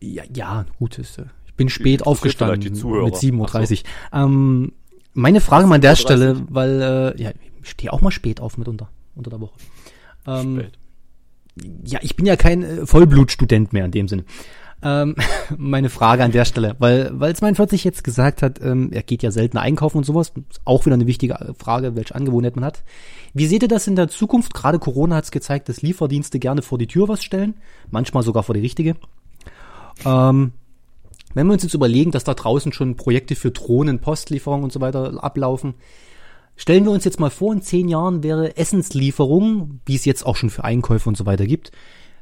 ja, 0.00 0.24
ja, 0.32 0.66
gut. 0.78 0.98
Ist, 0.98 1.18
äh, 1.18 1.26
ich 1.46 1.54
bin 1.54 1.68
spät 1.68 2.00
interessiert 2.00 2.06
aufgestanden 2.06 2.72
mit 2.72 2.74
7.30 2.74 3.82
Uhr. 3.82 3.84
Ähm, 4.12 4.72
meine 5.16 5.40
Frage 5.40 5.66
mal 5.66 5.76
an 5.76 5.80
der 5.80 5.94
7:30 5.94 6.00
Stelle, 6.00 6.46
weil 6.48 7.14
äh, 7.16 7.22
ja, 7.22 7.30
ich 7.62 7.70
stehe 7.70 7.92
auch 7.92 8.00
mal 8.00 8.10
spät 8.10 8.40
auf 8.40 8.58
mitunter 8.58 8.88
unter 9.14 9.30
der 9.30 9.40
Woche. 9.40 9.54
Ähm, 10.26 10.60
Spät. 10.60 10.78
ja, 11.84 11.98
ich 12.02 12.16
bin 12.16 12.26
ja 12.26 12.36
kein 12.36 12.62
äh, 12.62 12.86
Vollblutstudent 12.86 13.72
mehr 13.72 13.86
in 13.86 13.90
dem 13.90 14.08
Sinne. 14.08 14.24
Ähm, 14.82 15.16
meine 15.56 15.88
Frage 15.88 16.22
an 16.22 16.32
der 16.32 16.44
Stelle, 16.44 16.76
weil 16.78 17.10
weil 17.14 17.32
es 17.32 17.40
mein 17.40 17.54
40 17.54 17.82
jetzt 17.82 18.04
gesagt 18.04 18.42
hat, 18.42 18.60
ähm, 18.62 18.90
er 18.92 19.02
geht 19.02 19.22
ja 19.22 19.30
seltener 19.30 19.62
einkaufen 19.62 19.98
und 19.98 20.04
sowas, 20.04 20.32
ist 20.50 20.60
auch 20.64 20.84
wieder 20.84 20.94
eine 20.94 21.06
wichtige 21.06 21.54
Frage, 21.58 21.96
welche 21.96 22.14
Angewohnheit 22.14 22.56
man 22.56 22.64
hat. 22.66 22.84
Wie 23.32 23.46
seht 23.46 23.62
ihr 23.62 23.68
das 23.68 23.86
in 23.86 23.96
der 23.96 24.08
Zukunft? 24.08 24.54
Gerade 24.54 24.78
Corona 24.78 25.16
hat 25.16 25.24
es 25.24 25.30
gezeigt, 25.30 25.68
dass 25.68 25.82
Lieferdienste 25.82 26.38
gerne 26.38 26.62
vor 26.62 26.78
die 26.78 26.86
Tür 26.86 27.08
was 27.08 27.24
stellen, 27.24 27.54
manchmal 27.90 28.22
sogar 28.22 28.42
vor 28.42 28.54
die 28.54 28.60
richtige. 28.60 28.96
Ähm, 30.04 30.52
wenn 31.34 31.46
wir 31.46 31.52
uns 31.52 31.62
jetzt 31.62 31.74
überlegen, 31.74 32.10
dass 32.10 32.24
da 32.24 32.34
draußen 32.34 32.72
schon 32.72 32.96
Projekte 32.96 33.34
für 33.34 33.50
Drohnen, 33.50 34.00
Postlieferung 34.00 34.62
und 34.62 34.72
so 34.72 34.80
weiter 34.80 35.22
ablaufen, 35.22 35.74
Stellen 36.56 36.84
wir 36.84 36.90
uns 36.90 37.04
jetzt 37.04 37.20
mal 37.20 37.30
vor, 37.30 37.52
in 37.52 37.60
zehn 37.60 37.86
Jahren 37.86 38.22
wäre 38.22 38.56
Essenslieferung, 38.56 39.80
wie 39.84 39.94
es 39.94 40.06
jetzt 40.06 40.24
auch 40.24 40.36
schon 40.36 40.48
für 40.48 40.64
Einkäufe 40.64 41.08
und 41.08 41.16
so 41.16 41.26
weiter 41.26 41.46
gibt, 41.46 41.70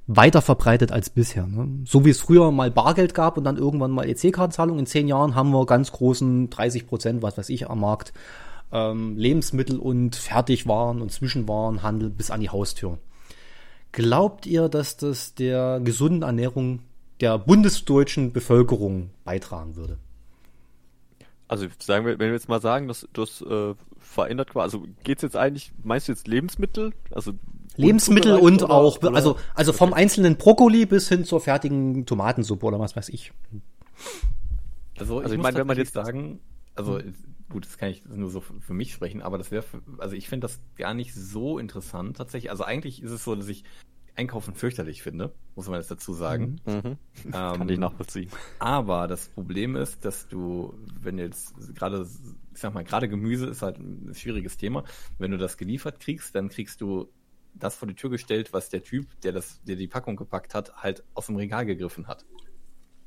weiter 0.09 0.43
verbreitet 0.43 0.90
als 0.90 1.09
bisher. 1.09 1.47
Ne? 1.47 1.69
So 1.85 2.05
wie 2.05 2.11
es 2.11 2.21
früher 2.21 2.51
mal 2.51 2.71
Bargeld 2.73 3.14
gab 3.14 3.38
und 3.38 3.45
dann 3.45 3.57
irgendwann 3.57 3.93
mal 3.93 4.09
EC-Kartenzahlung. 4.09 4.79
In 4.79 4.87
zehn 4.87 5.07
Jahren 5.07 5.37
haben 5.37 5.51
wir 5.51 5.64
ganz 5.67 5.93
großen 5.93 6.51
30 6.51 6.87
Prozent, 6.88 7.23
was 7.23 7.38
weiß 7.38 7.49
ich, 7.49 7.71
am 7.71 7.81
Markt 7.81 8.12
ähm, 8.73 9.17
Lebensmittel 9.17 9.79
und 9.79 10.17
Fertigwaren 10.17 11.01
und 11.01 11.12
Zwischenwarenhandel 11.12 12.11
bis 12.11 12.33
an 12.33 12.40
die 12.40 12.51
Haustür. 12.51 12.99
Glaubt 13.93 14.47
ihr, 14.47 14.69
dass 14.69 14.97
das 14.97 15.37
der 15.37 15.81
gesunden 15.83 16.23
Ernährung 16.23 16.81
der 17.20 17.38
bundesdeutschen 17.38 18.33
Bevölkerung 18.33 19.11
beitragen 19.24 19.77
würde? 19.77 19.98
Also 21.46 21.66
sagen 21.79 22.07
wir, 22.07 22.18
wenn 22.18 22.29
wir 22.29 22.35
jetzt 22.35 22.48
mal 22.48 22.61
sagen, 22.61 22.88
dass 22.88 23.07
das 23.12 23.42
äh, 23.42 23.74
verändert 23.98 24.50
quasi, 24.50 24.77
also 24.77 24.87
geht's 25.05 25.22
jetzt 25.22 25.37
eigentlich, 25.37 25.72
meinst 25.83 26.09
du 26.09 26.12
jetzt 26.12 26.27
Lebensmittel? 26.27 26.92
Also 27.11 27.33
Lebensmittel 27.77 28.37
und 28.37 28.62
oder- 28.62 28.72
auch, 28.72 28.98
oder- 28.98 29.14
also, 29.14 29.37
also 29.55 29.72
vom 29.72 29.92
einzelnen 29.92 30.37
Brokkoli 30.37 30.87
bis 30.87 31.09
hin 31.09 31.24
zur 31.24 31.40
fertigen 31.40 32.07
Tomatensuppe 32.07 32.64
oder 32.66 32.79
was 32.81 32.96
weiß 32.96 33.09
ich. 33.11 33.33
Also, 34.98 35.18
Also 35.20 35.33
ich 35.33 35.38
muss 35.38 35.42
meine, 35.44 35.59
wenn 35.59 35.66
man 35.66 35.77
jetzt- 35.77 35.92
sagen, 35.94 36.40
also 36.74 37.00
gut, 37.50 37.66
das 37.66 37.77
kann 37.79 37.90
ich 37.90 38.05
nur 38.07 38.31
so 38.31 38.40
für 38.40 38.55
für 38.61 38.74
mich 38.74 38.92
sprechen, 38.92 39.22
aber 39.22 39.38
das 39.38 39.50
wäre, 39.50 39.64
also 39.98 40.16
ich 40.16 40.29
finde 40.29 40.46
das 40.46 40.61
gar 40.77 40.94
nicht 40.94 41.14
so 41.14 41.59
interessant 41.59 42.16
tatsächlich. 42.16 42.50
Also 42.50 42.64
eigentlich 42.64 43.03
ist 43.03 43.11
es 43.11 43.22
so, 43.24 43.35
dass 43.35 43.48
ich 43.48 43.64
Einkaufen 44.16 44.55
fürchterlich 44.55 45.03
finde, 45.03 45.35
muss 45.57 45.66
man 45.68 45.81
jetzt 45.81 45.90
dazu 45.90 46.12
sagen. 46.12 46.61
Mhm. 46.66 46.96
Kann 47.33 47.62
Ähm, 47.62 47.68
ich 47.68 47.79
nachvollziehen. 47.79 48.31
Aber 48.61 49.09
das 49.09 49.29
Problem 49.29 49.74
ist, 49.77 50.05
dass 50.05 50.29
du, 50.29 50.74
wenn 51.00 51.18
jetzt 51.18 51.55
gerade, 51.74 52.07
ich 52.55 52.61
sag 52.61 52.72
mal, 52.74 52.85
gerade 52.85 53.09
Gemüse 53.09 53.46
ist 53.46 53.62
halt 53.62 53.79
ein 53.79 54.14
schwieriges 54.14 54.57
Thema. 54.57 54.85
Wenn 55.18 55.33
du 55.33 55.38
das 55.38 55.57
geliefert 55.57 55.98
kriegst, 56.00 56.35
dann 56.35 56.48
kriegst 56.48 56.81
du 56.81 57.09
das 57.55 57.77
vor 57.77 57.88
die 57.88 57.94
Tür 57.94 58.11
gestellt, 58.11 58.53
was 58.53 58.68
der 58.68 58.83
Typ, 58.83 59.07
der 59.22 59.33
das, 59.33 59.62
der 59.64 59.77
die 59.77 59.88
Packung 59.88 60.16
gepackt 60.16 60.55
hat, 60.55 60.77
halt 60.77 61.05
aus 61.14 61.27
dem 61.27 61.37
Regal 61.37 61.66
gegriffen 61.66 62.07
hat. 62.07 62.24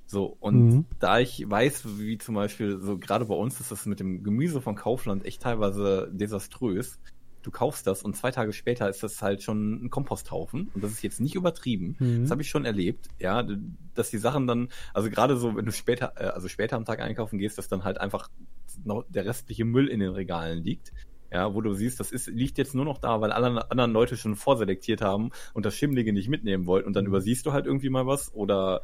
So, 0.06 0.38
und 0.40 0.70
Mhm. 0.70 0.86
da 1.00 1.20
ich 1.20 1.44
weiß, 1.50 2.00
wie 2.00 2.18
zum 2.18 2.36
Beispiel, 2.36 2.80
so 2.80 2.98
gerade 2.98 3.26
bei 3.26 3.36
uns 3.36 3.60
ist 3.60 3.72
das 3.72 3.86
mit 3.86 4.00
dem 4.00 4.24
Gemüse 4.24 4.62
von 4.62 4.76
Kaufland 4.76 5.26
echt 5.26 5.42
teilweise 5.42 6.10
desaströs. 6.14 6.98
Du 7.48 7.52
kaufst 7.52 7.88
das 7.88 8.04
und 8.04 8.14
zwei 8.14 8.30
Tage 8.30 8.52
später 8.52 8.90
ist 8.90 9.04
das 9.04 9.22
halt 9.22 9.42
schon 9.42 9.86
ein 9.86 9.90
Komposthaufen. 9.90 10.70
Und 10.76 10.84
das 10.84 10.92
ist 10.92 11.02
jetzt 11.02 11.22
nicht 11.22 11.34
übertrieben. 11.34 11.96
Mhm. 11.98 12.24
Das 12.24 12.32
habe 12.32 12.42
ich 12.42 12.50
schon 12.50 12.66
erlebt, 12.66 13.08
ja, 13.20 13.48
dass 13.94 14.10
die 14.10 14.18
Sachen 14.18 14.48
dann, 14.48 14.68
also 14.94 15.10
gerade 15.10 15.38
so, 15.38 15.56
wenn 15.56 15.64
du 15.64 15.72
später, 15.72 16.12
äh, 16.18 16.26
also 16.26 16.50
später 16.50 16.76
am 16.76 16.84
Tag 16.84 17.00
einkaufen 17.00 17.40
gehst, 17.40 17.58
dass 17.58 17.70
dann 17.70 17.86
halt 17.86 18.02
einfach 18.02 18.30
noch 18.84 19.06
der 19.08 19.26
restliche 19.26 19.64
Müll 19.64 19.88
in 19.88 20.02
den 20.02 20.10
Regalen 20.10 20.62
liegt. 20.62 20.92
Ja, 21.32 21.54
wo 21.54 21.62
du 21.62 21.74
siehst, 21.74 22.02
das 22.02 22.12
ist, 22.12 22.28
liegt 22.28 22.58
jetzt 22.58 22.76
nur 22.76 22.84
noch 22.84 22.98
da, 22.98 23.22
weil 23.22 23.32
alle 23.32 23.72
anderen 23.72 23.94
Leute 23.94 24.18
schon 24.18 24.36
vorselektiert 24.36 25.02
haben 25.02 25.30
und 25.54 25.66
das 25.66 25.74
Schimmlige 25.74 26.12
nicht 26.12 26.28
mitnehmen 26.28 26.66
wollten 26.66 26.88
und 26.88 26.98
dann 26.98 27.06
übersiehst 27.06 27.46
du 27.46 27.54
halt 27.54 27.66
irgendwie 27.66 27.90
mal 27.90 28.08
was 28.08 28.34
oder 28.34 28.82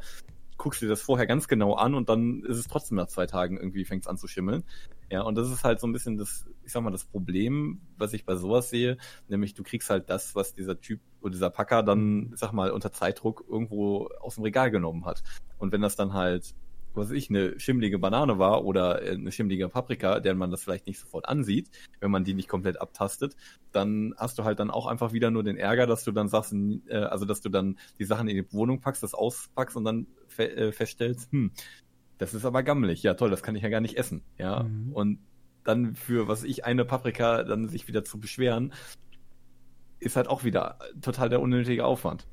guckst 0.56 0.82
dir 0.82 0.88
das 0.88 1.02
vorher 1.02 1.26
ganz 1.26 1.48
genau 1.48 1.74
an 1.74 1.94
und 1.94 2.08
dann 2.08 2.42
ist 2.44 2.58
es 2.58 2.68
trotzdem 2.68 2.96
nach 2.96 3.08
zwei 3.08 3.26
Tagen 3.26 3.56
irgendwie 3.56 3.84
fängt 3.84 4.04
es 4.04 4.08
an 4.08 4.16
zu 4.16 4.28
schimmeln. 4.28 4.64
Ja, 5.10 5.22
und 5.22 5.34
das 5.34 5.50
ist 5.50 5.64
halt 5.64 5.80
so 5.80 5.86
ein 5.86 5.92
bisschen 5.92 6.16
das, 6.16 6.46
ich 6.64 6.72
sag 6.72 6.82
mal, 6.82 6.90
das 6.90 7.04
Problem, 7.04 7.80
was 7.98 8.12
ich 8.14 8.24
bei 8.24 8.36
sowas 8.36 8.70
sehe, 8.70 8.96
nämlich 9.28 9.54
du 9.54 9.62
kriegst 9.62 9.90
halt 9.90 10.08
das, 10.10 10.34
was 10.34 10.54
dieser 10.54 10.80
Typ 10.80 11.00
oder 11.20 11.32
dieser 11.32 11.50
Packer 11.50 11.82
dann, 11.82 12.32
sag 12.34 12.52
mal, 12.52 12.70
unter 12.70 12.92
Zeitdruck 12.92 13.44
irgendwo 13.48 14.08
aus 14.20 14.36
dem 14.36 14.44
Regal 14.44 14.70
genommen 14.70 15.04
hat. 15.04 15.22
Und 15.58 15.72
wenn 15.72 15.82
das 15.82 15.96
dann 15.96 16.14
halt, 16.14 16.54
was 16.94 17.08
weiß 17.08 17.16
ich, 17.16 17.30
eine 17.30 17.58
schimmlige 17.58 17.98
Banane 17.98 18.38
war 18.38 18.64
oder 18.64 19.02
äh, 19.02 19.10
eine 19.10 19.32
schimmlige 19.32 19.68
Paprika, 19.68 20.20
der 20.20 20.34
man 20.34 20.50
das 20.50 20.62
vielleicht 20.62 20.86
nicht 20.86 20.98
sofort 20.98 21.28
ansieht, 21.28 21.70
wenn 22.00 22.10
man 22.10 22.24
die 22.24 22.34
nicht 22.34 22.48
komplett 22.48 22.80
abtastet, 22.80 23.36
dann 23.72 24.14
hast 24.16 24.38
du 24.38 24.44
halt 24.44 24.60
dann 24.60 24.70
auch 24.70 24.86
einfach 24.86 25.12
wieder 25.12 25.30
nur 25.30 25.42
den 25.42 25.56
Ärger, 25.56 25.86
dass 25.86 26.04
du 26.04 26.12
dann 26.12 26.28
sagst, 26.28 26.54
äh, 26.54 26.96
also 26.96 27.24
dass 27.24 27.40
du 27.40 27.48
dann 27.48 27.78
die 27.98 28.04
Sachen 28.04 28.28
in 28.28 28.36
die 28.36 28.52
Wohnung 28.52 28.80
packst, 28.80 29.02
das 29.02 29.14
auspackst 29.14 29.76
und 29.76 29.84
dann 29.84 30.06
fe 30.28 30.50
äh, 30.56 30.72
feststellst, 30.72 31.30
hm, 31.32 31.50
das 32.18 32.34
ist 32.34 32.44
aber 32.44 32.62
gammelig. 32.62 33.02
Ja, 33.02 33.14
toll, 33.14 33.30
das 33.30 33.42
kann 33.42 33.56
ich 33.56 33.62
ja 33.62 33.68
gar 33.68 33.80
nicht 33.80 33.96
essen. 33.96 34.22
Ja, 34.38 34.62
Mhm. 34.62 34.92
und 34.92 35.18
dann 35.64 35.94
für, 35.94 36.28
was 36.28 36.44
ich, 36.44 36.64
eine 36.64 36.84
Paprika 36.84 37.42
dann 37.42 37.68
sich 37.68 37.88
wieder 37.88 38.04
zu 38.04 38.20
beschweren, 38.20 38.72
ist 39.98 40.16
halt 40.16 40.28
auch 40.28 40.44
wieder 40.44 40.78
total 41.00 41.28
der 41.30 41.40
unnötige 41.40 41.84
Aufwand. 41.86 42.26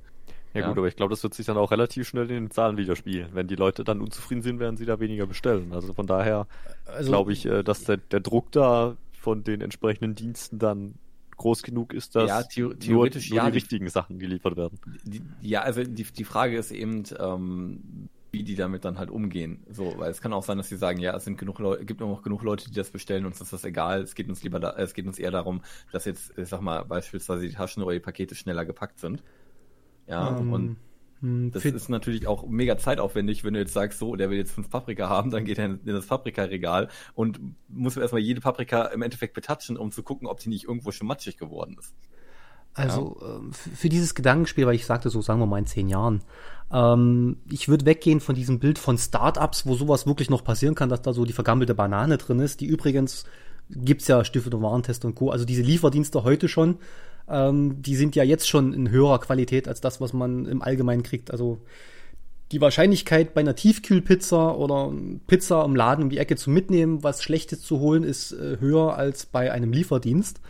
Ja, 0.53 0.61
Ja. 0.61 0.67
gut, 0.69 0.77
aber 0.77 0.87
ich 0.87 0.95
glaube, 0.95 1.11
das 1.11 1.23
wird 1.23 1.33
sich 1.33 1.45
dann 1.45 1.57
auch 1.57 1.71
relativ 1.71 2.07
schnell 2.07 2.23
in 2.29 2.35
den 2.45 2.51
Zahlen 2.51 2.77
widerspiegeln. 2.77 3.29
Wenn 3.33 3.47
die 3.47 3.55
Leute 3.55 3.83
dann 3.83 4.01
unzufrieden 4.01 4.41
sind, 4.41 4.59
werden 4.59 4.77
sie 4.77 4.85
da 4.85 4.99
weniger 4.99 5.25
bestellen. 5.27 5.71
Also 5.73 5.93
von 5.93 6.07
daher 6.07 6.47
Also, 6.85 7.09
glaube 7.09 7.31
ich, 7.33 7.45
äh, 7.45 7.63
dass 7.63 7.83
der, 7.85 7.97
der 7.97 8.19
Druck 8.19 8.51
da 8.51 8.97
von 9.13 9.43
den 9.43 9.61
entsprechenden 9.61 10.15
Diensten 10.15 10.59
dann 10.59 10.95
groß 11.37 11.63
genug 11.63 11.93
ist, 11.93 12.15
dass 12.15 12.27
Ja, 12.29 12.43
theo- 12.43 12.73
theoretisch 12.73 13.29
nur, 13.29 13.37
nur 13.39 13.45
ja, 13.45 13.49
die 13.49 13.51
die- 13.53 13.57
richtigen 13.59 13.89
Sachen 13.89 14.19
geliefert 14.19 14.57
werden. 14.57 14.77
Die, 15.05 15.21
ja, 15.41 15.61
also 15.61 15.83
die, 15.83 16.03
die 16.03 16.23
Frage 16.23 16.57
ist 16.57 16.71
eben, 16.71 17.03
ähm, 17.19 18.09
wie 18.33 18.43
die 18.43 18.55
damit 18.55 18.85
dann 18.85 18.97
halt 18.97 19.09
umgehen. 19.09 19.59
So, 19.69 19.93
weil 19.97 20.09
es 20.11 20.21
kann 20.21 20.31
auch 20.33 20.43
sein, 20.43 20.57
dass 20.57 20.69
sie 20.69 20.77
sagen, 20.77 20.99
ja, 20.99 21.15
es 21.15 21.25
sind 21.25 21.37
genug 21.37 21.59
Leute, 21.59 21.83
gibt 21.85 21.99
noch 21.99 22.21
genug 22.21 22.43
Leute, 22.43 22.69
die 22.69 22.75
das 22.75 22.89
bestellen, 22.91 23.25
uns 23.25 23.41
ist 23.41 23.51
das 23.53 23.63
egal. 23.65 24.01
Es 24.03 24.15
geht 24.15 24.29
uns 24.29 24.41
lieber 24.43 24.59
da, 24.59 24.73
es 24.77 24.93
geht 24.93 25.05
uns 25.07 25.17
eher 25.19 25.31
darum, 25.31 25.61
dass 25.91 26.05
jetzt, 26.05 26.37
ich 26.37 26.47
sag 26.47 26.61
mal, 26.61 26.85
beispielsweise 26.85 27.47
die 27.47 27.53
Taschen 27.53 27.83
oder 27.83 27.93
die 27.93 27.99
Pakete 27.99 28.35
schneller 28.35 28.63
gepackt 28.65 28.99
sind. 28.99 29.23
Ja, 30.11 30.37
ähm, 30.39 30.53
und 30.53 30.77
mh, 31.21 31.49
das 31.51 31.65
ist 31.65 31.89
natürlich 31.89 32.27
auch 32.27 32.47
mega 32.47 32.77
zeitaufwendig, 32.77 33.43
wenn 33.43 33.53
du 33.53 33.59
jetzt 33.59 33.73
sagst, 33.73 33.99
so, 33.99 34.15
der 34.15 34.29
will 34.29 34.37
jetzt 34.37 34.51
fünf 34.51 34.69
Paprika 34.69 35.09
haben, 35.09 35.31
dann 35.31 35.45
geht 35.45 35.57
er 35.57 35.65
in 35.65 35.79
das 35.85 36.05
Paprikaregal 36.07 36.89
und 37.13 37.39
muss 37.67 37.97
erstmal 37.97 38.21
jede 38.21 38.41
Paprika 38.41 38.85
im 38.87 39.01
Endeffekt 39.01 39.33
betatschen, 39.33 39.77
um 39.77 39.91
zu 39.91 40.03
gucken, 40.03 40.27
ob 40.27 40.39
die 40.39 40.49
nicht 40.49 40.65
irgendwo 40.65 40.91
schon 40.91 41.07
matschig 41.07 41.37
geworden 41.37 41.77
ist. 41.79 41.93
Also 42.73 43.19
ähm, 43.21 43.49
f- 43.49 43.69
für 43.75 43.89
dieses 43.89 44.15
Gedankenspiel, 44.15 44.65
weil 44.65 44.75
ich 44.75 44.85
sagte 44.85 45.09
so, 45.09 45.21
sagen 45.21 45.39
wir 45.41 45.45
mal 45.45 45.57
in 45.59 45.65
zehn 45.65 45.89
Jahren, 45.89 46.21
ähm, 46.71 47.37
ich 47.49 47.67
würde 47.67 47.85
weggehen 47.85 48.21
von 48.21 48.33
diesem 48.33 48.59
Bild 48.59 48.79
von 48.79 48.97
Startups, 48.97 49.65
wo 49.65 49.75
sowas 49.75 50.07
wirklich 50.07 50.29
noch 50.29 50.43
passieren 50.45 50.73
kann, 50.73 50.87
dass 50.87 51.01
da 51.01 51.11
so 51.11 51.25
die 51.25 51.33
vergammelte 51.33 51.75
Banane 51.75 52.17
drin 52.17 52.39
ist, 52.39 52.61
die 52.61 52.67
übrigens 52.67 53.25
gibt's 53.69 54.07
ja 54.07 54.23
Stiftung 54.23 54.53
und 54.53 54.63
Warentest 54.63 55.03
und 55.03 55.15
Co. 55.15 55.31
Also 55.31 55.43
diese 55.43 55.61
Lieferdienste 55.63 56.23
heute 56.23 56.47
schon, 56.47 56.77
ähm, 57.29 57.81
die 57.81 57.95
sind 57.95 58.15
ja 58.15 58.23
jetzt 58.23 58.47
schon 58.47 58.73
in 58.73 58.89
höherer 58.89 59.19
Qualität 59.19 59.67
als 59.67 59.81
das, 59.81 60.01
was 60.01 60.13
man 60.13 60.45
im 60.45 60.61
Allgemeinen 60.61 61.03
kriegt. 61.03 61.31
Also 61.31 61.59
die 62.51 62.61
Wahrscheinlichkeit 62.61 63.33
bei 63.33 63.41
einer 63.41 63.55
Tiefkühlpizza 63.55 64.51
oder 64.51 64.91
Pizza 65.27 65.63
im 65.63 65.75
Laden 65.75 66.03
um 66.03 66.09
die 66.09 66.17
Ecke 66.17 66.35
zu 66.35 66.49
mitnehmen, 66.49 67.03
was 67.03 67.23
Schlechtes 67.23 67.61
zu 67.61 67.79
holen, 67.79 68.03
ist 68.03 68.33
äh, 68.33 68.57
höher 68.59 68.95
als 68.95 69.25
bei 69.25 69.51
einem 69.51 69.71
Lieferdienst. 69.71 70.41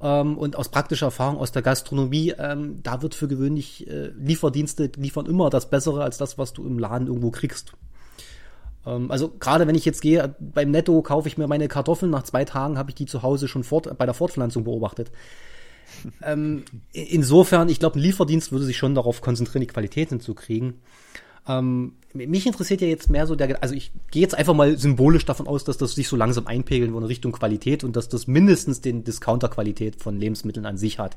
Ähm, 0.00 0.38
und 0.38 0.56
aus 0.56 0.68
praktischer 0.68 1.06
Erfahrung 1.06 1.38
aus 1.38 1.52
der 1.52 1.62
Gastronomie, 1.62 2.34
ähm, 2.38 2.80
da 2.82 3.02
wird 3.02 3.14
für 3.14 3.28
gewöhnlich 3.28 3.88
äh, 3.88 4.08
Lieferdienste 4.18 4.90
liefern 4.96 5.26
immer 5.26 5.50
das 5.50 5.70
Bessere 5.70 6.02
als 6.02 6.18
das, 6.18 6.38
was 6.38 6.52
du 6.52 6.64
im 6.66 6.78
Laden 6.78 7.06
irgendwo 7.06 7.30
kriegst. 7.30 7.72
Ähm, 8.86 9.10
also 9.10 9.28
gerade 9.28 9.66
wenn 9.66 9.74
ich 9.74 9.84
jetzt 9.84 10.02
gehe, 10.02 10.34
beim 10.38 10.70
Netto 10.70 11.00
kaufe 11.02 11.28
ich 11.28 11.38
mir 11.38 11.46
meine 11.46 11.68
Kartoffeln, 11.68 12.10
nach 12.10 12.24
zwei 12.24 12.44
Tagen 12.44 12.78
habe 12.78 12.90
ich 12.90 12.94
die 12.94 13.06
zu 13.06 13.22
Hause 13.22 13.48
schon 13.48 13.64
fort, 13.64 13.96
bei 13.96 14.04
der 14.04 14.14
Fortpflanzung 14.14 14.64
beobachtet. 14.64 15.10
Ähm, 16.22 16.64
insofern, 16.92 17.68
ich 17.68 17.78
glaube, 17.78 17.98
ein 17.98 18.02
Lieferdienst 18.02 18.52
würde 18.52 18.64
sich 18.64 18.76
schon 18.76 18.94
darauf 18.94 19.20
konzentrieren, 19.20 19.60
die 19.60 19.66
Qualität 19.66 20.10
hinzukriegen. 20.10 20.74
Ähm, 21.48 21.94
mich 22.14 22.46
interessiert 22.46 22.80
ja 22.80 22.88
jetzt 22.88 23.10
mehr 23.10 23.26
so 23.26 23.34
der, 23.34 23.62
also 23.62 23.74
ich 23.74 23.90
gehe 24.10 24.22
jetzt 24.22 24.36
einfach 24.36 24.54
mal 24.54 24.78
symbolisch 24.78 25.24
davon 25.24 25.46
aus, 25.46 25.64
dass 25.64 25.78
das 25.78 25.94
sich 25.94 26.08
so 26.08 26.16
langsam 26.16 26.46
einpegeln 26.46 26.94
in 26.94 27.02
Richtung 27.02 27.32
Qualität 27.32 27.84
und 27.84 27.96
dass 27.96 28.08
das 28.08 28.26
mindestens 28.26 28.80
den 28.80 29.02
Discounter-Qualität 29.02 30.00
von 30.00 30.18
Lebensmitteln 30.18 30.66
an 30.66 30.76
sich 30.76 30.98
hat. 30.98 31.16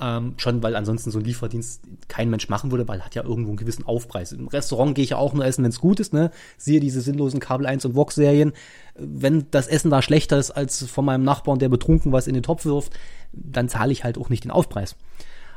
Ähm, 0.00 0.34
schon, 0.38 0.62
weil 0.62 0.74
ansonsten 0.74 1.10
so 1.10 1.18
ein 1.18 1.24
Lieferdienst 1.24 1.82
kein 2.08 2.30
Mensch 2.30 2.48
machen 2.48 2.70
würde, 2.70 2.88
weil 2.88 3.04
hat 3.04 3.14
ja 3.14 3.22
irgendwo 3.22 3.50
einen 3.50 3.58
gewissen 3.58 3.84
Aufpreis. 3.84 4.32
Im 4.32 4.48
Restaurant 4.48 4.94
gehe 4.94 5.04
ich 5.04 5.10
ja 5.10 5.18
auch 5.18 5.34
nur 5.34 5.44
essen, 5.44 5.62
wenn 5.62 5.70
es 5.70 5.80
gut 5.80 6.00
ist, 6.00 6.12
ne? 6.12 6.30
Siehe 6.56 6.80
diese 6.80 7.02
sinnlosen 7.02 7.40
Kabel 7.40 7.66
1 7.66 7.84
und 7.84 7.94
Vox-Serien. 7.94 8.52
Wenn 8.96 9.46
das 9.50 9.68
Essen 9.68 9.90
da 9.90 10.00
schlechter 10.02 10.38
ist 10.38 10.50
als 10.50 10.84
von 10.84 11.04
meinem 11.04 11.24
Nachbarn, 11.24 11.58
der 11.58 11.68
betrunken 11.68 12.10
was 12.10 12.26
in 12.26 12.34
den 12.34 12.42
Topf 12.42 12.64
wirft, 12.64 12.98
dann 13.32 13.68
zahle 13.68 13.92
ich 13.92 14.02
halt 14.02 14.18
auch 14.18 14.30
nicht 14.30 14.44
den 14.44 14.50
Aufpreis. 14.50 14.96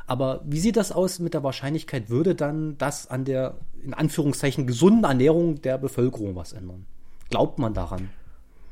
Aber 0.06 0.42
wie 0.44 0.60
sieht 0.60 0.76
das 0.76 0.92
aus 0.92 1.18
mit 1.18 1.34
der 1.34 1.42
Wahrscheinlichkeit? 1.42 2.10
Würde 2.10 2.34
dann 2.34 2.78
das 2.78 3.08
an 3.08 3.24
der, 3.24 3.56
in 3.82 3.94
Anführungszeichen, 3.94 4.66
gesunden 4.66 5.04
Ernährung 5.04 5.60
der 5.62 5.78
Bevölkerung 5.78 6.36
was 6.36 6.52
ändern? 6.52 6.86
Glaubt 7.30 7.58
man 7.58 7.74
daran? 7.74 8.10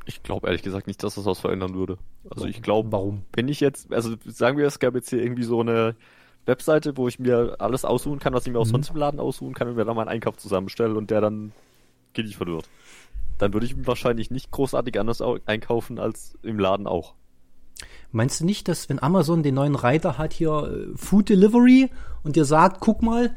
Ich 0.07 0.23
glaube 0.23 0.47
ehrlich 0.47 0.62
gesagt 0.62 0.87
nicht, 0.87 1.03
dass 1.03 1.14
das 1.14 1.25
was 1.25 1.40
verändern 1.40 1.75
würde. 1.75 1.99
Also 2.31 2.47
ich 2.47 2.62
glaube, 2.62 2.93
warum? 2.93 3.23
Wenn 3.33 3.49
ich 3.49 3.61
jetzt, 3.61 3.93
also 3.93 4.14
sagen 4.27 4.59
wir, 4.59 4.67
es 4.67 4.79
gab 4.79 4.95
jetzt 4.95 5.11
hier 5.11 5.23
irgendwie 5.23 5.45
so 5.45 5.61
eine 5.61 5.97
Webseite, 6.47 6.97
wo 6.97 7.09
ich 7.09 7.19
mir 7.19 7.57
alles 7.59 7.85
aussuchen 7.85 8.19
kann, 8.19 8.35
was 8.35 8.47
ich 8.47 8.53
mir 8.53 8.59
auch 8.59 8.67
mhm. 8.67 8.71
sonst 8.71 8.90
im 8.90 8.97
Laden 8.97 9.21
aussuchen 9.21 9.55
kann 9.55 9.69
und 9.69 9.77
mir 9.77 9.85
dann 9.85 9.97
meinen 9.97 10.09
Einkauf 10.09 10.37
zusammenstelle 10.37 10.95
und 10.95 11.11
der 11.11 11.21
dann 11.21 11.53
geliefert 12.12 12.49
wird. 12.49 12.69
Dann 13.38 13.53
würde 13.53 13.67
ich 13.67 13.87
wahrscheinlich 13.87 14.31
nicht 14.31 14.51
großartig 14.51 14.99
anders 15.01 15.23
einkaufen 15.47 15.99
als 15.99 16.38
im 16.43 16.59
Laden 16.59 16.87
auch. 16.87 17.14
Meinst 18.12 18.40
du 18.40 18.45
nicht, 18.45 18.69
dass 18.69 18.88
wenn 18.88 19.03
Amazon 19.03 19.43
den 19.43 19.57
neuen 19.57 19.75
Reiter 19.75 20.19
hat 20.19 20.33
hier 20.33 20.93
äh, 20.93 20.97
Food 20.97 21.29
Delivery 21.29 21.90
und 22.23 22.37
dir 22.37 22.45
sagt, 22.45 22.81
guck 22.81 23.03
mal, 23.03 23.35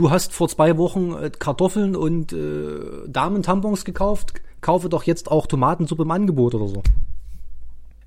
du 0.00 0.10
hast 0.10 0.32
vor 0.32 0.48
zwei 0.48 0.76
Wochen 0.78 1.12
äh, 1.12 1.30
Kartoffeln 1.30 1.94
und 1.94 2.32
äh, 2.32 3.06
Damentampons 3.06 3.84
gekauft, 3.84 4.40
kaufe 4.60 4.88
doch 4.88 5.04
jetzt 5.04 5.30
auch 5.30 5.46
Tomatensuppe 5.46 6.02
im 6.02 6.10
Angebot 6.10 6.54
oder 6.54 6.68
so. 6.68 6.82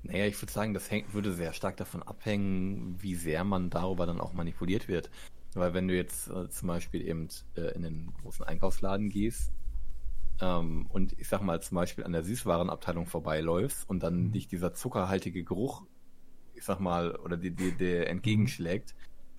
Naja, 0.02 0.26
ich 0.26 0.40
würde 0.42 0.52
sagen, 0.52 0.74
das 0.74 0.90
hängt, 0.90 1.14
würde 1.14 1.32
sehr 1.32 1.52
stark 1.52 1.76
davon 1.76 2.02
abhängen, 2.02 2.96
wie 3.00 3.14
sehr 3.14 3.44
man 3.44 3.70
darüber 3.70 4.06
dann 4.06 4.20
auch 4.20 4.34
manipuliert 4.34 4.88
wird. 4.88 5.08
Weil 5.54 5.72
wenn 5.72 5.88
du 5.88 5.94
jetzt 5.94 6.28
äh, 6.28 6.50
zum 6.50 6.68
Beispiel 6.68 7.06
eben 7.06 7.28
äh, 7.56 7.74
in 7.74 7.82
den 7.82 8.12
großen 8.20 8.44
Einkaufsladen 8.44 9.08
gehst 9.08 9.52
ähm, 10.40 10.86
und 10.88 11.18
ich 11.18 11.28
sag 11.28 11.42
mal 11.42 11.62
zum 11.62 11.76
Beispiel 11.76 12.04
an 12.04 12.12
der 12.12 12.24
Süßwarenabteilung 12.24 13.06
vorbeiläufst 13.06 13.88
und 13.88 14.02
dann 14.02 14.24
mhm. 14.24 14.32
dich 14.32 14.48
dieser 14.48 14.74
zuckerhaltige 14.74 15.44
Geruch 15.44 15.84
ich 16.54 16.64
sag 16.64 16.80
mal, 16.80 17.16
oder 17.16 17.36
die, 17.36 17.50
die, 17.50 17.72
der 17.72 18.08
entgegenschlägt, 18.08 18.94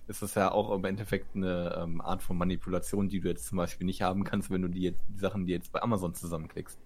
ist 0.08 0.22
das 0.22 0.34
ja 0.34 0.50
auch 0.52 0.74
im 0.74 0.84
Endeffekt 0.84 1.34
eine 1.34 1.76
ähm, 1.82 2.00
Art 2.00 2.22
von 2.22 2.36
Manipulation, 2.36 3.08
die 3.08 3.20
du 3.20 3.28
jetzt 3.28 3.46
zum 3.46 3.58
Beispiel 3.58 3.86
nicht 3.86 4.02
haben 4.02 4.24
kannst, 4.24 4.50
wenn 4.50 4.62
du 4.62 4.68
die, 4.68 4.82
jetzt, 4.82 5.04
die 5.08 5.18
Sachen, 5.18 5.46
die 5.46 5.52
jetzt 5.52 5.72
bei 5.72 5.82
Amazon 5.82 6.14
zusammenklickst. 6.14 6.78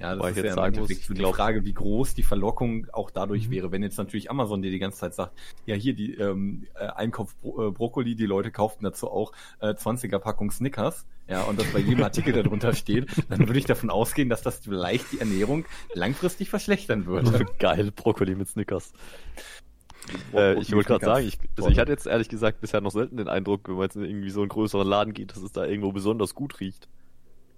Ja, 0.00 0.14
das 0.14 0.24
Weil 0.24 0.30
ist 0.32 0.44
ja 0.44 0.54
im 0.54 0.74
Endeffekt 0.74 1.02
so 1.04 1.12
die 1.12 1.22
Frage, 1.24 1.64
wie 1.64 1.74
groß 1.74 2.14
die 2.14 2.22
Verlockung 2.22 2.86
auch 2.92 3.10
dadurch 3.10 3.48
mhm. 3.48 3.52
wäre. 3.52 3.72
Wenn 3.72 3.82
jetzt 3.82 3.98
natürlich 3.98 4.30
Amazon 4.30 4.62
dir 4.62 4.70
die 4.70 4.78
ganze 4.78 4.98
Zeit 4.98 5.14
sagt, 5.14 5.38
ja 5.66 5.74
hier 5.74 5.94
die 5.94 6.14
ähm, 6.14 6.66
äh, 6.74 6.86
Einkauf 6.86 7.36
Bro 7.36 7.68
äh, 7.68 7.70
Brokkoli, 7.70 8.14
die 8.14 8.24
Leute 8.24 8.50
kauften 8.50 8.84
dazu 8.84 9.10
auch 9.10 9.32
äh, 9.60 9.74
20er 9.74 10.18
Packung 10.18 10.50
Snickers, 10.50 11.06
ja, 11.28 11.42
und 11.42 11.60
das 11.60 11.66
bei 11.72 11.78
jedem 11.78 12.02
Artikel 12.02 12.32
darunter 12.32 12.72
steht, 12.72 13.08
dann 13.28 13.46
würde 13.46 13.58
ich 13.58 13.66
davon 13.66 13.90
ausgehen, 13.90 14.28
dass 14.28 14.42
das 14.42 14.60
vielleicht 14.60 15.12
die 15.12 15.20
Ernährung 15.20 15.64
langfristig 15.94 16.50
verschlechtern 16.50 17.06
würde. 17.06 17.46
Geil, 17.58 17.92
Brokkoli 17.92 18.34
mit 18.34 18.48
Snickers. 18.48 18.92
Äh, 20.32 20.60
ich 20.60 20.72
wollte 20.72 20.88
gerade 20.88 21.04
sagen, 21.04 21.26
ich, 21.26 21.38
also 21.56 21.70
ich 21.70 21.78
hatte 21.78 21.92
jetzt 21.92 22.06
ehrlich 22.06 22.28
gesagt 22.28 22.60
bisher 22.60 22.80
noch 22.80 22.90
selten 22.90 23.16
den 23.16 23.28
Eindruck, 23.28 23.68
wenn 23.68 23.74
man 23.74 23.84
jetzt 23.84 23.96
in 23.96 24.04
irgendwie 24.04 24.30
so 24.30 24.40
einen 24.40 24.48
größeren 24.48 24.86
Laden 24.86 25.14
geht, 25.14 25.32
dass 25.32 25.42
es 25.42 25.52
da 25.52 25.64
irgendwo 25.64 25.92
besonders 25.92 26.34
gut 26.34 26.60
riecht. 26.60 26.88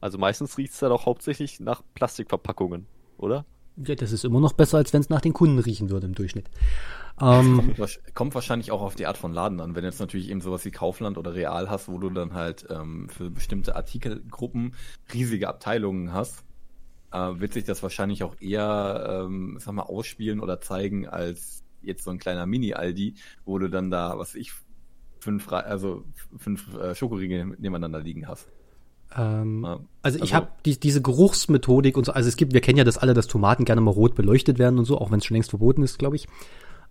Also 0.00 0.18
meistens 0.18 0.59
riecht 0.59 0.72
es 0.72 0.81
ja 0.81 0.88
doch 0.88 1.07
hauptsächlich 1.07 1.61
nach 1.61 1.83
Plastikverpackungen, 1.94 2.87
oder? 3.18 3.44
Ja, 3.76 3.94
das 3.94 4.12
ist 4.12 4.24
immer 4.24 4.40
noch 4.40 4.52
besser, 4.52 4.78
als 4.78 4.92
wenn 4.92 5.00
es 5.00 5.09
nach 5.09 5.20
den 5.20 5.33
Kunden 5.33 5.59
riechen 5.59 5.90
würde 5.90 6.07
im 6.07 6.14
Durchschnitt. 6.14 6.50
Ähm, 7.20 7.74
kommt, 7.76 8.00
kommt, 8.14 8.35
wahrscheinlich 8.35 8.70
auch 8.70 8.83
auf 8.83 8.96
die 8.96 9.07
Art 9.07 9.16
von 9.16 9.33
Laden 9.33 9.61
an. 9.61 9.74
Wenn 9.74 9.83
du 9.83 9.88
jetzt 9.88 10.00
natürlich 10.00 10.28
eben 10.28 10.40
sowas 10.40 10.64
wie 10.64 10.70
Kaufland 10.70 11.16
oder 11.18 11.35
Real 11.35 11.70
hast, 11.70 11.88
wo 11.88 11.98
du 11.98 12.11
dann 12.11 12.35
halt 12.35 12.66
ähm, 12.68 13.09
für 13.09 13.31
bestimmte 13.31 13.76
Artikelgruppen 13.76 14.74
riesige 15.12 15.48
Abteilungen 15.48 16.12
hast, 16.12 16.44
äh, 17.12 17.40
wird 17.40 17.52
sich 17.52 17.64
das 17.64 17.83
wahrscheinlich 17.83 18.24
auch 18.24 18.35
eher, 18.40 19.24
ähm, 19.26 19.57
sag 19.59 19.74
mal, 19.74 19.83
ausspielen 19.83 20.40
oder 20.40 20.61
zeigen 20.61 21.07
als 21.07 21.62
jetzt 21.83 22.05
so 22.05 22.11
ein 22.11 22.18
kleiner 22.18 22.47
Mini-Aldi, 22.47 23.14
wo 23.45 23.59
du 23.59 23.68
dann 23.68 23.90
da, 23.90 24.18
was 24.18 24.35
ich, 24.35 24.53
fünf, 25.21 25.51
also 25.53 26.05
fünf 26.37 26.75
äh, 26.75 26.95
Schokoriegel 26.95 27.45
nebeneinander 27.59 28.01
liegen 28.01 28.27
hast. 28.29 28.49
Ähm, 29.16 29.62
ja. 29.64 29.81
Also 30.03 30.16
ich 30.16 30.23
also, 30.23 30.35
habe 30.35 30.49
die, 30.64 30.79
diese 30.79 31.03
Geruchsmethodik 31.03 31.97
und 31.97 32.07
so, 32.07 32.12
also 32.12 32.29
es 32.29 32.37
gibt, 32.37 32.55
wir 32.55 32.61
kennen 32.61 32.79
ja 32.79 32.85
das 32.85 32.99
alle, 32.99 33.14
dass 33.14 33.27
Tomaten 33.27 33.64
gerne 33.64 33.81
mal 33.81 33.90
rot 33.90 34.14
beleuchtet 34.14 34.59
werden 34.59 34.79
und 34.79 34.85
so, 34.85 34.99
auch 34.99 35.11
wenn 35.11 35.18
es 35.18 35.25
schon 35.25 35.35
längst 35.35 35.51
verboten 35.51 35.83
ist, 35.83 35.99
glaube 35.99 36.16
ich. 36.16 36.29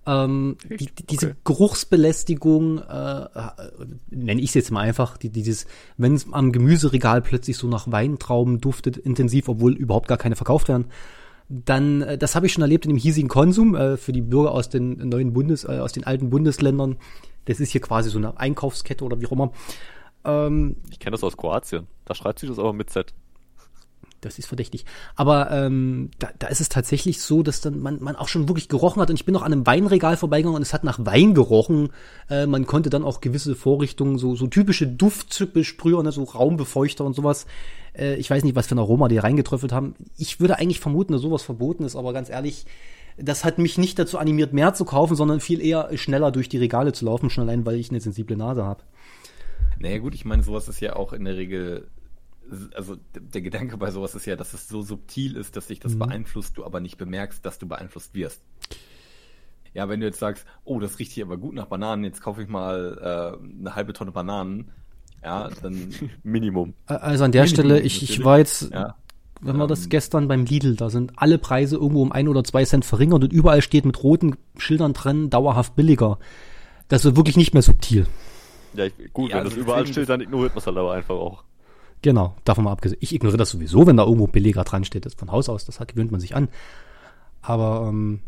Ähm, 0.06 0.58
die, 0.68 0.88
die, 0.88 1.06
diese 1.06 1.28
okay. 1.28 1.36
Geruchsbelästigung, 1.44 2.80
äh, 2.80 3.28
nenne 4.10 4.42
ich 4.42 4.50
es 4.50 4.54
jetzt 4.56 4.72
mal 4.72 4.82
einfach, 4.82 5.18
die, 5.18 5.30
dieses, 5.30 5.68
wenn 5.98 6.16
es 6.16 6.32
am 6.32 6.52
Gemüseregal 6.52 7.22
plötzlich 7.22 7.58
so 7.58 7.68
nach 7.68 7.92
Weintrauben 7.92 8.62
duftet, 8.62 8.98
intensiv, 8.98 9.48
obwohl 9.48 9.74
überhaupt 9.74 10.08
gar 10.08 10.18
keine 10.18 10.36
verkauft 10.36 10.70
werden, 10.70 10.86
dann, 11.52 12.02
äh, 12.02 12.18
das 12.18 12.36
habe 12.36 12.46
ich 12.46 12.54
schon 12.54 12.62
erlebt 12.62 12.86
in 12.86 12.92
dem 12.92 12.98
hiesigen 12.98 13.30
Konsum 13.30 13.76
äh, 13.76 13.98
für 13.98 14.14
die 14.14 14.22
Bürger 14.22 14.52
aus 14.52 14.70
den 14.70 15.10
neuen 15.10 15.34
Bundes, 15.34 15.66
äh, 15.66 15.80
aus 15.80 15.92
den 15.92 16.06
alten 16.06 16.30
Bundesländern. 16.30 16.98
Das 17.46 17.60
ist 17.60 17.72
hier 17.72 17.82
quasi 17.82 18.10
so 18.10 18.18
eine 18.18 18.40
Einkaufskette 18.40 19.04
oder 19.04 19.20
wie 19.20 19.28
auch 19.28 19.32
immer. 19.34 19.52
Ähm, 20.24 20.78
ich 20.90 21.00
kenne 21.00 21.12
das 21.12 21.24
aus 21.24 21.36
Kroatien. 21.36 21.88
Da 22.06 22.16
schreibt 22.16 22.40
sich 22.40 22.50
das 22.50 22.60
aber 22.60 22.74
mit 22.74 22.90
Z. 22.90 23.14
Das 24.22 24.38
ist 24.38 24.46
verdächtig. 24.46 24.86
Aber 25.16 25.52
ähm, 25.52 26.12
da, 26.20 26.30
da 26.38 26.48
ist 26.48 26.62
es 26.62 26.70
tatsächlich 26.70 27.22
so, 27.22 27.42
dass 27.42 27.60
dann 27.60 27.80
man, 27.80 28.02
man 28.02 28.16
auch 28.16 28.28
schon 28.28 28.48
wirklich 28.48 28.70
gerochen 28.70 29.02
hat. 29.02 29.10
Und 29.10 29.16
ich 29.16 29.26
bin 29.26 29.34
noch 29.34 29.42
an 29.42 29.52
einem 29.52 29.66
Weinregal 29.66 30.16
vorbeigegangen 30.16 30.56
und 30.56 30.62
es 30.62 30.74
hat 30.74 30.84
nach 30.84 31.04
Wein 31.06 31.34
gerochen. 31.34 31.90
Äh, 32.30 32.46
man 32.46 32.68
konnte 32.68 32.92
dann 32.92 33.04
auch 33.04 33.20
gewisse 33.20 33.56
Vorrichtungen, 33.56 34.20
so, 34.20 34.36
so 34.36 34.48
typische 34.48 34.88
Duftbesprüher, 34.88 36.04
ne, 36.04 36.12
so 36.12 36.24
Raumbefeuchter 36.24 37.04
und 37.04 37.16
sowas. 37.16 37.48
Äh, 37.98 38.16
ich 38.16 38.30
weiß 38.30 38.44
nicht, 38.44 38.56
was 38.56 38.68
für 38.68 38.76
ein 38.76 38.80
Aroma 38.80 39.08
die 39.08 39.18
reingetröpfelt 39.18 39.74
haben. 39.74 39.96
Ich 40.18 40.40
würde 40.40 40.60
eigentlich 40.60 40.80
vermuten, 40.80 41.14
dass 41.14 41.22
sowas 41.22 41.42
verboten 41.42 41.84
ist, 41.84 41.96
aber 41.96 42.14
ganz 42.14 42.30
ehrlich, 42.30 42.66
das 43.18 43.44
hat 43.44 43.58
mich 43.58 43.78
nicht 43.78 44.00
dazu 44.00 44.18
animiert, 44.18 44.54
mehr 44.54 44.74
zu 44.74 44.86
kaufen, 44.86 45.16
sondern 45.16 45.40
viel 45.40 45.62
eher 45.62 45.90
schneller 45.98 46.32
durch 46.32 46.50
die 46.50 46.58
Regale 46.58 46.94
zu 46.94 47.06
laufen, 47.06 47.30
schon 47.30 47.44
allein, 47.44 47.66
weil 47.66 47.76
ich 47.76 47.90
eine 47.90 48.00
sensible 48.00 48.38
Nase 48.38 48.64
habe. 48.64 48.84
Naja 49.80 49.98
gut, 49.98 50.14
ich 50.14 50.26
meine, 50.26 50.44
sowas 50.44 50.68
ist 50.68 50.80
ja 50.80 50.96
auch 50.96 51.12
in 51.12 51.26
der 51.26 51.38
Regel, 51.38 51.88
also 52.76 52.98
der 53.14 53.42
Gedanke 53.42 53.78
bei 53.78 53.92
sowas 53.92 54.16
ist 54.16 54.26
ja, 54.26 54.36
dass 54.36 54.54
es 54.54 54.68
so 54.68 54.82
subtil 54.82 55.36
ist, 55.36 55.56
dass 55.56 55.68
sich 55.68 55.80
das 55.80 55.94
mhm. 55.94 56.00
beeinflusst, 56.00 56.58
du 56.58 56.66
aber 56.66 56.80
nicht 56.80 56.98
bemerkst, 56.98 57.46
dass 57.46 57.60
du 57.60 57.68
beeinflusst 57.68 58.14
wirst. 58.14 58.42
Ja, 59.74 59.88
wenn 59.88 60.02
du 60.02 60.06
jetzt 60.06 60.20
sagst, 60.20 60.46
oh, 60.66 60.80
das 60.80 61.00
riecht 61.00 61.14
hier 61.14 61.26
aber 61.26 61.38
gut 61.38 61.56
nach 61.56 61.68
Bananen, 61.68 62.04
jetzt 62.04 62.22
kaufe 62.22 62.42
ich 62.42 62.50
mal 62.50 62.98
äh, 63.40 63.60
eine 63.60 63.76
halbe 63.76 63.94
Tonne 63.94 64.12
Bananen, 64.12 64.72
ja, 65.24 65.50
dann 65.62 65.94
Minimum. 66.24 66.74
Also 66.86 67.24
an 67.24 67.32
der 67.32 67.44
Minimum, 67.44 67.66
Stelle, 67.66 67.80
ich, 67.80 68.04
ich 68.04 68.24
war 68.24 68.40
jetzt, 68.40 68.72
ja. 68.72 68.96
wenn 69.40 69.56
wir 69.56 69.68
das 69.68 69.84
ähm, 69.84 69.90
gestern 69.90 70.28
beim 70.28 70.46
Lidl, 70.46 70.76
da 70.76 70.90
sind 70.90 71.14
alle 71.16 71.38
Preise 71.38 71.78
irgendwo 71.78 72.02
um 72.02 72.12
ein 72.12 72.28
oder 72.28 72.44
zwei 72.44 72.66
Cent 72.66 72.84
verringert 72.84 73.24
und 73.24 73.32
überall 73.32 73.62
steht 73.62 73.86
mit 73.86 74.04
roten 74.04 74.36
Schildern 74.58 74.94
drin, 74.94 75.30
dauerhaft 75.30 75.76
billiger. 75.76 76.20
Das 76.90 77.06
ist 77.06 77.16
wirklich 77.16 77.38
nicht 77.38 77.54
mehr 77.54 77.64
subtil. 77.64 78.08
Ja, 78.74 78.86
ich, 78.86 79.14
gut, 79.14 79.32
ja, 79.32 79.38
wenn 79.38 79.46
das 79.46 79.56
überall 79.56 79.88
steht, 79.88 80.10
dann 80.10 80.20
ignoriert 80.20 80.54
man 80.54 80.60
es 80.60 80.68
halt 80.68 80.78
aber 80.78 80.94
einfach 80.94 81.16
auch. 81.16 81.44
Genau, 82.02 82.36
davon 82.46 82.64
mal 82.64 82.72
abgesehen. 82.72 83.00
Ich 83.02 83.14
ignoriere 83.14 83.38
das 83.38 83.52
sowieso, 83.52 83.86
wenn 83.86 83.98
da 83.98 84.04
irgendwo 84.04 84.28
billiger 84.28 84.64
dran 84.64 84.84
steht. 84.84 85.06
Das 85.06 85.14
von 85.14 85.32
Haus 85.32 85.50
aus, 85.50 85.66
das 85.66 85.80
gewöhnt 85.88 86.12
man 86.12 86.20
sich 86.20 86.36
an. 86.36 86.50
Aber 87.42 87.88
ähm, 87.90 88.22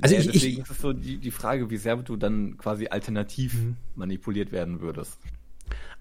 also 0.00 0.14
ja, 0.14 0.20
ich, 0.20 0.26
deswegen 0.28 0.52
ich, 0.54 0.62
ist 0.64 0.70
es 0.70 0.78
so 0.80 0.92
die, 0.92 1.18
die 1.18 1.30
Frage, 1.30 1.70
wie 1.70 1.76
sehr 1.76 1.96
du 1.96 2.16
dann 2.16 2.56
quasi 2.58 2.88
alternativ 2.88 3.54
mhm. 3.54 3.76
manipuliert 3.94 4.52
werden 4.52 4.80
würdest. 4.80 5.18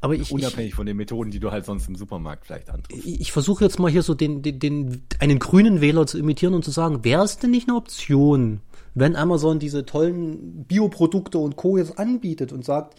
Aber 0.01 0.15
ich, 0.15 0.31
Unabhängig 0.31 0.69
ich, 0.69 0.75
von 0.75 0.85
den 0.85 0.95
Methoden, 0.95 1.29
die 1.29 1.41
du 1.41 1.51
halt 1.51 1.65
sonst 1.65 1.89
im 1.89 1.95
Supermarkt 1.95 2.45
vielleicht 2.45 2.69
antriffst. 2.69 3.05
Ich, 3.05 3.19
ich 3.19 3.31
versuche 3.33 3.65
jetzt 3.65 3.79
mal 3.79 3.91
hier 3.91 4.01
so 4.01 4.13
den, 4.13 4.41
den, 4.41 4.59
den, 4.59 5.03
einen 5.19 5.39
grünen 5.39 5.81
Wähler 5.81 6.07
zu 6.07 6.17
imitieren 6.17 6.53
und 6.53 6.63
zu 6.63 6.71
sagen, 6.71 7.03
wäre 7.03 7.23
es 7.23 7.37
denn 7.37 7.51
nicht 7.51 7.67
eine 7.67 7.77
Option, 7.77 8.61
wenn 8.95 9.17
Amazon 9.17 9.59
diese 9.59 9.85
tollen 9.85 10.63
Bioprodukte 10.63 11.37
und 11.37 11.57
Co. 11.57 11.77
jetzt 11.77 11.99
anbietet 11.99 12.53
und 12.53 12.63
sagt, 12.63 12.97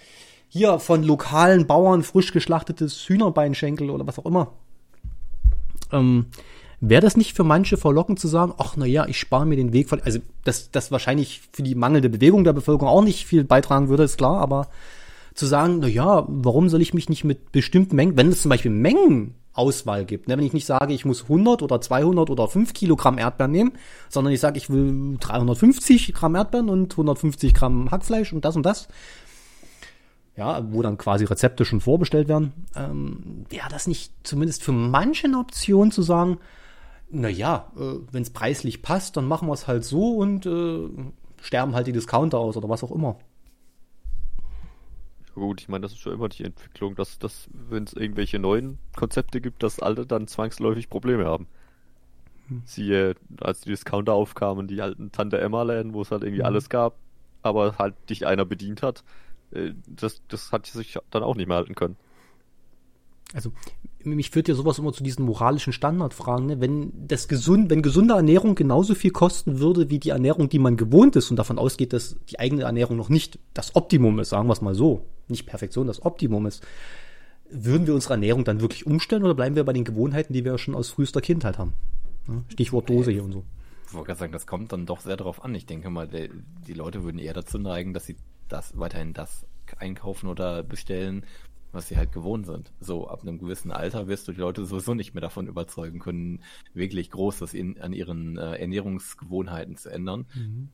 hier 0.50 0.78
von 0.78 1.02
lokalen 1.02 1.66
Bauern 1.66 2.02
frisch 2.02 2.32
geschlachtetes 2.32 3.08
Hühnerbeinschenkel 3.08 3.88
oder 3.88 4.06
was 4.06 4.18
auch 4.18 4.26
immer. 4.26 4.52
Ähm, 5.92 6.26
Wäre 6.82 7.02
das 7.02 7.16
nicht 7.16 7.36
für 7.36 7.44
manche 7.44 7.76
verlockend 7.76 8.18
zu 8.18 8.26
sagen, 8.26 8.54
ach 8.56 8.74
na 8.76 8.86
ja, 8.86 9.06
ich 9.06 9.18
spare 9.18 9.44
mir 9.44 9.56
den 9.56 9.74
Weg 9.74 9.88
von, 9.88 10.00
also 10.02 10.18
dass 10.44 10.70
das 10.70 10.90
wahrscheinlich 10.90 11.42
für 11.52 11.62
die 11.62 11.74
mangelnde 11.74 12.08
Bewegung 12.08 12.42
der 12.42 12.54
Bevölkerung 12.54 12.88
auch 12.88 13.04
nicht 13.04 13.26
viel 13.26 13.44
beitragen 13.44 13.88
würde, 13.88 14.04
ist 14.04 14.16
klar, 14.16 14.40
aber 14.40 14.68
zu 15.34 15.46
sagen, 15.46 15.78
na 15.80 15.88
ja, 15.88 16.24
warum 16.26 16.70
soll 16.70 16.80
ich 16.80 16.94
mich 16.94 17.10
nicht 17.10 17.22
mit 17.22 17.52
bestimmten 17.52 17.96
Mengen, 17.96 18.16
wenn 18.16 18.28
es 18.28 18.42
zum 18.42 18.48
Beispiel 18.48 18.70
Mengen 18.70 19.34
Auswahl 19.52 20.06
gibt. 20.06 20.28
Ne? 20.28 20.38
Wenn 20.38 20.44
ich 20.44 20.52
nicht 20.52 20.64
sage, 20.66 20.94
ich 20.94 21.04
muss 21.04 21.24
100 21.24 21.62
oder 21.62 21.80
200 21.80 22.30
oder 22.30 22.48
5 22.48 22.72
Kilogramm 22.72 23.18
Erdbeeren 23.18 23.50
nehmen, 23.50 23.72
sondern 24.08 24.32
ich 24.32 24.40
sage, 24.40 24.56
ich 24.56 24.70
will 24.70 25.16
350 25.20 26.14
Gramm 26.14 26.34
Erdbeeren 26.34 26.70
und 26.70 26.92
150 26.92 27.52
Gramm 27.52 27.90
Hackfleisch 27.90 28.32
und 28.32 28.44
das 28.44 28.56
und 28.56 28.64
das. 28.64 28.88
Ja, 30.40 30.72
wo 30.72 30.80
dann 30.80 30.96
quasi 30.96 31.26
Rezepte 31.26 31.66
schon 31.66 31.82
vorbestellt 31.82 32.26
werden. 32.26 32.54
Ähm, 32.74 33.44
ja, 33.52 33.68
das 33.68 33.86
nicht 33.86 34.10
zumindest 34.22 34.62
für 34.62 34.72
manche 34.72 35.26
eine 35.26 35.38
Option 35.38 35.92
zu 35.92 36.00
sagen, 36.00 36.38
na 37.10 37.28
ja, 37.28 37.70
äh, 37.76 37.96
wenn 38.10 38.22
es 38.22 38.30
preislich 38.30 38.80
passt, 38.80 39.18
dann 39.18 39.28
machen 39.28 39.48
wir 39.48 39.52
es 39.52 39.68
halt 39.68 39.84
so 39.84 40.16
und 40.16 40.46
äh, 40.46 40.88
sterben 41.42 41.74
halt 41.74 41.88
die 41.88 41.92
Discounter 41.92 42.38
aus 42.38 42.56
oder 42.56 42.70
was 42.70 42.82
auch 42.82 42.90
immer. 42.90 43.18
Gut, 45.34 45.60
ich 45.60 45.68
meine, 45.68 45.82
das 45.82 45.92
ist 45.92 45.98
schon 45.98 46.14
immer 46.14 46.30
die 46.30 46.44
Entwicklung, 46.44 46.94
dass, 46.94 47.18
dass 47.18 47.50
wenn 47.52 47.84
es 47.84 47.92
irgendwelche 47.92 48.38
neuen 48.38 48.78
Konzepte 48.96 49.42
gibt, 49.42 49.62
dass 49.62 49.78
alle 49.78 50.06
dann 50.06 50.26
zwangsläufig 50.26 50.88
Probleme 50.88 51.26
haben. 51.26 51.48
Hm. 52.48 52.62
Siehe, 52.64 53.14
als 53.42 53.60
die 53.60 53.68
Discounter 53.68 54.14
aufkamen, 54.14 54.68
die 54.68 54.80
alten 54.80 55.12
Tante 55.12 55.38
Emma-Läden, 55.38 55.92
wo 55.92 56.00
es 56.00 56.10
halt 56.10 56.22
irgendwie 56.22 56.40
hm. 56.40 56.46
alles 56.46 56.70
gab, 56.70 56.96
aber 57.42 57.76
halt 57.76 57.94
dich 58.08 58.26
einer 58.26 58.46
bedient 58.46 58.82
hat, 58.82 59.04
das, 59.86 60.22
das 60.28 60.52
hat 60.52 60.66
sich 60.66 60.98
dann 61.10 61.22
auch 61.22 61.36
nicht 61.36 61.48
mehr 61.48 61.56
halten 61.56 61.74
können. 61.74 61.96
Also 63.32 63.52
mich 64.02 64.30
führt 64.30 64.48
ja 64.48 64.54
sowas 64.54 64.78
immer 64.78 64.92
zu 64.92 65.04
diesen 65.04 65.24
moralischen 65.24 65.72
Standardfragen, 65.72 66.46
ne? 66.46 66.60
wenn 66.60 66.92
das 67.06 67.28
gesund, 67.28 67.70
wenn 67.70 67.82
gesunde 67.82 68.14
Ernährung 68.14 68.56
genauso 68.56 68.94
viel 68.94 69.12
kosten 69.12 69.60
würde 69.60 69.88
wie 69.88 70.00
die 70.00 70.08
Ernährung, 70.10 70.48
die 70.48 70.58
man 70.58 70.76
gewohnt 70.76 71.14
ist 71.14 71.30
und 71.30 71.36
davon 71.36 71.58
ausgeht, 71.58 71.92
dass 71.92 72.16
die 72.28 72.40
eigene 72.40 72.62
Ernährung 72.62 72.96
noch 72.96 73.08
nicht 73.08 73.38
das 73.54 73.76
Optimum 73.76 74.18
ist, 74.18 74.30
sagen 74.30 74.48
wir 74.48 74.52
es 74.52 74.62
mal 74.62 74.74
so, 74.74 75.06
nicht 75.28 75.46
Perfektion, 75.46 75.86
das 75.86 76.04
Optimum 76.04 76.46
ist, 76.46 76.66
würden 77.50 77.86
wir 77.86 77.94
unsere 77.94 78.14
Ernährung 78.14 78.44
dann 78.44 78.60
wirklich 78.60 78.86
umstellen 78.86 79.22
oder 79.22 79.34
bleiben 79.34 79.54
wir 79.54 79.64
bei 79.64 79.72
den 79.72 79.84
Gewohnheiten, 79.84 80.32
die 80.32 80.44
wir 80.44 80.58
schon 80.58 80.74
aus 80.74 80.90
frühester 80.90 81.20
Kindheit 81.20 81.58
haben? 81.58 81.74
Stichwort 82.48 82.88
Dose 82.88 83.10
hier 83.10 83.24
und 83.24 83.32
so. 83.32 83.44
Ich 83.86 83.94
wollte 83.94 84.06
gerade 84.06 84.20
sagen, 84.20 84.32
das 84.32 84.46
kommt 84.46 84.72
dann 84.72 84.86
doch 84.86 85.00
sehr 85.00 85.16
darauf 85.16 85.44
an. 85.44 85.54
Ich 85.54 85.66
denke 85.66 85.90
mal, 85.90 86.08
die 86.08 86.72
Leute 86.72 87.02
würden 87.02 87.18
eher 87.18 87.34
dazu 87.34 87.58
neigen, 87.58 87.92
dass 87.92 88.06
sie 88.06 88.16
das 88.52 88.78
weiterhin 88.78 89.12
das 89.12 89.46
einkaufen 89.78 90.28
oder 90.28 90.62
bestellen, 90.62 91.24
was 91.72 91.88
sie 91.88 91.96
halt 91.96 92.12
gewohnt 92.12 92.46
sind. 92.46 92.72
So, 92.80 93.08
ab 93.08 93.22
einem 93.22 93.38
gewissen 93.38 93.70
Alter 93.70 94.08
wirst 94.08 94.26
du 94.26 94.32
die 94.32 94.40
Leute 94.40 94.64
sowieso 94.64 94.94
nicht 94.94 95.14
mehr 95.14 95.20
davon 95.20 95.46
überzeugen 95.46 96.00
können, 96.00 96.42
wirklich 96.74 97.10
Großes 97.10 97.54
in, 97.54 97.80
an 97.80 97.92
ihren 97.92 98.36
äh, 98.36 98.56
Ernährungsgewohnheiten 98.56 99.76
zu 99.76 99.88
ändern. 99.88 100.26
Mhm. 100.34 100.68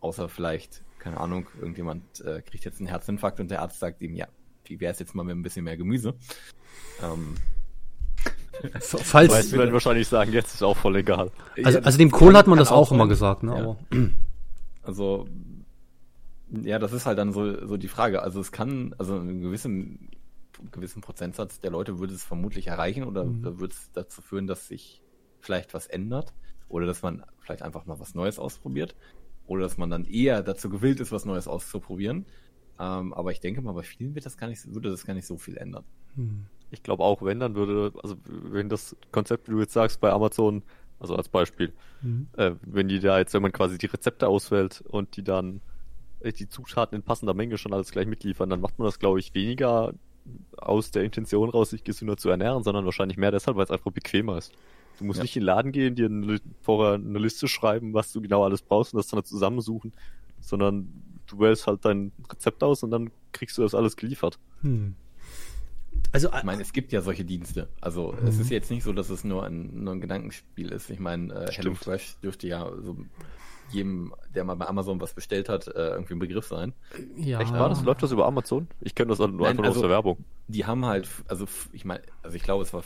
Außer 0.00 0.28
vielleicht, 0.28 0.82
keine 0.98 1.18
Ahnung, 1.18 1.46
irgendjemand 1.58 2.20
äh, 2.22 2.42
kriegt 2.42 2.64
jetzt 2.64 2.80
einen 2.80 2.88
Herzinfarkt 2.88 3.38
und 3.38 3.50
der 3.50 3.62
Arzt 3.62 3.78
sagt 3.78 4.02
ihm, 4.02 4.14
ja, 4.14 4.26
wie 4.64 4.80
wäre 4.80 4.92
es 4.92 4.98
jetzt 4.98 5.14
mal 5.14 5.22
mit 5.22 5.36
ein 5.36 5.42
bisschen 5.42 5.64
mehr 5.64 5.76
Gemüse? 5.76 6.14
Ähm, 7.02 7.34
Falls 8.80 9.32
weißt, 9.32 9.52
wir 9.52 9.58
werden 9.60 9.72
wahrscheinlich 9.72 10.08
sagen, 10.08 10.32
jetzt 10.32 10.54
ist 10.54 10.62
auch 10.62 10.76
voll 10.76 10.96
egal. 10.96 11.30
Also, 11.64 11.78
also 11.80 11.98
dem 11.98 12.10
Kohl 12.10 12.36
hat 12.36 12.46
man 12.46 12.58
das 12.58 12.70
auch, 12.70 12.88
auch 12.88 12.92
immer 12.92 13.08
gesagt, 13.08 13.42
ne? 13.42 13.52
Ja. 13.52 13.60
Aber. 13.62 13.76
Also 14.82 15.28
ja, 16.50 16.78
das 16.78 16.92
ist 16.92 17.06
halt 17.06 17.18
dann 17.18 17.32
so, 17.32 17.66
so 17.66 17.76
die 17.76 17.88
Frage. 17.88 18.22
Also 18.22 18.40
es 18.40 18.52
kann, 18.52 18.94
also 18.98 19.14
einen 19.14 19.40
gewissen 19.40 20.10
gewissen 20.70 21.00
Prozentsatz 21.00 21.60
der 21.60 21.70
Leute 21.70 21.98
würde 21.98 22.14
es 22.14 22.24
vermutlich 22.24 22.66
erreichen 22.66 23.04
oder 23.04 23.24
mhm. 23.24 23.42
würde 23.60 23.74
es 23.74 23.90
dazu 23.92 24.22
führen, 24.22 24.46
dass 24.46 24.68
sich 24.68 25.00
vielleicht 25.40 25.74
was 25.74 25.86
ändert 25.86 26.34
oder 26.68 26.86
dass 26.86 27.02
man 27.02 27.24
vielleicht 27.40 27.62
einfach 27.62 27.86
mal 27.86 27.98
was 27.98 28.14
Neues 28.14 28.38
ausprobiert 28.38 28.94
oder 29.46 29.62
dass 29.62 29.78
man 29.78 29.90
dann 29.90 30.04
eher 30.04 30.42
dazu 30.42 30.68
gewillt 30.68 31.00
ist, 31.00 31.12
was 31.12 31.24
Neues 31.24 31.48
auszuprobieren. 31.48 32.26
Ähm, 32.78 33.12
aber 33.12 33.32
ich 33.32 33.40
denke 33.40 33.62
mal, 33.62 33.72
bei 33.72 33.82
vielen 33.82 34.14
wird 34.14 34.26
das 34.26 34.36
gar 34.36 34.46
nicht, 34.46 34.72
würde 34.72 34.90
das 34.90 35.04
gar 35.04 35.14
nicht 35.14 35.26
so 35.26 35.38
viel 35.38 35.56
ändern. 35.56 35.84
Mhm. 36.14 36.46
Ich 36.70 36.82
glaube 36.82 37.02
auch, 37.02 37.22
wenn 37.22 37.40
dann 37.40 37.54
würde, 37.54 37.92
also 38.02 38.16
wenn 38.24 38.68
das 38.68 38.96
Konzept, 39.10 39.48
wie 39.48 39.52
du 39.52 39.60
jetzt 39.60 39.72
sagst, 39.72 40.00
bei 40.00 40.10
Amazon, 40.10 40.62
also 41.00 41.16
als 41.16 41.28
Beispiel, 41.28 41.72
mhm. 42.02 42.28
äh, 42.36 42.52
wenn 42.62 42.88
die 42.88 43.00
da 43.00 43.18
jetzt, 43.18 43.34
wenn 43.34 43.42
man 43.42 43.52
quasi 43.52 43.76
die 43.76 43.86
Rezepte 43.86 44.28
auswählt 44.28 44.82
und 44.86 45.16
die 45.16 45.24
dann 45.24 45.62
die 46.22 46.48
Zutaten 46.48 46.96
in 46.96 47.02
passender 47.02 47.34
Menge 47.34 47.58
schon 47.58 47.72
alles 47.72 47.90
gleich 47.90 48.06
mitliefern, 48.06 48.50
dann 48.50 48.60
macht 48.60 48.78
man 48.78 48.86
das, 48.86 48.98
glaube 48.98 49.18
ich, 49.18 49.34
weniger 49.34 49.94
aus 50.56 50.90
der 50.90 51.04
Intention 51.04 51.50
raus, 51.50 51.70
sich 51.70 51.84
gesünder 51.84 52.16
zu 52.16 52.28
ernähren, 52.28 52.62
sondern 52.62 52.84
wahrscheinlich 52.84 53.16
mehr 53.16 53.30
deshalb, 53.30 53.56
weil 53.56 53.64
es 53.64 53.70
einfach 53.70 53.90
bequemer 53.90 54.38
ist. 54.38 54.52
Du 54.98 55.04
musst 55.04 55.18
ja. 55.18 55.22
nicht 55.22 55.36
in 55.36 55.40
den 55.40 55.46
Laden 55.46 55.72
gehen, 55.72 55.94
dir 55.94 56.06
eine, 56.06 56.40
vorher 56.60 56.94
eine 56.94 57.18
Liste 57.18 57.48
schreiben, 57.48 57.94
was 57.94 58.12
du 58.12 58.20
genau 58.20 58.44
alles 58.44 58.60
brauchst 58.60 58.92
und 58.92 58.98
das 58.98 59.06
dann 59.08 59.24
zusammensuchen, 59.24 59.92
sondern 60.40 60.92
du 61.26 61.38
wählst 61.40 61.66
halt 61.66 61.84
dein 61.84 62.12
Rezept 62.30 62.62
aus 62.62 62.82
und 62.82 62.90
dann 62.90 63.10
kriegst 63.32 63.56
du 63.56 63.62
das 63.62 63.74
alles 63.74 63.96
geliefert. 63.96 64.38
Hm. 64.60 64.94
Also, 66.12 66.28
ich 66.36 66.42
meine, 66.42 66.62
es 66.62 66.72
gibt 66.72 66.92
ja 66.92 67.02
solche 67.02 67.24
Dienste. 67.24 67.68
Also 67.80 68.12
mhm. 68.12 68.26
es 68.26 68.38
ist 68.38 68.50
jetzt 68.50 68.70
nicht 68.70 68.82
so, 68.82 68.92
dass 68.92 69.10
es 69.10 69.24
nur 69.24 69.44
ein, 69.44 69.84
nur 69.84 69.94
ein 69.94 70.00
Gedankenspiel 70.00 70.70
ist. 70.72 70.90
Ich 70.90 70.98
meine, 70.98 71.32
äh, 71.32 71.52
HelloFresh 71.52 72.16
dürfte 72.22 72.48
ja 72.48 72.70
so 72.82 72.96
jedem, 73.72 74.14
der 74.34 74.44
mal 74.44 74.54
bei 74.54 74.66
Amazon 74.66 75.00
was 75.00 75.14
bestellt 75.14 75.48
hat, 75.48 75.66
äh, 75.68 75.90
irgendwie 75.90 76.14
ein 76.14 76.18
Begriff 76.18 76.46
sein. 76.46 76.72
Ja. 77.16 77.40
Echt 77.40 77.52
war 77.52 77.68
das? 77.68 77.82
Läuft 77.82 78.02
das 78.02 78.12
über 78.12 78.26
Amazon? 78.26 78.68
Ich 78.80 78.94
kenne 78.94 79.08
das 79.08 79.18
nur 79.18 79.28
Nein, 79.30 79.46
einfach 79.46 79.64
also, 79.64 79.78
aus 79.78 79.82
der 79.82 79.90
Werbung. 79.90 80.24
Die 80.48 80.66
haben 80.66 80.84
halt, 80.84 81.08
also 81.28 81.46
ich 81.72 81.84
meine, 81.84 82.02
also 82.22 82.36
ich 82.36 82.42
glaube, 82.42 82.62
es 82.62 82.72
war 82.72 82.82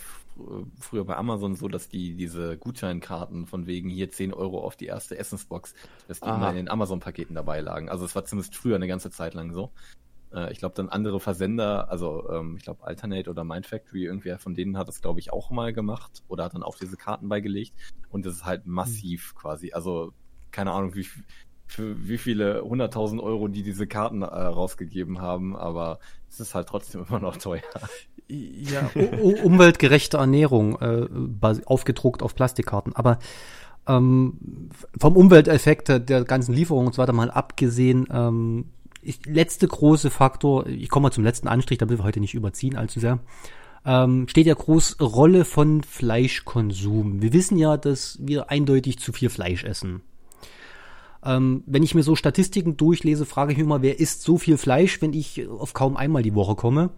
früher 0.80 1.05
bei 1.05 1.16
Amazon 1.16 1.55
so, 1.55 1.68
dass 1.68 1.89
die 1.89 2.14
diese 2.14 2.57
Gutscheinkarten 2.57 3.47
von 3.47 3.66
wegen 3.66 3.89
hier 3.89 4.11
10 4.11 4.35
Euro 4.35 4.61
auf 4.61 4.76
die 4.76 4.87
erste 4.87 5.16
Essensbox, 5.18 5.74
dass 6.09 6.20
die 6.20 6.26
Aha. 6.26 6.37
immer 6.37 6.51
in 6.51 6.57
den 6.57 6.70
Amazon-Paketen 6.70 7.35
dabei 7.35 7.61
lagen. 7.61 7.89
Also 7.89 8.05
es 8.05 8.14
war 8.14 8.24
zumindest 8.24 8.57
früher 8.57 8.76
eine 8.76 8.89
ganze 8.89 9.11
Zeit 9.11 9.35
lang 9.35 9.53
so. 9.53 9.70
Äh, 10.35 10.53
ich 10.53 10.59
glaube, 10.59 10.74
dann 10.74 10.89
andere 10.89 11.20
Versender, 11.20 11.91
also 11.91 12.28
ähm, 12.30 12.57
ich 12.57 12.64
glaube 12.64 12.85
Alternate 12.85 13.30
oder 13.30 13.45
Mindfactory, 13.45 14.05
irgendwer 14.05 14.39
von 14.39 14.55
denen 14.55 14.76
hat 14.76 14.89
das, 14.89 15.01
glaube 15.01 15.20
ich, 15.20 15.32
auch 15.32 15.51
mal 15.51 15.72
gemacht 15.72 16.22
oder 16.28 16.45
hat 16.45 16.55
dann 16.55 16.62
auch 16.62 16.76
diese 16.76 16.97
Karten 16.97 17.28
beigelegt. 17.28 17.72
Und 18.11 18.26
das 18.26 18.35
ist 18.35 18.45
halt 18.45 18.66
massiv 18.66 19.30
hm. 19.30 19.39
quasi. 19.39 19.72
Also 19.72 20.12
keine 20.55 20.72
Ahnung, 20.72 20.94
wie, 20.94 21.07
für 21.66 22.09
wie 22.09 22.16
viele 22.16 22.62
hunderttausend 22.62 23.20
Euro 23.20 23.48
die 23.48 23.62
diese 23.62 23.86
Karten 23.86 24.22
äh, 24.22 24.26
rausgegeben 24.26 25.20
haben, 25.20 25.57
aber 25.57 25.98
es 26.30 26.40
ist 26.40 26.55
halt 26.55 26.68
trotzdem 26.68 27.05
immer 27.09 27.18
noch 27.20 27.36
teuer. 27.36 27.62
Ja, 28.28 28.90
umweltgerechte 29.42 30.16
Ernährung, 30.16 30.80
äh, 30.80 31.07
aufgedruckt 31.66 32.22
auf 32.22 32.34
Plastikkarten. 32.34 32.96
Aber 32.96 33.18
ähm, 33.86 34.70
vom 34.98 35.16
Umwelteffekt 35.16 35.88
der 35.88 36.24
ganzen 36.24 36.55
Lieferung 36.55 36.86
und 36.86 36.94
so 36.94 37.02
weiter 37.02 37.12
mal 37.12 37.30
abgesehen, 37.30 38.07
ähm, 38.11 38.70
ist 39.02 39.26
letzte 39.26 39.68
große 39.68 40.09
Faktor, 40.09 40.66
ich 40.66 40.88
komme 40.88 41.05
mal 41.05 41.11
zum 41.11 41.24
letzten 41.24 41.48
Anstrich, 41.48 41.78
damit 41.78 41.98
wir 41.98 42.05
heute 42.05 42.20
nicht 42.20 42.32
überziehen 42.32 42.76
allzu 42.76 43.00
sehr, 43.00 43.18
ähm, 43.84 44.26
steht 44.28 44.46
ja 44.46 44.55
groß 44.55 44.96
Rolle 45.00 45.44
von 45.44 45.82
Fleischkonsum. 45.82 47.20
Wir 47.20 47.34
wissen 47.34 47.59
ja, 47.59 47.76
dass 47.76 48.18
wir 48.22 48.50
eindeutig 48.50 48.98
zu 48.98 49.12
viel 49.12 49.28
Fleisch 49.28 49.64
essen. 49.64 50.00
Ähm, 51.24 51.62
wenn 51.66 51.82
ich 51.82 51.94
mir 51.94 52.02
so 52.02 52.16
Statistiken 52.16 52.76
durchlese, 52.76 53.24
frage 53.24 53.52
ich 53.52 53.58
mich 53.58 53.64
immer, 53.64 53.82
wer 53.82 53.98
isst 53.98 54.22
so 54.22 54.36
viel 54.38 54.58
Fleisch, 54.58 55.00
wenn 55.00 55.12
ich 55.12 55.48
auf 55.48 55.72
kaum 55.72 55.96
einmal 55.96 56.22
die 56.22 56.34
Woche 56.34 56.54
komme? 56.54 56.90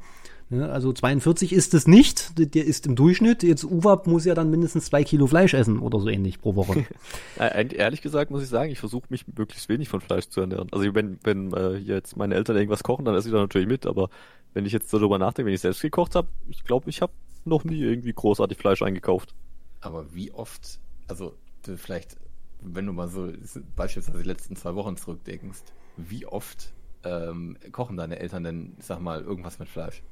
Ja, 0.48 0.68
also 0.68 0.92
42 0.92 1.52
ist 1.52 1.74
es 1.74 1.88
nicht, 1.88 2.38
der 2.38 2.64
ist 2.64 2.86
im 2.86 2.94
Durchschnitt. 2.94 3.42
Jetzt 3.42 3.64
UWAP 3.64 4.06
muss 4.06 4.24
ja 4.24 4.34
dann 4.34 4.48
mindestens 4.48 4.86
zwei 4.86 5.02
Kilo 5.02 5.26
Fleisch 5.26 5.54
essen 5.54 5.80
oder 5.80 5.98
so 5.98 6.08
ähnlich 6.08 6.40
pro 6.40 6.54
Woche. 6.54 6.86
Ehrlich 7.38 8.00
gesagt 8.00 8.30
muss 8.30 8.44
ich 8.44 8.48
sagen, 8.48 8.70
ich 8.70 8.78
versuche 8.78 9.06
mich 9.08 9.26
möglichst 9.26 9.68
wenig 9.68 9.88
von 9.88 10.00
Fleisch 10.00 10.28
zu 10.28 10.40
ernähren. 10.40 10.68
Also 10.70 10.94
wenn, 10.94 11.18
wenn 11.24 11.52
äh, 11.52 11.76
jetzt 11.78 12.16
meine 12.16 12.36
Eltern 12.36 12.56
irgendwas 12.56 12.84
kochen, 12.84 13.04
dann 13.04 13.16
esse 13.16 13.28
ich 13.28 13.34
da 13.34 13.40
natürlich 13.40 13.66
mit, 13.66 13.86
aber 13.86 14.08
wenn 14.54 14.64
ich 14.64 14.72
jetzt 14.72 14.92
darüber 14.92 15.18
nachdenke, 15.18 15.46
wenn 15.48 15.54
ich 15.54 15.60
selbst 15.60 15.82
gekocht 15.82 16.14
habe, 16.14 16.28
ich 16.48 16.62
glaube, 16.62 16.88
ich 16.90 17.02
habe 17.02 17.12
noch 17.44 17.64
nie 17.64 17.80
irgendwie 17.80 18.12
großartig 18.12 18.56
Fleisch 18.56 18.82
eingekauft. 18.82 19.34
Aber 19.80 20.14
wie 20.14 20.30
oft, 20.30 20.78
also 21.08 21.34
vielleicht 21.76 22.16
wenn 22.60 22.86
du 22.86 22.92
mal 22.92 23.08
so 23.08 23.32
beispielsweise 23.74 24.22
die 24.22 24.28
letzten 24.28 24.56
zwei 24.56 24.74
Wochen 24.74 24.96
zurückdenkst, 24.96 25.62
wie 25.96 26.26
oft 26.26 26.72
ähm, 27.04 27.56
kochen 27.72 27.96
deine 27.96 28.18
Eltern 28.18 28.44
denn, 28.44 28.76
ich 28.78 28.84
sag 28.84 29.00
mal, 29.00 29.22
irgendwas 29.22 29.58
mit 29.58 29.68
Fleisch? 29.68 30.02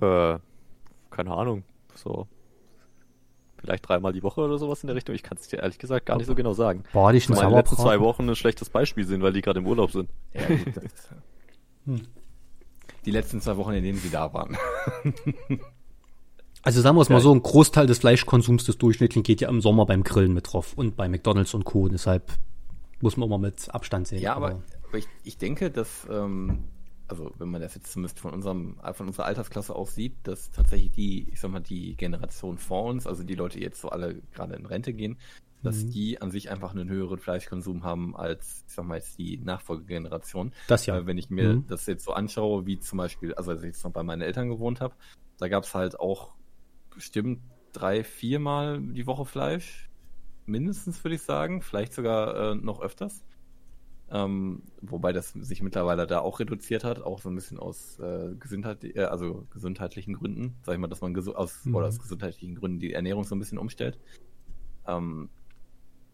Äh, 0.00 0.38
keine 1.10 1.32
Ahnung. 1.32 1.64
So. 1.94 2.26
Vielleicht 3.58 3.86
dreimal 3.86 4.14
die 4.14 4.22
Woche 4.22 4.40
oder 4.40 4.56
sowas 4.56 4.82
in 4.82 4.86
der 4.86 4.96
Richtung. 4.96 5.14
Ich 5.14 5.22
kann 5.22 5.36
es 5.36 5.48
dir 5.48 5.58
ehrlich 5.58 5.78
gesagt 5.78 6.06
gar 6.06 6.16
nicht 6.16 6.26
so 6.26 6.34
genau 6.34 6.54
sagen. 6.54 6.84
Boah, 6.94 7.12
die 7.12 7.18
letzten 7.18 7.34
zwei 7.34 8.00
Wochen 8.00 8.28
ein 8.28 8.36
schlechtes 8.36 8.70
Beispiel 8.70 9.04
sind, 9.04 9.22
weil 9.22 9.34
die 9.34 9.42
gerade 9.42 9.58
im 9.58 9.66
Urlaub 9.66 9.90
sind. 9.90 10.08
Ja, 10.32 10.48
hm. 11.84 12.00
Die 13.04 13.10
letzten 13.10 13.40
zwei 13.42 13.56
Wochen, 13.58 13.72
in 13.72 13.84
denen 13.84 13.98
sie 13.98 14.10
da 14.10 14.32
waren. 14.32 14.56
Also 16.62 16.80
sagen 16.82 16.96
wir 16.96 17.02
es 17.02 17.08
mal 17.08 17.20
so, 17.20 17.34
ein 17.34 17.42
Großteil 17.42 17.86
des 17.86 17.98
Fleischkonsums 17.98 18.64
des 18.64 18.76
Durchschnittlichen 18.78 19.22
geht 19.22 19.40
ja 19.40 19.48
im 19.48 19.60
Sommer 19.60 19.86
beim 19.86 20.02
Grillen 20.02 20.34
mit 20.34 20.52
drauf 20.52 20.74
und 20.74 20.96
bei 20.96 21.08
McDonalds 21.08 21.54
und 21.54 21.64
Co. 21.64 21.88
Deshalb 21.88 22.30
muss 23.00 23.16
man 23.16 23.28
immer 23.28 23.38
mit 23.38 23.72
Abstand 23.74 24.08
sehen. 24.08 24.20
Ja, 24.20 24.34
aber, 24.34 24.62
aber 24.88 24.98
ich, 24.98 25.06
ich 25.24 25.38
denke, 25.38 25.70
dass, 25.70 26.06
ähm, 26.10 26.64
also 27.08 27.32
wenn 27.38 27.48
man 27.48 27.62
das 27.62 27.74
jetzt 27.76 27.92
zumindest 27.92 28.20
von 28.20 28.34
unserem, 28.34 28.78
von 28.92 29.06
unserer 29.06 29.24
Altersklasse 29.24 29.74
aus 29.74 29.94
sieht, 29.94 30.16
dass 30.24 30.50
tatsächlich 30.50 30.92
die, 30.92 31.28
ich 31.30 31.40
sag 31.40 31.50
mal, 31.50 31.60
die 31.60 31.96
Generation 31.96 32.58
vor 32.58 32.84
uns, 32.84 33.06
also 33.06 33.22
die 33.22 33.34
Leute, 33.34 33.58
die 33.58 33.64
jetzt 33.64 33.80
so 33.80 33.88
alle 33.88 34.20
gerade 34.34 34.54
in 34.54 34.66
Rente 34.66 34.92
gehen, 34.92 35.16
dass 35.62 35.84
mhm. 35.84 35.90
die 35.90 36.20
an 36.20 36.30
sich 36.30 36.50
einfach 36.50 36.72
einen 36.72 36.88
höheren 36.88 37.18
Fleischkonsum 37.18 37.84
haben 37.84 38.16
als, 38.16 38.64
ich 38.66 38.74
sag 38.74 38.84
mal, 38.84 38.96
jetzt 38.96 39.18
die 39.18 39.38
Nachfolgegeneration. 39.38 40.52
Das 40.68 40.84
ja. 40.86 40.94
Weil 40.94 41.06
wenn 41.06 41.18
ich 41.18 41.30
mir 41.30 41.54
mhm. 41.54 41.66
das 41.68 41.86
jetzt 41.86 42.04
so 42.04 42.12
anschaue, 42.12 42.66
wie 42.66 42.78
zum 42.78 42.98
Beispiel, 42.98 43.34
also 43.34 43.50
als 43.50 43.62
ich 43.62 43.68
jetzt 43.68 43.84
noch 43.84 43.92
bei 43.92 44.02
meinen 44.02 44.22
Eltern 44.22 44.48
gewohnt 44.48 44.80
habe, 44.80 44.94
da 45.38 45.48
gab 45.48 45.64
es 45.64 45.74
halt 45.74 45.98
auch 45.98 46.32
bestimmt 46.90 47.40
drei, 47.72 48.04
viermal 48.04 48.80
die 48.80 49.06
Woche 49.06 49.24
Fleisch. 49.24 49.90
Mindestens, 50.46 51.02
würde 51.04 51.14
ich 51.14 51.22
sagen. 51.22 51.62
Vielleicht 51.62 51.92
sogar 51.92 52.52
äh, 52.52 52.54
noch 52.54 52.80
öfters. 52.80 53.24
Ähm, 54.12 54.62
wobei 54.80 55.12
das 55.12 55.30
sich 55.30 55.62
mittlerweile 55.62 56.04
da 56.06 56.18
auch 56.18 56.40
reduziert 56.40 56.82
hat, 56.82 57.00
auch 57.00 57.20
so 57.20 57.28
ein 57.28 57.36
bisschen 57.36 57.60
aus 57.60 58.00
äh, 58.00 58.34
Gesundheit, 58.40 58.82
äh, 58.82 59.04
also 59.04 59.46
gesundheitlichen 59.50 60.14
Gründen, 60.14 60.56
sag 60.64 60.74
ich 60.74 60.80
mal, 60.80 60.88
dass 60.88 61.00
man 61.00 61.16
aus, 61.16 61.64
mhm. 61.64 61.76
oder 61.76 61.86
aus 61.86 62.00
gesundheitlichen 62.00 62.56
Gründen 62.56 62.80
die 62.80 62.92
Ernährung 62.92 63.22
so 63.22 63.36
ein 63.36 63.38
bisschen 63.38 63.58
umstellt. 63.58 64.00
Ähm, 64.86 65.30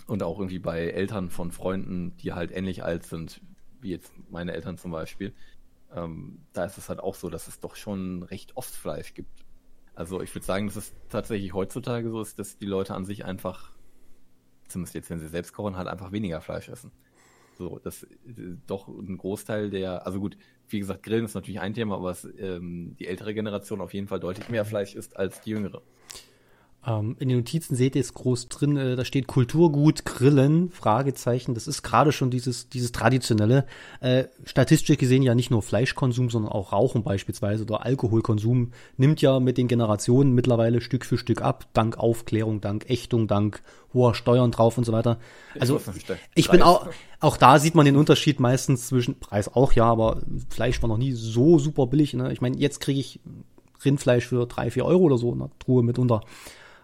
und 0.07 0.23
auch 0.23 0.39
irgendwie 0.39 0.59
bei 0.59 0.89
Eltern 0.89 1.31
von 1.31 1.51
Freunden, 1.51 2.15
die 2.19 2.35
halt 2.35 2.53
ähnlich 2.53 2.85
alt 2.85 3.05
sind, 3.05 3.41
wie 3.81 3.91
jetzt 3.91 4.13
meine 4.31 4.53
Eltern 4.53 4.77
zum 4.77 4.91
Beispiel, 4.91 5.33
ähm, 5.95 6.41
da 6.53 6.67
ist 6.67 6.77
es 6.77 6.91
halt 6.91 7.01
auch 7.01 7.15
so, 7.15 7.31
dass 7.31 7.49
es 7.49 7.61
doch 7.61 7.77
schon 7.77 8.23
recht 8.25 8.57
oft 8.57 8.75
Fleisch 8.75 9.15
gibt. 9.15 9.46
Also 9.97 10.21
ich 10.21 10.33
würde 10.35 10.45
sagen, 10.45 10.67
dass 10.67 10.77
es 10.77 10.95
tatsächlich 11.09 11.55
heutzutage 11.55 12.11
so 12.11 12.21
ist, 12.21 12.39
dass 12.39 12.59
die 12.59 12.67
Leute 12.67 12.95
an 12.95 13.07
sich 13.07 13.25
einfach, 13.25 13.73
zumindest 14.69 14.95
jetzt, 14.95 15.11
wenn 15.11 15.19
sie 15.19 15.27
selbst 15.27 15.55
kochen, 15.55 15.77
halt 15.77 15.89
einfach 15.89 16.13
weniger 16.13 16.41
Fleisch 16.43 16.69
essen. 16.69 16.93
So, 17.57 17.81
das 17.83 18.07
doch 18.67 18.89
ein 18.89 19.17
Großteil 19.17 19.71
der, 19.71 20.05
also 20.05 20.21
gut, 20.21 20.37
wie 20.69 20.79
gesagt, 20.79 21.03
Grillen 21.03 21.25
ist 21.25 21.35
natürlich 21.35 21.61
ein 21.61 21.73
Thema, 21.73 21.97
aber 21.97 22.11
es, 22.11 22.29
ähm, 22.39 22.95
die 22.99 23.07
ältere 23.07 23.33
Generation 23.33 23.81
auf 23.81 23.95
jeden 23.95 24.07
Fall 24.07 24.21
deutlich 24.21 24.51
mehr 24.51 24.67
Fleisch 24.67 24.95
isst 24.95 25.17
als 25.17 25.41
die 25.41 25.51
jüngere. 25.51 25.81
Ähm, 26.87 27.17
in 27.19 27.29
den 27.29 27.39
Notizen 27.39 27.75
seht 27.75 27.97
ihr 27.97 28.01
es 28.01 28.15
groß 28.15 28.49
drin, 28.49 28.77
äh, 28.77 28.95
da 28.95 29.05
steht 29.05 29.27
Kulturgut 29.27 30.05
Grillen, 30.05 30.71
Fragezeichen. 30.71 31.55
Das 31.55 31.67
ist 31.67 31.83
gerade 31.83 32.13
schon 32.13 32.31
dieses, 32.31 32.69
dieses 32.69 32.93
traditionelle. 32.93 33.67
Äh, 34.01 34.25
statistisch 34.45 34.97
gesehen 34.97 35.23
ja 35.23 35.35
nicht 35.35 35.51
nur 35.51 35.63
Fleischkonsum, 35.63 36.31
sondern 36.31 36.53
auch 36.53 36.73
Rauchen 36.73 37.03
beispielsweise 37.03 37.65
oder 37.65 37.85
Alkoholkonsum 37.85 38.71
nimmt 38.97 39.21
ja 39.21 39.41
mit 39.41 39.59
den 39.59 39.67
Generationen 39.67 40.33
mittlerweile 40.33 40.81
Stück 40.81 41.05
für 41.05 41.19
Stück 41.19 41.43
ab, 41.43 41.67
dank 41.73 41.99
Aufklärung, 41.99 42.61
dank 42.61 42.89
Ächtung, 42.89 43.27
dank 43.27 43.63
hoher 43.93 44.15
Steuern 44.15 44.53
drauf 44.53 44.79
und 44.79 44.85
so 44.85 44.93
weiter. 44.93 45.19
Also 45.59 45.81
ich 46.37 46.51
bin 46.51 46.63
auch, 46.63 46.87
auch 47.19 47.37
da 47.37 47.59
sieht 47.59 47.75
man 47.75 47.87
den 47.87 47.97
Unterschied 47.97 48.39
meistens 48.39 48.87
zwischen 48.89 49.19
Preis 49.19 49.49
auch 49.53 49.73
ja, 49.73 49.87
aber 49.87 50.23
Fleisch 50.51 50.81
war 50.83 50.89
noch 50.89 50.99
nie 50.99 51.13
so 51.13 51.59
super 51.59 51.89
billig. 51.89 52.15
Ne? 52.15 52.33
Ich 52.33 52.41
meine, 52.41 52.59
jetzt 52.59 52.81
kriege 52.81 53.01
ich 53.01 53.19
Rindfleisch 53.85 54.27
für 54.27 54.47
drei, 54.47 54.71
vier 54.71 54.85
Euro 54.85 55.05
oder 55.05 55.19
so 55.19 55.33
in 55.33 55.41
der 55.41 55.51
Truhe 55.59 55.83
mitunter. 55.83 56.21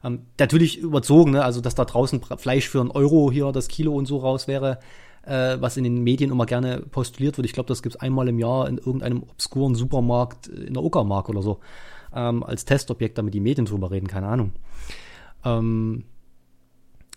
Ähm, 0.04 0.26
natürlich 0.38 0.78
überzogen, 0.78 1.32
ne? 1.32 1.44
also 1.44 1.60
dass 1.60 1.74
da 1.74 1.84
draußen 1.84 2.20
Fleisch 2.22 2.68
für 2.68 2.80
einen 2.80 2.90
Euro 2.90 3.30
hier 3.30 3.52
das 3.52 3.68
Kilo 3.68 3.92
und 3.92 4.06
so 4.06 4.18
raus 4.18 4.48
wäre, 4.48 4.78
äh, 5.24 5.56
was 5.60 5.76
in 5.76 5.84
den 5.84 6.02
Medien 6.02 6.30
immer 6.30 6.46
gerne 6.46 6.80
postuliert 6.80 7.36
wird. 7.36 7.46
Ich 7.46 7.52
glaube, 7.52 7.68
das 7.68 7.82
gibt's 7.82 7.96
einmal 7.96 8.28
im 8.28 8.38
Jahr 8.38 8.68
in 8.68 8.78
irgendeinem 8.78 9.22
obskuren 9.22 9.74
Supermarkt 9.74 10.48
in 10.48 10.74
der 10.74 10.82
Uckermark 10.82 11.28
oder 11.28 11.42
so 11.42 11.60
ähm, 12.14 12.42
als 12.42 12.64
Testobjekt, 12.64 13.18
damit 13.18 13.34
die 13.34 13.40
Medien 13.40 13.66
drüber 13.66 13.90
reden, 13.90 14.08
keine 14.08 14.26
Ahnung. 14.26 14.52
Ähm, 15.44 16.04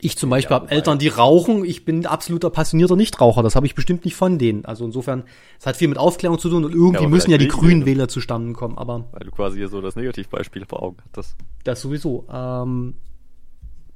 ich 0.06 0.18
zum 0.18 0.30
Beispiel 0.30 0.56
ja, 0.56 0.62
habe 0.62 0.72
Eltern, 0.72 1.00
die 1.00 1.08
rauchen. 1.08 1.66
Ich 1.66 1.84
bin 1.84 2.06
absoluter 2.06 2.50
passionierter 2.50 2.96
Nichtraucher. 2.96 3.42
Das 3.44 3.56
habe 3.56 3.66
ich 3.66 3.76
bestimmt 3.76 4.06
nicht 4.06 4.16
von 4.16 4.38
denen. 4.38 4.64
Also 4.66 4.86
insofern, 4.86 5.24
es 5.60 5.66
hat 5.66 5.78
viel 5.78 5.88
mit 5.88 5.98
Aufklärung 5.98 6.38
zu 6.38 6.50
tun 6.50 6.64
und 6.64 6.74
irgendwie 6.74 7.04
ja, 7.04 7.10
müssen 7.10 7.32
ja 7.32 7.38
die 7.38 7.48
grünen 7.48 7.86
Wähler 7.86 8.08
zustande 8.08 8.54
kommen. 8.54 8.78
Aber 8.78 9.06
weil 9.12 9.26
du 9.26 9.32
quasi 9.32 9.58
hier 9.58 9.68
so 9.68 9.82
das 9.82 9.96
Negativbeispiel 9.96 10.66
vor 10.66 10.84
Augen 10.84 10.98
hattest. 11.06 11.36
Das 11.64 11.82
sowieso. 11.82 12.26
Ähm, 12.32 12.96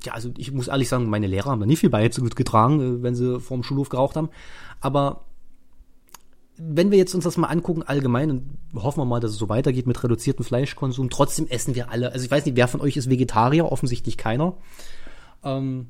ja, 0.04 0.14
also 0.14 0.32
ich 0.38 0.52
muss 0.52 0.68
ehrlich 0.68 0.90
sagen, 0.90 1.10
meine 1.10 1.28
Lehrer 1.28 1.52
haben 1.52 1.60
da 1.60 1.66
nie 1.66 1.76
viel 1.76 1.90
beigetragen, 1.90 2.80
äh, 2.80 3.04
wenn 3.04 3.16
sie 3.16 3.40
vorm 3.40 3.64
Schulhof 3.64 3.90
geraucht 3.90 4.16
haben. 4.16 4.30
Aber 4.82 5.26
wenn 6.58 6.92
wir 6.92 6.98
jetzt 6.98 7.14
uns 7.14 7.24
das 7.24 7.38
mal 7.38 7.48
angucken, 7.48 7.84
allgemein, 7.84 8.32
und 8.32 8.44
hoffen 8.76 9.00
wir 9.00 9.06
mal, 9.06 9.20
dass 9.20 9.32
es 9.32 9.38
so 9.38 9.48
weitergeht 9.48 9.88
mit 9.88 10.04
reduziertem 10.04 10.44
Fleischkonsum, 10.44 11.10
trotzdem 11.10 11.48
essen 11.48 11.76
wir 11.76 11.92
alle. 11.92 12.12
Also 12.12 12.26
ich 12.26 12.32
weiß 12.32 12.46
nicht, 12.46 12.58
wer 12.58 12.68
von 12.68 12.82
euch 12.82 12.98
ist 12.98 13.10
Vegetarier? 13.10 13.72
Offensichtlich 13.72 14.18
keiner. 14.18 14.56
Ähm, 15.44 15.88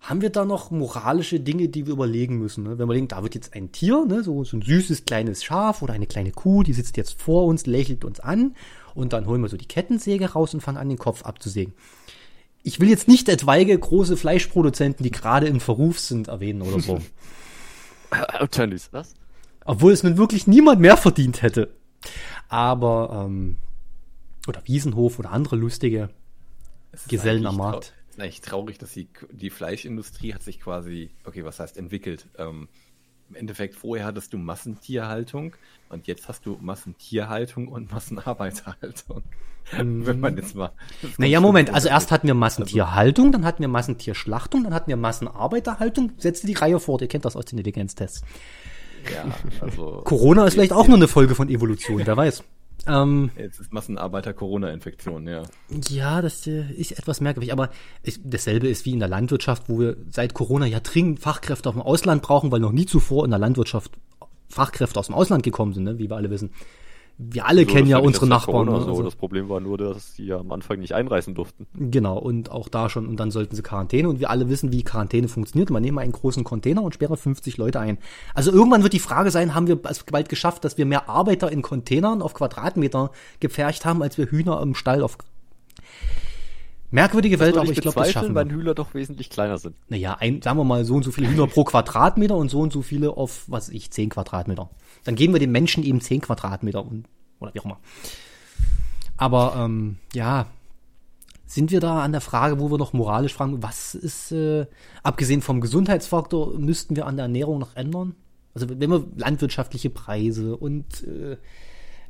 haben 0.00 0.22
wir 0.22 0.30
da 0.30 0.44
noch 0.44 0.70
moralische 0.70 1.40
Dinge, 1.40 1.68
die 1.68 1.86
wir 1.86 1.92
überlegen 1.92 2.38
müssen? 2.38 2.64
Ne? 2.64 2.78
Wenn 2.78 2.88
wir 2.88 2.94
denken, 2.94 3.08
da 3.08 3.22
wird 3.22 3.34
jetzt 3.34 3.54
ein 3.54 3.72
Tier, 3.72 4.04
ne, 4.06 4.22
so, 4.22 4.44
so 4.44 4.56
ein 4.56 4.62
süßes 4.62 5.04
kleines 5.04 5.42
Schaf 5.42 5.82
oder 5.82 5.92
eine 5.92 6.06
kleine 6.06 6.30
Kuh, 6.30 6.62
die 6.62 6.72
sitzt 6.72 6.96
jetzt 6.96 7.20
vor 7.20 7.46
uns, 7.46 7.66
lächelt 7.66 8.04
uns 8.04 8.20
an 8.20 8.54
und 8.94 9.12
dann 9.12 9.26
holen 9.26 9.42
wir 9.42 9.48
so 9.48 9.56
die 9.56 9.66
Kettensäge 9.66 10.32
raus 10.32 10.54
und 10.54 10.60
fangen 10.60 10.78
an, 10.78 10.88
den 10.88 10.98
Kopf 10.98 11.24
abzusägen. 11.24 11.74
Ich 12.62 12.80
will 12.80 12.88
jetzt 12.88 13.08
nicht 13.08 13.28
etwaige 13.28 13.76
große 13.78 14.16
Fleischproduzenten, 14.16 15.02
die 15.02 15.10
gerade 15.10 15.46
im 15.46 15.60
Verruf 15.60 15.98
sind, 15.98 16.28
erwähnen 16.28 16.62
oder 16.62 16.80
so. 16.80 17.00
Tönnies, 18.50 18.88
was? 18.92 19.14
Obwohl 19.64 19.92
es 19.92 20.02
nun 20.02 20.16
wirklich 20.16 20.46
niemand 20.46 20.80
mehr 20.80 20.96
verdient 20.96 21.42
hätte. 21.42 21.74
Aber, 22.48 23.26
ähm, 23.26 23.56
oder 24.46 24.62
Wiesenhof 24.64 25.18
oder 25.18 25.30
andere 25.30 25.56
lustige 25.56 26.08
Gesellen 27.08 27.46
am 27.46 27.56
Markt 27.56 27.94
ist 28.18 28.24
eigentlich 28.24 28.40
traurig, 28.40 28.78
dass 28.78 28.92
die, 28.92 29.08
die 29.30 29.50
Fleischindustrie 29.50 30.34
hat 30.34 30.42
sich 30.42 30.60
quasi, 30.60 31.10
okay, 31.24 31.44
was 31.44 31.60
heißt 31.60 31.76
entwickelt? 31.76 32.26
Ähm, 32.36 32.68
Im 33.30 33.36
Endeffekt, 33.36 33.76
vorher 33.76 34.06
hattest 34.06 34.32
du 34.32 34.38
Massentierhaltung 34.38 35.54
und 35.88 36.06
jetzt 36.06 36.28
hast 36.28 36.44
du 36.44 36.58
Massentierhaltung 36.60 37.68
und 37.68 37.92
Massenarbeiterhaltung. 37.92 39.22
Mhm. 39.72 40.06
Wenn 40.06 40.20
man 40.20 40.36
jetzt 40.36 40.54
mal. 40.54 40.72
Naja, 41.18 41.40
Moment, 41.40 41.72
also 41.72 41.88
erst 41.88 42.10
hatten 42.10 42.26
wir 42.26 42.34
Massentierhaltung, 42.34 43.32
dann 43.32 43.44
hatten 43.44 43.60
wir 43.60 43.68
Massentierschlachtung, 43.68 44.64
dann 44.64 44.74
hatten 44.74 44.88
wir 44.88 44.96
Massenarbeiterhaltung. 44.96 46.12
Setze 46.16 46.46
die 46.46 46.54
Reihe 46.54 46.80
fort, 46.80 47.02
ihr 47.02 47.08
kennt 47.08 47.24
das 47.24 47.36
aus 47.36 47.44
den 47.44 47.58
Intelligenztests. 47.58 48.22
Ja, 49.14 49.26
also. 49.60 50.00
Corona 50.04 50.46
ist 50.46 50.54
vielleicht 50.54 50.72
auch 50.72 50.88
nur 50.88 50.96
eine 50.96 51.08
Folge 51.08 51.34
von 51.34 51.48
Evolution, 51.48 52.02
wer 52.04 52.16
weiß. 52.16 52.42
Ähm, 52.86 53.30
Jetzt 53.36 53.60
ist 53.60 53.72
Massenarbeiter-Corona-Infektion, 53.72 55.26
ja. 55.26 55.42
Ja, 55.88 56.22
das 56.22 56.46
äh, 56.46 56.70
ist 56.72 56.98
etwas 56.98 57.20
merkwürdig, 57.20 57.52
aber 57.52 57.70
ich, 58.02 58.20
dasselbe 58.22 58.68
ist 58.68 58.86
wie 58.86 58.92
in 58.92 59.00
der 59.00 59.08
Landwirtschaft, 59.08 59.64
wo 59.68 59.80
wir 59.80 59.96
seit 60.10 60.34
Corona 60.34 60.66
ja 60.66 60.80
dringend 60.80 61.20
Fachkräfte 61.20 61.68
aus 61.68 61.74
dem 61.74 61.82
Ausland 61.82 62.22
brauchen, 62.22 62.52
weil 62.52 62.60
noch 62.60 62.72
nie 62.72 62.86
zuvor 62.86 63.24
in 63.24 63.30
der 63.30 63.40
Landwirtschaft 63.40 63.92
Fachkräfte 64.48 64.98
aus 64.98 65.06
dem 65.06 65.14
Ausland 65.14 65.42
gekommen 65.42 65.74
sind, 65.74 65.84
ne, 65.84 65.98
wie 65.98 66.08
wir 66.08 66.16
alle 66.16 66.30
wissen 66.30 66.50
wir 67.20 67.46
alle 67.46 67.62
so, 67.62 67.72
kennen 67.72 67.88
ja 67.88 67.98
unsere 67.98 68.28
Nachbarn. 68.28 68.66
Ne? 68.66 68.80
So. 68.80 68.90
Also. 68.90 69.02
Das 69.02 69.16
Problem 69.16 69.48
war 69.48 69.58
nur, 69.58 69.76
dass 69.76 70.14
sie 70.14 70.26
ja 70.26 70.38
am 70.38 70.52
Anfang 70.52 70.78
nicht 70.78 70.94
einreisen 70.94 71.34
durften. 71.34 71.66
Genau, 71.74 72.16
und 72.16 72.52
auch 72.52 72.68
da 72.68 72.88
schon, 72.88 73.08
und 73.08 73.18
dann 73.18 73.32
sollten 73.32 73.56
sie 73.56 73.62
Quarantäne. 73.62 74.08
Und 74.08 74.20
wir 74.20 74.30
alle 74.30 74.48
wissen, 74.48 74.70
wie 74.70 74.84
Quarantäne 74.84 75.26
funktioniert. 75.26 75.70
Man 75.70 75.82
nimmt 75.82 75.98
einen 75.98 76.12
großen 76.12 76.44
Container 76.44 76.82
und 76.82 76.94
sperre 76.94 77.16
50 77.16 77.56
Leute 77.56 77.80
ein. 77.80 77.98
Also 78.34 78.52
irgendwann 78.52 78.84
wird 78.84 78.92
die 78.92 79.00
Frage 79.00 79.32
sein, 79.32 79.56
haben 79.56 79.66
wir 79.66 79.80
es 79.84 80.04
bald 80.04 80.28
geschafft, 80.28 80.64
dass 80.64 80.78
wir 80.78 80.86
mehr 80.86 81.08
Arbeiter 81.08 81.50
in 81.50 81.62
Containern 81.62 82.22
auf 82.22 82.34
Quadratmeter 82.34 83.10
gepfercht 83.40 83.84
haben, 83.84 84.00
als 84.00 84.16
wir 84.16 84.26
Hühner 84.26 84.62
im 84.62 84.76
Stall 84.76 85.02
auf 85.02 85.18
Merkwürdige 86.90 87.38
Welt, 87.38 87.58
aber 87.58 87.70
ich 87.70 87.80
glaube, 87.80 88.00
das 88.00 88.12
schaffen 88.12 88.30
wir. 88.30 88.34
weil 88.34 88.50
Hühner 88.50 88.74
doch 88.74 88.94
wesentlich 88.94 89.28
kleiner 89.28 89.58
sind. 89.58 89.76
Naja, 89.88 90.16
ein, 90.18 90.40
sagen 90.40 90.56
wir 90.58 90.64
mal, 90.64 90.86
so 90.86 90.94
und 90.94 91.02
so 91.02 91.10
viele 91.10 91.28
Hühner 91.28 91.46
pro 91.46 91.64
Quadratmeter 91.64 92.34
und 92.34 92.50
so 92.50 92.60
und 92.60 92.72
so 92.72 92.80
viele 92.80 93.10
auf, 93.10 93.44
was 93.46 93.68
weiß 93.68 93.74
ich, 93.74 93.90
10 93.90 94.08
Quadratmeter. 94.08 94.70
Dann 95.08 95.16
geben 95.16 95.32
wir 95.32 95.40
den 95.40 95.52
Menschen 95.52 95.84
eben 95.84 96.02
10 96.02 96.20
Quadratmeter 96.20 96.84
und, 96.84 97.06
oder 97.40 97.54
wie 97.54 97.60
auch 97.60 97.64
immer. 97.64 97.78
Aber, 99.16 99.54
ähm, 99.56 99.96
ja, 100.12 100.48
sind 101.46 101.70
wir 101.70 101.80
da 101.80 102.02
an 102.02 102.12
der 102.12 102.20
Frage, 102.20 102.60
wo 102.60 102.70
wir 102.70 102.76
noch 102.76 102.92
moralisch 102.92 103.32
fragen, 103.32 103.62
was 103.62 103.94
ist, 103.94 104.32
äh, 104.32 104.66
abgesehen 105.02 105.40
vom 105.40 105.62
Gesundheitsfaktor, 105.62 106.58
müssten 106.58 106.94
wir 106.94 107.06
an 107.06 107.16
der 107.16 107.22
Ernährung 107.22 107.58
noch 107.58 107.74
ändern? 107.74 108.16
Also 108.52 108.68
wenn 108.68 108.90
wir 108.90 109.06
landwirtschaftliche 109.16 109.88
Preise 109.88 110.54
und 110.54 111.04
äh, 111.04 111.38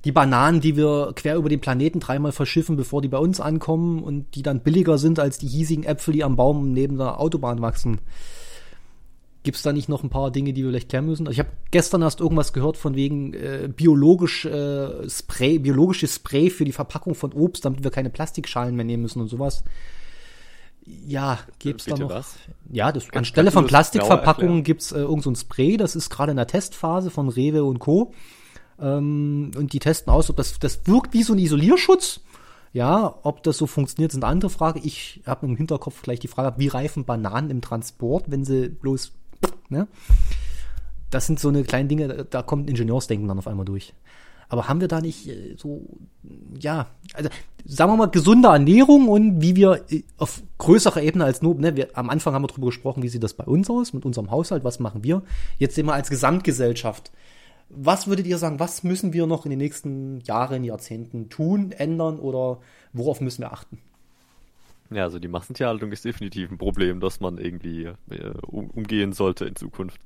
die 0.05 0.11
Bananen, 0.11 0.61
die 0.61 0.77
wir 0.77 1.13
quer 1.15 1.37
über 1.37 1.49
den 1.49 1.61
Planeten 1.61 2.01
dreimal 2.01 2.33
verschiffen, 2.33 2.75
bevor 2.75 3.01
die 3.01 3.07
bei 3.07 3.19
uns 3.19 3.39
ankommen 3.39 4.03
und 4.03 4.35
die 4.35 4.43
dann 4.43 4.65
billiger 4.65 4.99
sind 4.99 5.21
als 5.21 5.39
die 5.39 5.47
hiesigen 5.47 5.85
Äpfel, 5.85 6.15
die 6.15 6.25
am 6.25 6.35
Baum 6.35 6.73
neben 6.73 6.99
der 6.99 7.21
Autobahn 7.21 7.63
wachsen. 7.63 8.01
Gibt 9.45 9.57
es 9.57 9.63
da 9.63 9.73
nicht 9.73 9.89
noch 9.89 10.03
ein 10.03 10.11
paar 10.11 10.31
Dinge, 10.31 10.53
die 10.53 10.63
wir 10.63 10.71
vielleicht 10.71 10.89
klären 10.89 11.07
müssen? 11.07 11.27
Also 11.27 11.33
ich 11.33 11.39
habe 11.39 11.51
gestern 11.71 12.03
erst 12.03 12.21
irgendwas 12.21 12.53
gehört 12.53 12.77
von 12.77 12.95
wegen 12.97 13.35
äh, 13.35 13.69
biologisch 13.75 14.45
äh, 14.45 15.09
Spray, 15.09 15.59
biologisches 15.59 16.17
Spray 16.17 16.51
für 16.51 16.65
die 16.65 16.73
Verpackung 16.73 17.15
von 17.15 17.33
Obst, 17.33 17.65
damit 17.65 17.85
wir 17.85 17.91
keine 17.91 18.11
Plastikschalen 18.11 18.75
mehr 18.75 18.85
nehmen 18.85 19.05
müssen 19.05 19.21
und 19.21 19.29
sowas. 19.29 19.65
Ja, 21.07 21.39
gibt's 21.59 21.85
Bitte 21.85 21.99
da 21.99 22.03
noch? 22.05 22.11
Was? 22.11 22.37
Ja, 22.71 22.93
das, 22.93 23.09
Kann, 23.09 23.19
anstelle 23.19 23.51
von 23.51 23.67
Plastikverpackungen 23.67 24.65
gibt's 24.65 24.93
äh, 24.93 24.99
irgend 24.99 25.23
so 25.23 25.31
ein 25.31 25.37
Spray, 25.37 25.77
das 25.77 25.95
ist 25.95 26.11
gerade 26.11 26.31
in 26.31 26.37
der 26.37 26.47
Testphase 26.47 27.11
von 27.11 27.29
Rewe 27.29 27.65
und 27.65 27.79
Co. 27.79 28.13
Ähm, 28.81 29.51
und 29.57 29.73
die 29.73 29.79
testen 29.79 30.13
aus, 30.13 30.31
ob 30.31 30.37
das, 30.37 30.59
das 30.59 30.87
wirkt 30.87 31.13
wie 31.13 31.23
so 31.23 31.35
ein 31.35 31.39
Isolierschutz. 31.39 32.21
Ja, 32.73 33.19
ob 33.23 33.43
das 33.43 33.57
so 33.57 33.67
funktioniert, 33.67 34.13
ist 34.13 34.23
eine 34.23 34.27
andere 34.27 34.51
Frage. 34.51 34.81
Ich 34.81 35.23
habe 35.27 35.47
im 35.47 35.57
Hinterkopf 35.57 36.03
gleich 36.03 36.21
die 36.21 36.29
Frage, 36.29 36.59
wie 36.59 36.69
reifen 36.69 37.05
Bananen 37.05 37.51
im 37.51 37.61
Transport, 37.61 38.31
wenn 38.31 38.45
sie 38.45 38.69
bloß, 38.69 39.13
ne? 39.69 39.89
Das 41.11 41.27
sind 41.27 41.41
so 41.41 41.49
eine 41.49 41.65
kleinen 41.65 41.89
Dinge, 41.89 42.27
da 42.29 42.43
kommt 42.43 42.69
Ingenieursdenken 42.69 43.29
dann 43.29 43.39
auf 43.39 43.47
einmal 43.47 43.65
durch. 43.65 43.95
Aber 44.51 44.69
haben 44.69 44.81
wir 44.81 44.89
da 44.89 45.01
nicht 45.01 45.29
äh, 45.29 45.55
so, 45.57 45.83
ja, 46.59 46.87
also 47.13 47.29
sagen 47.67 47.93
wir 47.93 47.97
mal 47.97 48.07
gesunde 48.07 48.49
Ernährung 48.49 49.09
und 49.09 49.43
wie 49.43 49.57
wir 49.57 49.85
äh, 49.91 50.03
auf 50.17 50.43
größerer 50.57 51.03
Ebene 51.03 51.25
als 51.25 51.43
nur, 51.43 51.55
ne, 51.55 51.77
wir, 51.77 51.89
am 51.95 52.09
Anfang 52.09 52.35
haben 52.35 52.43
wir 52.43 52.49
darüber 52.49 52.69
gesprochen, 52.69 53.03
wie 53.03 53.09
sieht 53.09 53.23
das 53.23 53.35
bei 53.35 53.45
uns 53.45 53.69
aus, 53.69 53.93
mit 53.93 54.07
unserem 54.07 54.31
Haushalt, 54.31 54.65
was 54.65 54.81
machen 54.81 55.05
wir? 55.05 55.23
Jetzt 55.59 55.75
sehen 55.75 55.87
wir 55.87 55.95
als 55.95 56.09
Gesamtgesellschaft 56.09 57.13
Was 57.69 58.07
würdet 58.07 58.27
ihr 58.27 58.39
sagen, 58.39 58.59
was 58.59 58.83
müssen 58.85 59.13
wir 59.13 59.27
noch 59.27 59.45
in 59.45 59.51
den 59.51 59.59
nächsten 59.59 60.21
Jahren, 60.21 60.65
Jahrzehnten 60.65 61.29
tun, 61.29 61.73
ändern 61.73 62.19
oder 62.19 62.61
worauf 62.95 63.21
müssen 63.21 63.43
wir 63.43 63.53
achten? 63.53 63.79
Ja, 64.91 65.05
also 65.05 65.19
die 65.19 65.29
Massentierhaltung 65.29 65.93
ist 65.93 66.05
definitiv 66.05 66.51
ein 66.51 66.59
Problem, 66.59 67.01
das 67.01 67.21
man 67.21 67.39
irgendwie 67.39 67.93
äh, 68.11 68.31
um, 68.47 68.71
umgehen 68.71 69.13
sollte 69.13 69.45
in 69.45 69.55
Zukunft. 69.55 70.01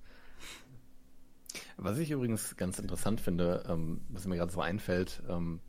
Was 1.77 1.99
ich 1.99 2.11
übrigens 2.11 2.57
ganz 2.57 2.79
interessant 2.79 3.21
finde, 3.21 3.65
ähm, 3.69 4.01
was 4.09 4.27
mir 4.27 4.37
gerade 4.37 4.53
so 4.53 4.61
einfällt, 4.61 5.23
ähm, 5.29 5.61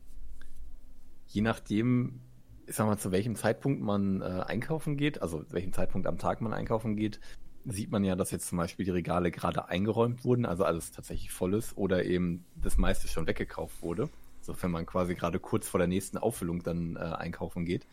je 1.28 1.42
nachdem, 1.42 2.22
ich 2.68 2.76
sag 2.76 2.88
mal, 2.88 2.98
zu 2.98 3.12
welchem 3.12 3.36
Zeitpunkt 3.36 3.82
man 3.82 4.22
äh, 4.22 4.44
einkaufen 4.46 4.98
geht, 4.98 5.22
also 5.22 5.44
zu 5.44 5.54
welchem 5.54 5.74
Zeitpunkt 5.74 6.08
am 6.08 6.18
Tag 6.18 6.42
man 6.42 6.54
einkaufen 6.54 6.96
geht, 6.96 7.20
sieht 7.66 7.92
man 7.92 8.04
ja, 8.04 8.16
dass 8.16 8.32
jetzt 8.32 8.48
zum 8.48 8.58
Beispiel 8.58 8.86
die 8.86 8.92
Regale 8.92 9.32
gerade 9.32 9.70
eingeräumt 9.70 10.26
wurden, 10.26 10.46
also 10.46 10.66
alles 10.66 10.92
tatsächlich 10.92 11.32
voll 11.32 11.54
ist 11.54 11.78
oder 11.78 12.04
eben 12.04 12.46
das 12.56 12.78
meiste 12.78 13.08
schon 13.08 13.28
weggekauft 13.28 13.82
wurde. 13.82 14.10
So, 14.42 14.56
wenn 14.62 14.72
man 14.72 14.86
quasi 14.86 15.16
gerade 15.16 15.40
kurz 15.40 15.70
vor 15.70 15.78
der 15.78 15.88
nächsten 15.88 16.18
Auffüllung 16.18 16.64
dann 16.64 16.98
äh, 16.98 17.00
einkaufen 17.00 17.64
geht. 17.66 17.86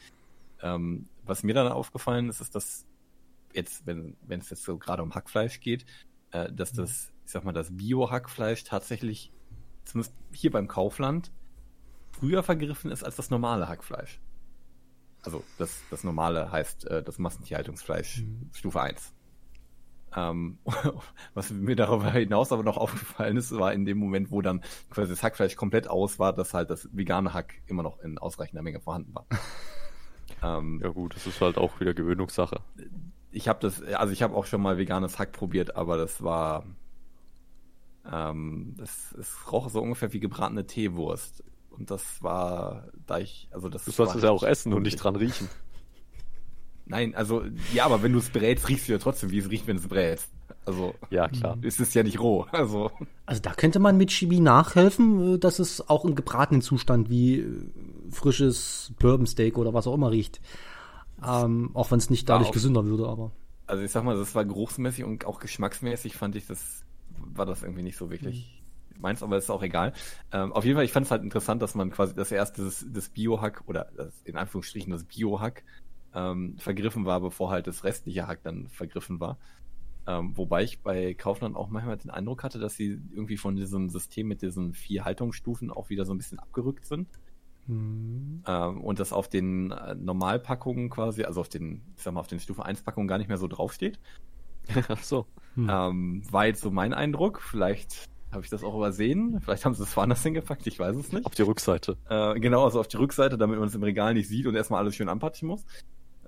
Ähm, 0.62 1.08
was 1.24 1.42
mir 1.42 1.54
dann 1.54 1.70
aufgefallen 1.70 2.28
ist, 2.28 2.40
ist, 2.40 2.54
dass 2.54 2.86
jetzt, 3.52 3.86
wenn, 3.86 4.16
es 4.28 4.50
jetzt 4.50 4.62
so 4.62 4.78
gerade 4.78 5.02
um 5.02 5.14
Hackfleisch 5.14 5.61
geht, 5.61 5.84
äh, 6.32 6.52
dass 6.52 6.72
das, 6.72 7.12
ich 7.24 7.32
sag 7.32 7.44
mal, 7.44 7.52
das 7.52 7.76
Bio-Hackfleisch 7.76 8.64
tatsächlich, 8.64 9.32
zumindest 9.84 10.14
hier 10.32 10.50
beim 10.50 10.68
Kaufland, 10.68 11.32
früher 12.12 12.42
vergriffen 12.42 12.90
ist 12.90 13.02
als 13.02 13.16
das 13.16 13.30
normale 13.30 13.68
Hackfleisch. 13.68 14.20
Also 15.22 15.44
das, 15.58 15.80
das 15.90 16.04
normale 16.04 16.50
heißt 16.50 16.86
äh, 16.86 17.02
das 17.02 17.18
Massentierhaltungsfleisch 17.18 18.22
mhm. 18.22 18.50
Stufe 18.52 18.80
1. 18.80 19.14
Ähm, 20.16 20.58
was 21.34 21.50
mir 21.50 21.76
darüber 21.76 22.11
hinaus 22.11 22.52
aber 22.52 22.62
noch 22.62 22.76
aufgefallen 22.76 23.36
ist, 23.36 23.52
war 23.52 23.72
in 23.72 23.84
dem 23.84 23.98
Moment, 23.98 24.30
wo 24.30 24.42
dann 24.42 24.62
quasi 24.90 25.11
das 25.11 25.22
Hackfleisch 25.22 25.56
komplett 25.56 25.88
aus 25.88 26.18
war, 26.18 26.32
dass 26.32 26.54
halt 26.54 26.70
das 26.70 26.88
vegane 26.92 27.32
Hack 27.32 27.62
immer 27.66 27.82
noch 27.82 28.00
in 28.00 28.18
ausreichender 28.18 28.62
Menge 28.62 28.80
vorhanden 28.80 29.14
war. 29.14 29.26
ähm, 30.43 30.80
ja 30.82 30.88
gut, 30.88 31.14
das 31.14 31.26
ist 31.26 31.41
halt 31.41 31.59
auch 31.59 31.80
wieder 31.80 31.95
Gewöhnungssache. 31.95 32.61
Ich 33.30 33.49
habe 33.49 33.61
das, 33.61 33.82
also 33.82 34.12
ich 34.12 34.22
habe 34.22 34.34
auch 34.34 34.47
schon 34.47 34.62
mal 34.62 34.78
veganes 34.78 35.18
Hack 35.18 35.32
probiert, 35.32 35.76
aber 35.76 35.97
das 35.97 36.22
war, 36.22 36.64
ähm, 38.11 38.74
das, 38.76 39.14
es 39.18 39.53
roch 39.53 39.68
so 39.70 39.80
ungefähr 39.80 40.12
wie 40.12 40.20
gebratene 40.20 40.66
Teewurst. 40.66 41.45
Und 41.70 41.91
das 41.91 42.22
war, 42.22 42.88
da 43.07 43.18
ich, 43.18 43.49
also 43.53 43.68
das. 43.68 43.84
Du 43.84 43.91
sollst 43.91 44.14
es 44.14 44.22
ja 44.22 44.30
auch 44.30 44.43
essen 44.43 44.72
und 44.72 44.82
nicht 44.82 44.97
dran 44.97 45.16
riechen. 45.16 45.49
Nein, 46.84 47.14
also, 47.14 47.45
ja, 47.72 47.84
aber 47.84 48.03
wenn 48.03 48.12
du 48.12 48.18
es 48.18 48.30
brätst, 48.30 48.68
riechst 48.68 48.88
du 48.88 48.93
ja 48.93 48.99
trotzdem, 48.99 49.30
wie 49.30 49.38
es 49.38 49.49
riecht, 49.49 49.68
wenn 49.68 49.76
du 49.76 49.82
es 49.82 49.88
brätst. 49.88 50.28
Also, 50.66 50.95
ja, 51.11 51.28
klar. 51.28 51.57
Ist 51.62 51.80
es 51.80 51.95
ja 51.95 52.03
nicht 52.03 52.20
roh. 52.20 52.47
Also. 52.51 52.91
also 53.26 53.41
da 53.41 53.53
könnte 53.55 53.78
man 53.78 53.97
mit 53.97 54.11
Chemie 54.11 54.41
nachhelfen, 54.41 55.34
äh, 55.34 55.38
dass 55.38 55.61
es 55.61 55.88
auch 55.88 56.05
im 56.05 56.16
gebratenen 56.16 56.62
Zustand 56.62 57.09
wie 57.09 57.41
äh, 57.41 57.47
frisches 58.11 58.92
Bourbon 58.98 59.26
Steak 59.26 59.58
oder 59.58 59.74
was 59.74 59.86
auch 59.86 59.94
immer 59.94 60.11
riecht. 60.11 60.40
Ähm, 61.26 61.70
auch 61.74 61.90
wenn 61.90 61.98
es 61.98 62.11
nicht 62.11 62.28
dadurch 62.28 62.48
auch, 62.48 62.54
gesünder 62.54 62.84
würde, 62.86 63.06
aber. 63.08 63.32
Also 63.66 63.82
ich 63.82 63.90
sag 63.90 64.04
mal, 64.04 64.16
das 64.16 64.34
war 64.34 64.44
geruchsmäßig 64.44 65.04
und 65.04 65.26
auch 65.26 65.38
geschmacksmäßig 65.38 66.16
fand 66.16 66.36
ich 66.36 66.46
das, 66.46 66.84
war 67.18 67.46
das 67.46 67.62
irgendwie 67.62 67.82
nicht 67.82 67.96
so 67.96 68.11
wirklich 68.11 68.62
mhm. 68.94 69.02
meins, 69.02 69.22
aber 69.22 69.36
ist 69.36 69.50
auch 69.50 69.62
egal. 69.62 69.92
Ähm, 70.32 70.52
auf 70.52 70.64
jeden 70.64 70.76
Fall, 70.76 70.84
ich 70.84 70.92
fand 70.92 71.06
es 71.06 71.11
halt 71.11 71.22
interessant, 71.22 71.62
dass 71.62 71.74
man 71.74 71.90
quasi 71.90 72.14
das 72.14 72.32
erste 72.32 72.64
das, 72.64 72.86
das 72.90 73.08
Biohack 73.11 73.64
oder 73.66 73.88
das, 73.96 74.14
in 74.24 74.36
Anführungsstrichen 74.36 74.90
das 74.90 75.04
Biohack 75.04 75.62
ähm, 76.14 76.56
vergriffen 76.58 77.04
war, 77.04 77.20
bevor 77.20 77.50
halt 77.50 77.66
das 77.66 77.84
restliche 77.84 78.26
Hack 78.26 78.42
dann 78.42 78.68
vergriffen 78.68 79.20
war. 79.20 79.36
Ähm, 80.06 80.36
wobei 80.36 80.64
ich 80.64 80.80
bei 80.80 81.14
Kaufland 81.14 81.56
auch 81.56 81.68
manchmal 81.68 81.98
den 81.98 82.11
Eindruck 82.11 82.42
hatte, 82.42 82.58
dass 82.58 82.74
sie 82.74 82.98
irgendwie 83.12 83.36
von 83.36 83.56
diesem 83.56 83.90
System 83.90 84.28
mit 84.28 84.42
diesen 84.42 84.72
vier 84.72 85.04
Haltungsstufen 85.04 85.70
auch 85.70 85.90
wieder 85.90 86.06
so 86.06 86.14
ein 86.14 86.18
bisschen 86.18 86.38
abgerückt 86.38 86.86
sind. 86.86 87.06
Mhm. 87.71 88.43
Ähm, 88.47 88.81
und 88.81 88.99
das 88.99 89.12
auf 89.12 89.29
den 89.29 89.71
äh, 89.71 89.95
Normalpackungen 89.95 90.91
quasi, 90.91 91.25
also 91.25 91.41
auf 91.41 91.49
den, 91.49 91.83
ich 91.97 92.03
sag 92.03 92.12
mal, 92.12 92.21
auf 92.21 92.27
den 92.27 92.41
Stufe 92.41 92.64
1 92.64 92.83
Packungen 92.83 93.07
gar 93.07 93.18
nicht 93.18 93.29
mehr 93.29 93.39
so 93.39 93.47
draufsteht. 93.47 93.99
Ach 94.89 95.03
so. 95.03 95.27
Hm. 95.55 95.68
Ähm, 95.71 96.23
war 96.31 96.47
jetzt 96.47 96.61
so 96.61 96.71
mein 96.71 96.93
Eindruck. 96.93 97.41
Vielleicht 97.41 98.09
habe 98.33 98.45
ich 98.45 98.51
das 98.51 98.64
auch 98.64 98.75
übersehen. 98.75 99.41
Vielleicht 99.41 99.64
haben 99.64 99.75
sie 99.75 99.83
es 99.83 99.97
woanders 99.97 100.23
hingepackt, 100.23 100.66
ich 100.66 100.79
weiß 100.79 100.97
es 100.97 101.12
nicht. 101.12 101.27
Auf 101.27 101.35
die 101.35 101.43
Rückseite. 101.43 101.97
Äh, 102.09 102.39
genau, 102.41 102.64
also 102.64 102.81
auf 102.81 102.89
die 102.89 102.97
Rückseite, 102.97 103.39
damit 103.39 103.59
man 103.59 103.68
es 103.68 103.75
im 103.75 103.83
Regal 103.83 104.14
nicht 104.14 104.29
sieht 104.29 104.47
und 104.47 104.55
erstmal 104.55 104.81
alles 104.81 104.97
schön 104.97 105.09
anpatzen 105.09 105.49
muss. 105.49 105.64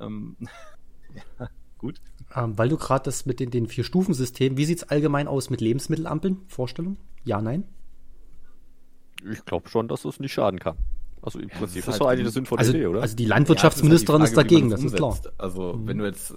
Ähm, 0.00 0.36
ja, 1.38 1.48
gut. 1.78 2.00
Ähm, 2.34 2.56
weil 2.56 2.68
du 2.68 2.76
gerade 2.76 3.04
das 3.04 3.26
mit 3.26 3.40
den, 3.40 3.50
den 3.50 3.66
Vier-Stufen-System, 3.66 4.56
wie 4.56 4.64
sieht 4.64 4.78
es 4.78 4.84
allgemein 4.84 5.28
aus 5.28 5.50
mit 5.50 5.60
Lebensmittelampeln? 5.60 6.38
Vorstellung? 6.48 6.96
Ja, 7.24 7.40
nein? 7.40 7.64
Ich 9.30 9.44
glaube 9.44 9.68
schon, 9.68 9.88
dass 9.88 10.04
es 10.04 10.18
nicht 10.18 10.32
schaden 10.32 10.58
kann. 10.58 10.76
Also 11.22 11.38
im 11.38 11.48
ja, 11.48 11.56
Prinzip 11.56 11.78
ist 11.78 11.88
das 11.88 12.00
halt 12.00 12.10
eigentlich 12.10 12.20
eine 12.20 12.30
sinnvolle 12.30 12.58
also, 12.58 12.72
Idee, 12.72 12.86
oder? 12.86 13.02
Also 13.02 13.16
die 13.16 13.24
Landwirtschaftsministerin 13.26 14.22
ja, 14.22 14.26
ist, 14.26 14.36
halt 14.36 14.50
die 14.50 14.54
Frage, 14.56 14.64
ist, 14.64 14.72
dagegen, 14.72 14.92
das 14.92 14.92
ist 14.92 14.96
klar. 14.96 15.34
Also 15.38 15.72
mhm. 15.74 15.86
wenn 15.86 15.98
du 15.98 16.04
jetzt 16.04 16.34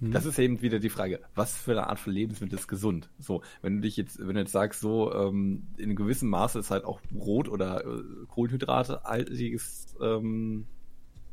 mhm. 0.00 0.10
das 0.10 0.26
ist 0.26 0.38
eben 0.38 0.60
wieder 0.62 0.80
die 0.80 0.88
Frage, 0.88 1.20
was 1.36 1.56
für 1.56 1.70
eine 1.70 1.86
Art 1.86 2.00
von 2.00 2.12
Lebensmittel 2.12 2.58
ist 2.58 2.66
gesund? 2.66 3.08
So, 3.20 3.42
wenn 3.62 3.76
du 3.76 3.82
dich 3.82 3.96
jetzt, 3.96 4.18
wenn 4.18 4.34
du 4.34 4.40
jetzt 4.40 4.52
sagst, 4.52 4.80
so 4.80 5.14
ähm, 5.14 5.68
in 5.76 5.94
gewissem 5.94 6.28
Maße 6.28 6.58
ist 6.58 6.72
halt 6.72 6.84
auch 6.84 7.00
Brot 7.10 7.48
oder 7.48 7.84
äh, 7.84 8.02
Kohlenhydrate 8.26 9.02
haltiges 9.04 9.94
ähm, 10.00 10.66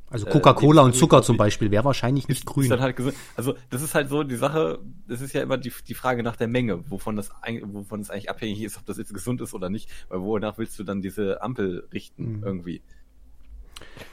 also 0.10 0.26
äh, 0.26 0.30
Coca-Cola 0.30 0.82
äh, 0.82 0.86
und 0.86 0.96
Zucker 0.96 1.22
zum 1.22 1.38
Beispiel 1.38 1.70
wäre 1.72 1.84
wahrscheinlich 1.84 2.28
nicht 2.28 2.40
ist, 2.40 2.46
grün. 2.46 2.72
Ist 2.72 2.80
halt 2.80 2.96
also 3.36 3.56
das 3.70 3.82
ist 3.82 3.94
halt 3.94 4.10
so 4.10 4.24
die 4.24 4.36
Sache, 4.36 4.80
das 5.08 5.22
ist 5.22 5.34
ja 5.34 5.42
immer 5.42 5.58
die, 5.58 5.74
die 5.88 5.94
Frage 5.94 6.24
nach 6.24 6.36
der 6.36 6.48
Menge, 6.48 6.90
wovon 6.90 7.16
das 7.16 7.32
wovon 7.64 8.00
es 8.00 8.10
eigentlich 8.10 8.30
abhängig 8.30 8.62
ist, 8.62 8.78
ob 8.78 8.86
das 8.86 8.98
jetzt 8.98 9.14
gesund 9.14 9.42
ist 9.42 9.54
oder 9.54 9.70
nicht, 9.70 9.90
weil 10.10 10.22
wonach 10.22 10.58
willst 10.58 10.80
du 10.80 10.84
dann 10.84 11.02
diese 11.02 11.42
Ampel 11.42 11.88
richten 11.92 12.38
mhm. 12.38 12.44
irgendwie. 12.44 12.82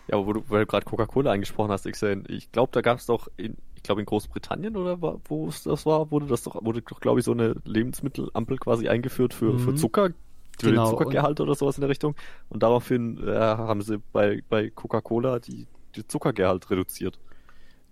Ja, 0.09 0.18
wo 0.18 0.32
du, 0.32 0.45
weil 0.49 0.61
du 0.61 0.66
gerade 0.66 0.84
Coca-Cola 0.84 1.32
angesprochen 1.32 1.70
hast, 1.70 1.90
Xen, 1.90 2.24
ich 2.28 2.53
glaube, 2.53 2.70
da 2.72 2.80
gab 2.80 2.99
es 2.99 3.07
doch 3.07 3.28
in, 3.36 3.57
ich 3.76 3.82
glaube 3.82 4.01
in 4.03 4.07
Großbritannien 4.07 4.76
oder 4.76 5.01
wo 5.01 5.49
es 5.49 5.62
das 5.62 5.86
war, 5.86 6.11
wurde 6.11 6.26
das 6.26 6.42
doch, 6.42 6.62
wurde 6.64 6.82
doch, 6.82 7.01
glaube 7.01 7.20
ich, 7.20 7.24
so 7.24 7.32
eine 7.32 7.55
Lebensmittelampel 7.64 8.59
quasi 8.59 8.88
eingeführt 8.88 9.32
für, 9.32 9.55
mhm. 9.55 9.59
für 9.61 9.74
Zucker, 9.76 10.11
für 10.59 10.70
genau. 10.70 10.84
den 10.84 10.90
Zuckergehalt 10.90 11.40
oder 11.40 11.55
sowas 11.55 11.78
in 11.78 11.82
der 11.82 11.90
Richtung. 11.90 12.14
Und 12.51 12.62
daraufhin 12.62 13.26
äh, 13.26 13.38
haben 13.38 13.80
sie 13.80 14.03
bei, 14.12 14.42
bei 14.49 14.70
Coca-Cola 14.70 15.38
die 15.38 15.66
den 15.97 16.09
Zuckergehalt 16.09 16.70
reduziert. 16.70 17.18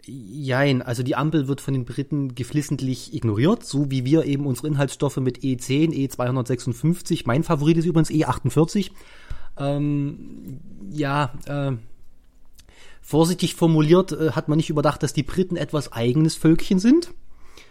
Jein, 0.04 0.82
also 0.82 1.04
die 1.04 1.14
Ampel 1.14 1.46
wird 1.46 1.60
von 1.60 1.74
den 1.74 1.84
Briten 1.84 2.34
geflissentlich 2.34 3.14
ignoriert, 3.14 3.64
so 3.64 3.90
wie 3.90 4.04
wir 4.04 4.24
eben 4.24 4.46
unsere 4.46 4.66
Inhaltsstoffe 4.66 5.18
mit 5.18 5.38
E10, 5.38 5.92
E256, 5.92 7.22
mein 7.26 7.44
Favorit 7.44 7.76
ist 7.76 7.84
übrigens 7.84 8.10
E48. 8.10 8.90
Ähm, 9.58 10.58
ja, 10.90 11.32
äh, 11.46 11.72
vorsichtig 13.00 13.54
formuliert 13.54 14.12
äh, 14.12 14.32
hat 14.32 14.48
man 14.48 14.56
nicht 14.56 14.70
überdacht, 14.70 15.02
dass 15.04 15.12
die 15.12 15.22
Briten 15.22 15.56
etwas 15.56 15.92
eigenes 15.92 16.34
Völkchen 16.34 16.80
sind. 16.80 17.12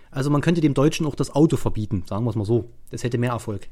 Also 0.10 0.30
man 0.30 0.42
könnte 0.42 0.62
dem 0.62 0.74
Deutschen 0.74 1.06
auch 1.06 1.16
das 1.16 1.36
Auto 1.36 1.58
verbieten, 1.58 2.04
sagen 2.06 2.24
wir 2.26 2.30
es 2.30 2.36
mal 2.36 2.46
so. 2.46 2.70
Das 2.92 3.04
hätte 3.04 3.18
mehr 3.18 3.32
Erfolg. 3.32 3.68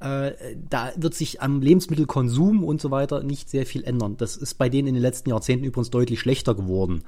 Äh, 0.00 0.32
da 0.68 0.92
wird 0.96 1.14
sich 1.14 1.42
am 1.42 1.60
Lebensmittelkonsum 1.60 2.62
und 2.62 2.80
so 2.80 2.90
weiter 2.90 3.22
nicht 3.22 3.50
sehr 3.50 3.66
viel 3.66 3.84
ändern. 3.84 4.16
Das 4.16 4.36
ist 4.36 4.54
bei 4.54 4.68
denen 4.68 4.88
in 4.88 4.94
den 4.94 5.02
letzten 5.02 5.30
Jahrzehnten 5.30 5.64
übrigens 5.64 5.90
deutlich 5.90 6.20
schlechter 6.20 6.54
geworden. 6.54 7.02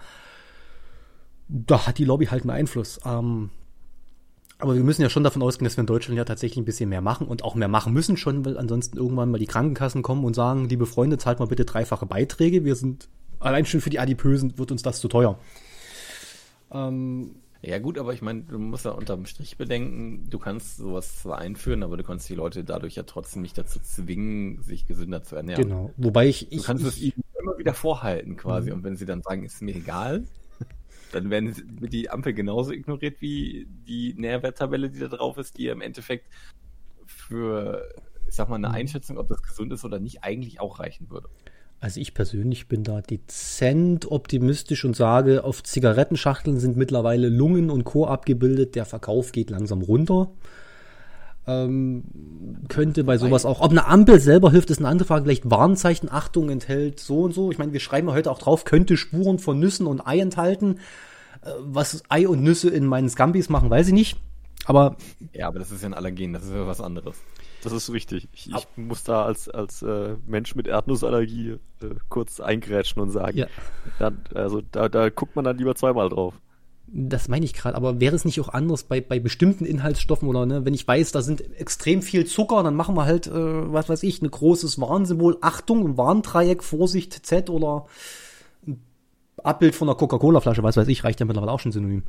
Da 1.48 1.86
hat 1.86 1.98
die 1.98 2.04
Lobby 2.04 2.26
halt 2.26 2.42
einen 2.42 2.50
Einfluss. 2.50 3.00
Ähm, 3.04 3.50
aber 4.58 4.74
wir 4.74 4.82
müssen 4.82 5.02
ja 5.02 5.08
schon 5.08 5.24
davon 5.24 5.42
ausgehen, 5.42 5.64
dass 5.64 5.76
wir 5.76 5.82
in 5.82 5.86
Deutschland 5.86 6.18
ja 6.18 6.24
tatsächlich 6.24 6.58
ein 6.58 6.66
bisschen 6.66 6.90
mehr 6.90 7.00
machen 7.00 7.26
und 7.26 7.44
auch 7.44 7.54
mehr 7.54 7.68
machen 7.68 7.92
müssen 7.92 8.16
schon, 8.16 8.44
weil 8.44 8.58
ansonsten 8.58 8.98
irgendwann 8.98 9.30
mal 9.30 9.38
die 9.38 9.46
Krankenkassen 9.46 10.02
kommen 10.02 10.24
und 10.24 10.34
sagen, 10.34 10.68
liebe 10.68 10.86
Freunde, 10.86 11.16
zahlt 11.16 11.38
mal 11.38 11.46
bitte 11.46 11.64
dreifache 11.64 12.06
Beiträge. 12.06 12.64
Wir 12.64 12.74
sind 12.74 13.08
allein 13.38 13.64
schon 13.64 13.80
für 13.80 13.90
die 13.90 13.98
Adipösen 13.98 14.58
wird 14.58 14.70
uns 14.70 14.82
das 14.82 15.00
zu 15.00 15.08
teuer. 15.08 15.38
Ähm, 16.70 17.36
ja 17.62 17.78
gut, 17.78 17.98
aber 17.98 18.14
ich 18.14 18.22
meine, 18.22 18.42
du 18.42 18.58
musst 18.58 18.86
ja 18.86 18.92
unterm 18.92 19.26
Strich 19.26 19.58
bedenken, 19.58 20.30
du 20.30 20.38
kannst 20.38 20.78
sowas 20.78 21.20
zwar 21.20 21.38
einführen, 21.38 21.82
aber 21.82 21.98
du 21.98 22.04
kannst 22.04 22.28
die 22.28 22.34
Leute 22.34 22.64
dadurch 22.64 22.94
ja 22.94 23.02
trotzdem 23.02 23.42
nicht 23.42 23.58
dazu 23.58 23.80
zwingen, 23.80 24.62
sich 24.62 24.86
gesünder 24.86 25.22
zu 25.22 25.36
ernähren. 25.36 25.64
Genau, 25.64 25.92
wobei 25.98 26.26
ich... 26.26 26.50
ich 26.52 26.60
du 26.60 26.64
kannst 26.64 26.84
ich, 26.84 26.88
es 26.88 27.02
ihnen 27.02 27.24
immer 27.38 27.58
wieder 27.58 27.74
vorhalten 27.74 28.36
quasi 28.36 28.70
mhm. 28.70 28.76
und 28.76 28.84
wenn 28.84 28.96
sie 28.96 29.04
dann 29.04 29.20
sagen, 29.22 29.44
ist 29.44 29.60
mir 29.60 29.74
egal, 29.74 30.24
dann 31.12 31.28
werden 31.28 31.54
die 31.80 32.08
Ampel 32.08 32.32
genauso 32.32 32.72
ignoriert 32.72 33.20
wie 33.20 33.66
die 33.86 34.14
Nährwerttabelle, 34.14 34.88
die 34.88 34.98
da 34.98 35.08
drauf 35.08 35.36
ist, 35.36 35.58
die 35.58 35.66
im 35.66 35.82
Endeffekt 35.82 36.26
für, 37.04 37.92
ich 38.26 38.34
sag 38.34 38.48
mal, 38.48 38.56
eine 38.56 38.68
mhm. 38.68 38.74
Einschätzung, 38.74 39.18
ob 39.18 39.28
das 39.28 39.42
gesund 39.42 39.70
ist 39.72 39.84
oder 39.84 40.00
nicht, 40.00 40.24
eigentlich 40.24 40.60
auch 40.60 40.78
reichen 40.78 41.10
würde. 41.10 41.28
Also 41.80 41.98
ich 41.98 42.12
persönlich 42.12 42.68
bin 42.68 42.84
da 42.84 43.00
dezent 43.00 44.10
optimistisch 44.10 44.84
und 44.84 44.94
sage, 44.94 45.44
auf 45.44 45.62
Zigarettenschachteln 45.62 46.60
sind 46.60 46.76
mittlerweile 46.76 47.30
Lungen 47.30 47.70
und 47.70 47.84
Co. 47.84 48.06
abgebildet. 48.06 48.74
Der 48.74 48.84
Verkauf 48.84 49.32
geht 49.32 49.48
langsam 49.48 49.80
runter. 49.80 50.30
Ähm, 51.46 52.04
könnte 52.68 53.02
bei 53.02 53.16
sowas 53.16 53.46
auch, 53.46 53.62
ob 53.62 53.70
eine 53.70 53.86
Ampel 53.86 54.20
selber 54.20 54.50
hilft, 54.50 54.68
ist 54.70 54.78
eine 54.78 54.88
andere 54.88 55.06
Frage. 55.06 55.24
Vielleicht 55.24 55.50
Warnzeichen, 55.50 56.10
Achtung 56.12 56.50
enthält 56.50 57.00
so 57.00 57.22
und 57.22 57.32
so. 57.32 57.50
Ich 57.50 57.56
meine, 57.56 57.72
wir 57.72 57.80
schreiben 57.80 58.08
ja 58.08 58.14
heute 58.14 58.30
auch 58.30 58.38
drauf, 58.38 58.64
könnte 58.64 58.98
Spuren 58.98 59.38
von 59.38 59.58
Nüssen 59.58 59.86
und 59.86 60.06
Ei 60.06 60.20
enthalten. 60.20 60.80
Äh, 61.42 61.50
was 61.60 62.02
Ei 62.10 62.28
und 62.28 62.42
Nüsse 62.42 62.68
in 62.68 62.84
meinen 62.84 63.08
Scampis 63.08 63.48
machen, 63.48 63.70
weiß 63.70 63.88
ich 63.88 63.94
nicht. 63.94 64.18
Aber 64.66 64.96
Ja, 65.32 65.48
aber 65.48 65.58
das 65.58 65.72
ist 65.72 65.82
ja 65.82 65.88
ein 65.88 65.94
Allergen, 65.94 66.34
das 66.34 66.44
ist 66.44 66.52
ja 66.52 66.66
was 66.66 66.82
anderes. 66.82 67.16
Das 67.62 67.72
ist 67.72 67.92
richtig. 67.92 68.28
Ich, 68.32 68.50
ich 68.50 68.66
muss 68.76 69.04
da 69.04 69.24
als, 69.24 69.48
als 69.48 69.82
äh, 69.82 70.16
Mensch 70.26 70.54
mit 70.54 70.66
Erdnussallergie 70.66 71.58
äh, 71.82 71.86
kurz 72.08 72.40
eingrätschen 72.40 73.02
und 73.02 73.10
sagen, 73.10 73.36
Ja. 73.38 73.46
dann, 73.98 74.22
also 74.34 74.62
da, 74.72 74.88
da 74.88 75.10
guckt 75.10 75.36
man 75.36 75.44
dann 75.44 75.58
lieber 75.58 75.74
zweimal 75.74 76.08
drauf. 76.08 76.34
Das 76.92 77.28
meine 77.28 77.44
ich 77.44 77.52
gerade, 77.54 77.76
aber 77.76 78.00
wäre 78.00 78.16
es 78.16 78.24
nicht 78.24 78.40
auch 78.40 78.48
anders 78.48 78.82
bei, 78.82 79.00
bei 79.00 79.20
bestimmten 79.20 79.64
Inhaltsstoffen 79.64 80.26
oder 80.28 80.44
ne, 80.44 80.64
wenn 80.64 80.74
ich 80.74 80.88
weiß, 80.88 81.12
da 81.12 81.22
sind 81.22 81.40
extrem 81.56 82.02
viel 82.02 82.26
Zucker, 82.26 82.64
dann 82.64 82.74
machen 82.74 82.96
wir 82.96 83.04
halt, 83.04 83.28
äh, 83.28 83.32
was 83.72 83.88
weiß 83.88 84.02
ich, 84.02 84.20
ein 84.22 84.30
großes 84.30 84.80
Warnsymbol, 84.80 85.38
Achtung, 85.40 85.86
ein 85.86 85.96
Warndreieck, 85.96 86.64
Vorsicht, 86.64 87.24
Z 87.24 87.48
oder 87.48 87.86
ein 88.66 88.82
Abbild 89.44 89.74
von 89.76 89.88
einer 89.88 89.96
Coca-Cola-Flasche, 89.96 90.62
was 90.64 90.76
weiß 90.76 90.88
ich, 90.88 91.04
reicht 91.04 91.20
ja 91.20 91.26
mittlerweile 91.26 91.52
auch 91.52 91.60
schon 91.60 91.70
synonym. 91.72 92.02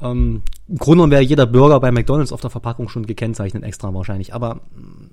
Ähm, 0.00 0.42
Im 0.68 0.78
Grunde 0.78 1.10
wäre 1.10 1.22
jeder 1.22 1.46
Burger 1.46 1.80
bei 1.80 1.92
McDonalds 1.92 2.32
auf 2.32 2.40
der 2.40 2.50
Verpackung 2.50 2.88
schon 2.88 3.06
gekennzeichnet 3.06 3.64
extra 3.64 3.92
wahrscheinlich, 3.94 4.34
aber 4.34 4.56
mm, 4.56 5.10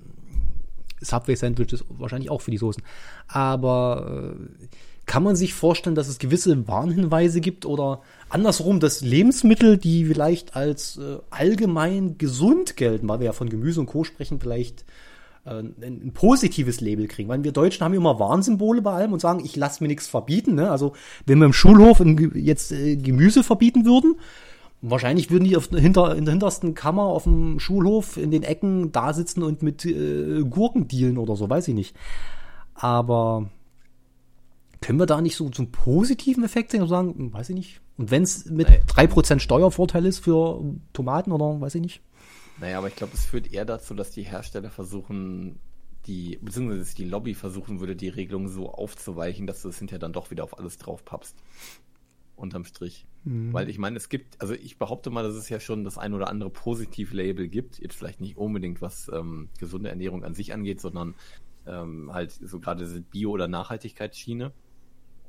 Subway-Sandwich 1.00 1.72
ist 1.72 1.84
wahrscheinlich 1.88 2.30
auch 2.30 2.40
für 2.40 2.50
die 2.50 2.58
Soßen. 2.58 2.82
Aber 3.28 4.34
äh, 4.38 4.66
kann 5.06 5.22
man 5.22 5.36
sich 5.36 5.54
vorstellen, 5.54 5.96
dass 5.96 6.08
es 6.08 6.18
gewisse 6.18 6.68
Warnhinweise 6.68 7.40
gibt 7.40 7.66
oder 7.66 8.02
andersrum, 8.28 8.78
dass 8.80 9.00
Lebensmittel, 9.00 9.76
die 9.76 10.04
vielleicht 10.04 10.54
als 10.54 10.96
äh, 10.98 11.18
allgemein 11.30 12.18
gesund 12.18 12.76
gelten, 12.76 13.08
weil 13.08 13.18
wir 13.18 13.26
ja 13.26 13.32
von 13.32 13.48
Gemüse 13.48 13.80
und 13.80 13.86
Co. 13.86 14.04
sprechen, 14.04 14.40
vielleicht 14.40 14.84
äh, 15.44 15.58
ein, 15.58 15.74
ein 15.80 16.12
positives 16.12 16.80
Label 16.80 17.08
kriegen. 17.08 17.28
Weil 17.28 17.42
wir 17.42 17.52
Deutschen 17.52 17.84
haben 17.84 17.94
immer 17.94 18.20
Warnsymbole 18.20 18.80
bei 18.80 18.92
allem 18.92 19.12
und 19.12 19.20
sagen, 19.20 19.44
ich 19.44 19.56
lasse 19.56 19.82
mir 19.82 19.88
nichts 19.88 20.06
verbieten. 20.06 20.54
Ne? 20.54 20.70
Also 20.70 20.92
wenn 21.26 21.38
wir 21.38 21.46
im 21.46 21.52
Schulhof 21.52 21.98
in, 21.98 22.32
jetzt 22.36 22.70
äh, 22.70 22.96
Gemüse 22.96 23.42
verbieten 23.42 23.84
würden, 23.84 24.14
Wahrscheinlich 24.84 25.30
würden 25.30 25.44
die 25.44 25.56
auf, 25.56 25.68
hinter, 25.68 26.16
in 26.16 26.24
der 26.24 26.32
hintersten 26.32 26.74
Kammer 26.74 27.04
auf 27.04 27.22
dem 27.22 27.60
Schulhof 27.60 28.16
in 28.16 28.32
den 28.32 28.42
Ecken 28.42 28.90
da 28.90 29.12
sitzen 29.14 29.44
und 29.44 29.62
mit 29.62 29.84
äh, 29.84 30.42
Gurken 30.42 30.88
dealen 30.88 31.18
oder 31.18 31.36
so, 31.36 31.48
weiß 31.48 31.68
ich 31.68 31.74
nicht. 31.74 31.96
Aber 32.74 33.48
können 34.80 34.98
wir 34.98 35.06
da 35.06 35.20
nicht 35.20 35.36
so, 35.36 35.48
einen 35.56 35.70
positiven 35.70 36.42
Effekt 36.42 36.72
sehen 36.72 36.82
und 36.82 36.88
sagen, 36.88 37.14
hm, 37.16 37.32
weiß 37.32 37.50
ich 37.50 37.54
nicht. 37.54 37.80
Und 37.96 38.10
wenn 38.10 38.24
es 38.24 38.46
mit 38.46 38.68
Nee. 38.68 38.80
3% 38.88 39.38
Steuervorteil 39.38 40.04
ist 40.04 40.18
für 40.18 40.60
Tomaten 40.92 41.30
oder 41.30 41.60
weiß 41.60 41.76
ich 41.76 41.82
nicht. 41.82 42.02
Naja, 42.60 42.78
aber 42.78 42.88
ich 42.88 42.96
glaube, 42.96 43.12
es 43.14 43.24
führt 43.24 43.52
eher 43.52 43.64
dazu, 43.64 43.94
dass 43.94 44.10
die 44.10 44.22
Hersteller 44.22 44.70
versuchen, 44.70 45.60
die, 46.06 46.38
beziehungsweise 46.42 46.94
die 46.96 47.04
Lobby 47.04 47.34
versuchen 47.34 47.78
würde, 47.78 47.94
die 47.94 48.08
Regelung 48.08 48.48
so 48.48 48.70
aufzuweichen, 48.70 49.46
dass 49.46 49.62
du 49.62 49.68
es 49.68 49.78
hinterher 49.78 50.00
dann 50.00 50.12
doch 50.12 50.30
wieder 50.32 50.42
auf 50.42 50.58
alles 50.58 50.78
drauf 50.78 51.04
pappst. 51.04 51.36
Unterm 52.36 52.64
Strich. 52.64 53.06
Weil 53.52 53.68
ich 53.68 53.78
meine, 53.78 53.96
es 53.96 54.08
gibt, 54.08 54.40
also 54.40 54.54
ich 54.54 54.78
behaupte 54.78 55.10
mal, 55.10 55.22
dass 55.22 55.34
es 55.34 55.48
ja 55.48 55.60
schon 55.60 55.84
das 55.84 55.96
ein 55.96 56.12
oder 56.12 56.28
andere 56.28 56.50
Positiv-Label 56.50 57.48
gibt. 57.48 57.78
Jetzt 57.78 57.96
vielleicht 57.96 58.20
nicht 58.20 58.36
unbedingt, 58.36 58.82
was 58.82 59.10
ähm, 59.12 59.48
gesunde 59.58 59.90
Ernährung 59.90 60.24
an 60.24 60.34
sich 60.34 60.52
angeht, 60.52 60.80
sondern 60.80 61.14
ähm, 61.66 62.12
halt 62.12 62.32
so 62.32 62.58
gerade 62.58 62.84
diese 62.84 63.00
Bio- 63.00 63.30
oder 63.30 63.46
Nachhaltigkeitsschiene. 63.46 64.52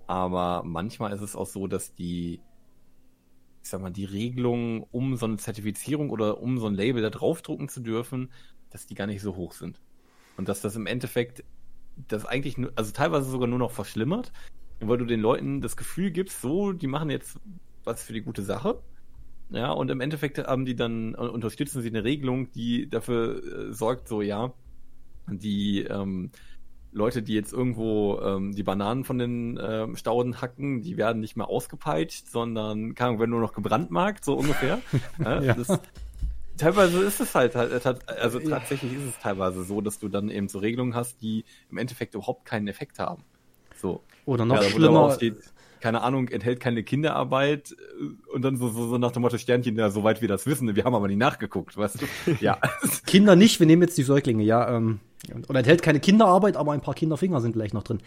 Aber 0.07 0.63
manchmal 0.65 1.13
ist 1.13 1.21
es 1.21 1.35
auch 1.35 1.45
so, 1.45 1.67
dass 1.67 1.93
die, 1.93 2.41
ich 3.61 3.69
sag 3.69 3.81
mal, 3.81 3.91
die 3.91 4.05
Regelungen, 4.05 4.83
um 4.91 5.15
so 5.15 5.25
eine 5.25 5.37
Zertifizierung 5.37 6.09
oder 6.09 6.41
um 6.41 6.57
so 6.57 6.67
ein 6.67 6.73
Label 6.73 7.01
da 7.01 7.09
draufdrucken 7.09 7.69
zu 7.69 7.81
dürfen, 7.81 8.31
dass 8.71 8.87
die 8.87 8.95
gar 8.95 9.07
nicht 9.07 9.21
so 9.21 9.35
hoch 9.35 9.53
sind. 9.53 9.79
Und 10.35 10.49
dass 10.49 10.61
das 10.61 10.75
im 10.75 10.87
Endeffekt 10.87 11.43
das 12.07 12.25
eigentlich 12.25 12.57
nur, 12.57 12.71
also 12.75 12.91
teilweise 12.91 13.29
sogar 13.29 13.47
nur 13.47 13.59
noch 13.59 13.71
verschlimmert, 13.71 14.31
weil 14.88 14.97
du 14.97 15.05
den 15.05 15.19
Leuten 15.21 15.61
das 15.61 15.77
Gefühl 15.77 16.11
gibst, 16.11 16.41
so, 16.41 16.71
die 16.73 16.88
machen 16.88 17.09
jetzt 17.09 17.38
was 17.84 18.03
für 18.03 18.13
die 18.13 18.21
gute 18.21 18.41
Sache. 18.43 18.79
Ja, 19.49 19.71
und 19.71 19.91
im 19.91 20.01
Endeffekt 20.01 20.38
haben 20.39 20.65
die 20.65 20.75
dann, 20.75 21.13
äh, 21.13 21.17
unterstützen 21.17 21.81
sie 21.81 21.89
eine 21.89 22.03
Regelung, 22.03 22.51
die 22.51 22.89
dafür 22.89 23.69
äh, 23.69 23.73
sorgt, 23.73 24.07
so, 24.07 24.21
ja, 24.21 24.53
die 25.27 25.81
ähm, 25.81 26.31
Leute, 26.91 27.21
die 27.23 27.34
jetzt 27.34 27.53
irgendwo 27.53 28.19
ähm, 28.21 28.53
die 28.53 28.63
Bananen 28.63 29.03
von 29.03 29.17
den 29.17 29.59
ähm, 29.61 29.95
Stauden 29.95 30.41
hacken, 30.41 30.81
die 30.81 30.97
werden 30.97 31.19
nicht 31.21 31.36
mehr 31.36 31.47
ausgepeitscht, 31.49 32.27
sondern 32.27 32.95
keine 32.95 33.09
Ahnung, 33.09 33.19
werden 33.19 33.31
nur 33.31 33.41
noch 33.41 33.53
gebrandmarkt, 33.53 34.23
so 34.25 34.36
ungefähr. 34.36 34.79
ja, 35.19 35.41
Ja. 35.41 35.53
Das, 35.55 35.79
teilweise 36.57 37.03
ist 37.03 37.19
es 37.19 37.34
halt, 37.34 37.55
halt 37.55 37.84
halt- 37.86 38.09
also 38.09 38.39
tatsächlich 38.39 38.93
ist 38.93 39.05
es 39.05 39.19
teilweise 39.19 39.63
so, 39.63 39.81
dass 39.81 39.99
du 39.99 40.07
dann 40.07 40.29
eben 40.29 40.47
so 40.47 40.59
Regelungen 40.59 40.95
hast, 40.95 41.21
die 41.21 41.45
im 41.69 41.77
Endeffekt 41.77 42.13
überhaupt 42.15 42.45
keinen 42.45 42.67
Effekt 42.67 42.99
haben. 42.99 43.23
So. 43.75 44.01
Oder 44.26 44.45
noch 44.45 44.55
Ja, 44.61 44.63
schlimmer. 44.63 45.11
steht, 45.11 45.38
keine 45.82 46.01
Ahnung, 46.01 46.30
enthält 46.30 46.59
keine 46.61 46.84
Kinderarbeit 46.84 47.71
äh, 47.74 48.32
und 48.34 48.41
dann 48.41 48.57
so, 48.57 48.69
so, 48.69 48.88
so 48.88 48.97
nach 48.97 49.11
dem 49.11 49.21
Motto 49.21 49.38
Sternchen, 49.38 49.76
ja, 49.78 49.89
soweit 49.89 50.21
wir 50.21 50.28
das 50.30 50.45
wissen, 50.45 50.74
wir 50.76 50.84
haben 50.86 50.95
aber 50.95 51.07
nie 51.07 51.15
nachgeguckt, 51.17 51.76
weißt 51.78 52.01
du? 52.01 52.05
Ja. 52.39 52.57
Kinder 53.05 53.36
nicht, 53.36 53.59
wir 53.59 53.67
nehmen 53.67 53.82
jetzt 53.82 53.97
die 53.97 54.03
Säuglinge, 54.03 54.43
ja. 54.43 54.76
Ähm, 54.76 54.99
oder 55.49 55.59
enthält 55.59 55.82
keine 55.82 55.99
Kinderarbeit, 55.99 56.57
aber 56.57 56.71
ein 56.74 56.82
paar 56.82 56.93
Kinderfinger 56.93 57.41
sind 57.41 57.53
vielleicht 57.53 57.74
noch 57.74 57.84
drin. 57.84 57.99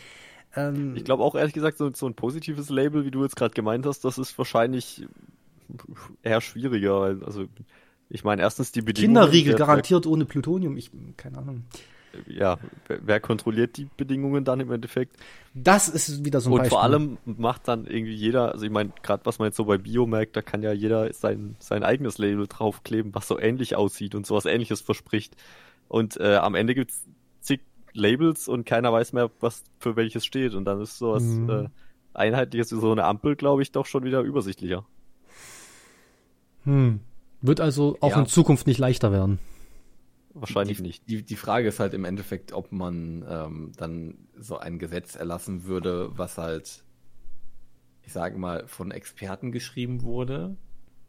Ähm, 0.55 0.95
Ich 0.97 1.05
glaube 1.05 1.23
auch 1.23 1.35
ehrlich 1.35 1.53
gesagt, 1.55 1.77
so, 1.79 1.91
so 1.93 2.07
ein 2.07 2.15
positives 2.15 2.71
Label, 2.71 3.05
wie 3.05 3.11
du 3.11 3.23
jetzt 3.23 3.37
gerade 3.37 3.53
gemeint 3.55 3.85
hast, 3.87 4.05
das 4.05 4.17
ist 4.19 4.37
wahrscheinlich 4.39 5.07
eher 6.23 6.41
schwieriger, 6.41 7.17
also 7.25 7.45
ich 8.09 8.23
meine, 8.23 8.41
erstens 8.43 8.71
die 8.73 8.83
Bedingungen. 8.83 9.17
Kinderriegel 9.17 9.55
garantiert 9.57 10.07
ohne 10.07 10.25
Plutonium. 10.25 10.77
Ich, 10.77 10.91
keine 11.17 11.39
Ahnung. 11.39 11.65
Ja, 12.27 12.59
wer, 12.89 12.99
wer 13.03 13.21
kontrolliert 13.21 13.77
die 13.77 13.89
Bedingungen 13.97 14.45
dann 14.45 14.61
im 14.61 14.71
Endeffekt? 14.73 15.17
Das 15.55 15.89
ist 15.89 16.25
wieder 16.25 16.41
so 16.41 16.51
ein 16.51 16.53
Und 16.53 16.59
Beispiel. 16.59 16.71
vor 16.71 16.83
allem 16.83 17.19
macht 17.25 17.69
dann 17.69 17.87
irgendwie 17.87 18.15
jeder, 18.15 18.53
also 18.53 18.65
ich 18.65 18.71
meine, 18.71 18.93
gerade 19.03 19.25
was 19.27 19.39
man 19.39 19.47
jetzt 19.49 19.57
so 19.57 19.65
bei 19.65 19.79
Bio 19.79 20.07
merkt, 20.07 20.37
da 20.37 20.43
kann 20.43 20.63
ja 20.63 20.73
jeder 20.73 21.13
sein, 21.13 21.57
sein 21.59 21.83
eigenes 21.83 22.19
Label 22.19 22.47
draufkleben, 22.47 23.15
was 23.15 23.29
so 23.29 23.39
ähnlich 23.39 23.77
aussieht 23.77 24.15
und 24.15 24.27
sowas 24.27 24.45
ähnliches 24.45 24.81
verspricht. 24.81 25.37
Und 25.89 26.19
äh, 26.21 26.37
am 26.37 26.55
Ende 26.55 26.75
gibt's 26.75 27.05
zig 27.41 27.61
Labels 27.93 28.49
und 28.49 28.67
keiner 28.67 28.93
weiß 28.93 29.13
mehr, 29.13 29.31
was 29.41 29.63
für 29.79 29.97
welches 29.97 30.25
steht. 30.27 30.55
Und 30.55 30.65
dann 30.67 30.81
ist 30.81 30.99
sowas 30.99 31.23
Mhm. 31.23 31.49
äh, 31.51 31.69
einheitliches 32.13 32.73
wie 32.73 32.81
so 32.81 32.91
eine 32.93 33.05
Ampel, 33.05 33.37
glaube 33.37 33.63
ich, 33.63 33.73
doch 33.73 33.87
schon 33.87 34.05
wieder 34.05 34.21
übersichtlicher. 34.23 34.85
Hm. 36.65 37.01
Wird 37.43 37.61
also 37.61 37.97
auch 38.01 38.11
Ja. 38.11 38.21
in 38.21 38.27
Zukunft 38.27 38.67
nicht 38.67 38.79
leichter 38.79 39.13
werden. 39.13 39.39
Wahrscheinlich 40.41 40.79
die, 40.79 40.83
nicht. 40.83 41.09
Die, 41.09 41.23
die 41.23 41.37
Frage 41.37 41.69
ist 41.69 41.81
halt 41.81 41.95
im 41.95 42.05
Endeffekt, 42.05 42.53
ob 42.53 42.73
man 42.73 43.25
ähm, 43.29 43.73
dann 43.77 44.15
so 44.39 44.59
ein 44.59 44.79
Gesetz 44.79 45.15
erlassen 45.17 45.65
würde, 45.65 46.11
was 46.17 46.39
halt, 46.39 46.85
ich 48.03 48.13
sage 48.13 48.39
mal, 48.39 48.67
von 48.67 48.91
Experten 48.91 49.51
geschrieben 49.53 50.03
wurde, 50.03 50.57